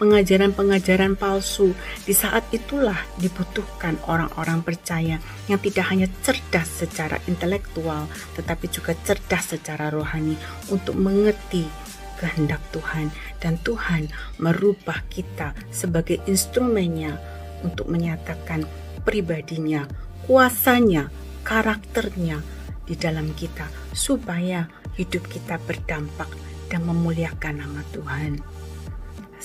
pengajaran-pengajaran 0.00 1.14
palsu. 1.20 1.76
Di 2.08 2.16
saat 2.16 2.48
itulah 2.50 2.96
dibutuhkan 3.20 4.00
orang-orang 4.08 4.64
percaya 4.64 5.20
yang 5.46 5.60
tidak 5.60 5.86
hanya 5.92 6.08
cerdas 6.24 6.66
secara 6.66 7.20
intelektual, 7.28 8.08
tetapi 8.34 8.66
juga 8.72 8.96
cerdas 9.04 9.52
secara 9.52 9.92
rohani 9.92 10.40
untuk 10.72 10.96
mengerti 10.96 11.68
kehendak 12.16 12.60
Tuhan 12.72 13.12
dan 13.40 13.56
Tuhan 13.60 14.12
merubah 14.36 15.04
kita 15.08 15.56
sebagai 15.72 16.20
instrumennya 16.28 17.16
untuk 17.64 17.88
menyatakan 17.88 18.64
pribadinya, 19.04 19.88
kuasanya, 20.28 21.08
karakternya 21.44 22.44
di 22.84 22.96
dalam 22.96 23.32
kita 23.32 23.64
supaya 23.96 24.68
hidup 25.00 25.24
kita 25.32 25.56
berdampak 25.64 26.28
dan 26.68 26.84
memuliakan 26.84 27.64
nama 27.64 27.80
Tuhan. 27.96 28.59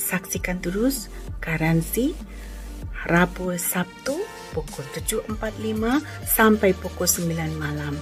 Saksikan 0.06 0.62
terus 0.62 1.10
Garansi 1.42 2.14
Rabu 3.10 3.58
Sabtu 3.58 4.22
pukul 4.54 4.86
7.45 4.94 6.02
sampai 6.26 6.72
pukul 6.78 7.10
9 7.10 7.58
malam. 7.58 7.98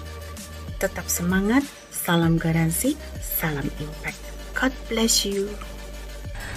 Tetap 0.79 1.07
semangat, 1.07 1.63
salam 1.91 2.35
garansi, 2.35 2.99
salam 3.19 3.67
impact. 3.79 4.19
God 4.51 4.75
bless 4.91 5.23
you. 5.23 5.47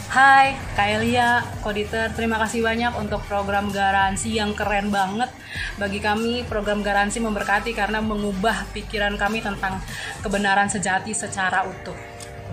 Hai, 0.06 0.54
Kak 0.78 1.02
Elia, 1.02 1.42
Koditer, 1.66 2.14
terima 2.14 2.38
kasih 2.38 2.62
banyak 2.62 2.94
untuk 2.94 3.18
program 3.26 3.74
garansi 3.74 4.38
yang 4.38 4.54
keren 4.54 4.94
banget. 4.94 5.30
Bagi 5.74 5.98
kami, 5.98 6.46
program 6.46 6.86
garansi 6.86 7.18
memberkati 7.18 7.74
karena 7.74 7.98
mengubah 7.98 8.70
pikiran 8.70 9.18
kami 9.18 9.42
tentang 9.42 9.82
kebenaran 10.22 10.70
sejati 10.70 11.10
secara 11.10 11.66
utuh. 11.66 11.98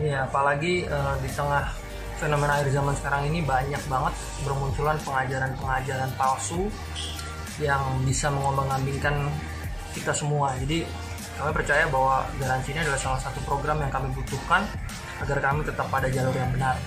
Iya, 0.02 0.26
apalagi 0.26 0.90
eh, 0.90 1.16
di 1.22 1.30
tengah 1.30 1.83
fenomena 2.24 2.56
akhir 2.56 2.72
zaman 2.72 2.96
sekarang 2.96 3.22
ini 3.28 3.44
banyak 3.44 3.84
banget 3.92 4.14
bermunculan 4.48 4.96
pengajaran-pengajaran 5.04 6.12
palsu 6.16 6.72
yang 7.60 7.84
bisa 8.08 8.32
mengombang-ambingkan 8.32 9.28
kita 9.92 10.16
semua. 10.16 10.56
Jadi 10.64 10.88
kami 11.36 11.52
percaya 11.52 11.84
bahwa 11.92 12.24
garansi 12.40 12.72
ini 12.72 12.80
adalah 12.88 13.02
salah 13.02 13.20
satu 13.20 13.44
program 13.44 13.84
yang 13.84 13.92
kami 13.92 14.08
butuhkan 14.16 14.64
agar 15.20 15.38
kami 15.44 15.68
tetap 15.68 15.92
pada 15.92 16.08
jalur 16.08 16.32
yang 16.32 16.50
benar. 16.56 16.80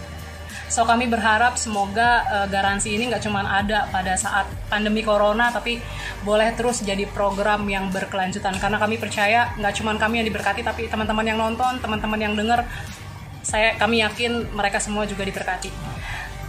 So 0.66 0.82
kami 0.82 1.06
berharap 1.06 1.54
semoga 1.54 2.26
eh, 2.26 2.46
garansi 2.50 2.98
ini 2.98 3.06
nggak 3.06 3.22
cuma 3.22 3.46
ada 3.46 3.86
pada 3.92 4.18
saat 4.18 4.50
pandemi 4.66 5.06
corona, 5.06 5.54
tapi 5.54 5.78
boleh 6.26 6.50
terus 6.58 6.82
jadi 6.82 7.06
program 7.06 7.62
yang 7.70 7.92
berkelanjutan. 7.94 8.58
Karena 8.58 8.80
kami 8.80 8.98
percaya 8.98 9.54
nggak 9.54 9.74
cuma 9.78 9.94
kami 9.94 10.24
yang 10.24 10.26
diberkati, 10.26 10.66
tapi 10.66 10.90
teman-teman 10.90 11.22
yang 11.22 11.38
nonton, 11.38 11.78
teman-teman 11.78 12.18
yang 12.18 12.34
dengar, 12.34 12.66
saya 13.46 13.78
kami 13.78 14.02
yakin 14.02 14.50
mereka 14.50 14.82
semua 14.82 15.06
juga 15.06 15.22
diberkati. 15.22 15.70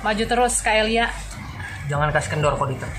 Maju 0.02 0.24
terus 0.26 0.58
Kak 0.66 0.74
Elia, 0.74 1.14
Jangan 1.86 2.10
kasih 2.10 2.30
kendor 2.34 2.58
kok 2.58 2.68
salam 2.68 2.90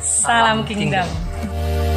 Salam 0.00 0.58
kingdom. 0.64 1.04
kingdom. 1.04 1.95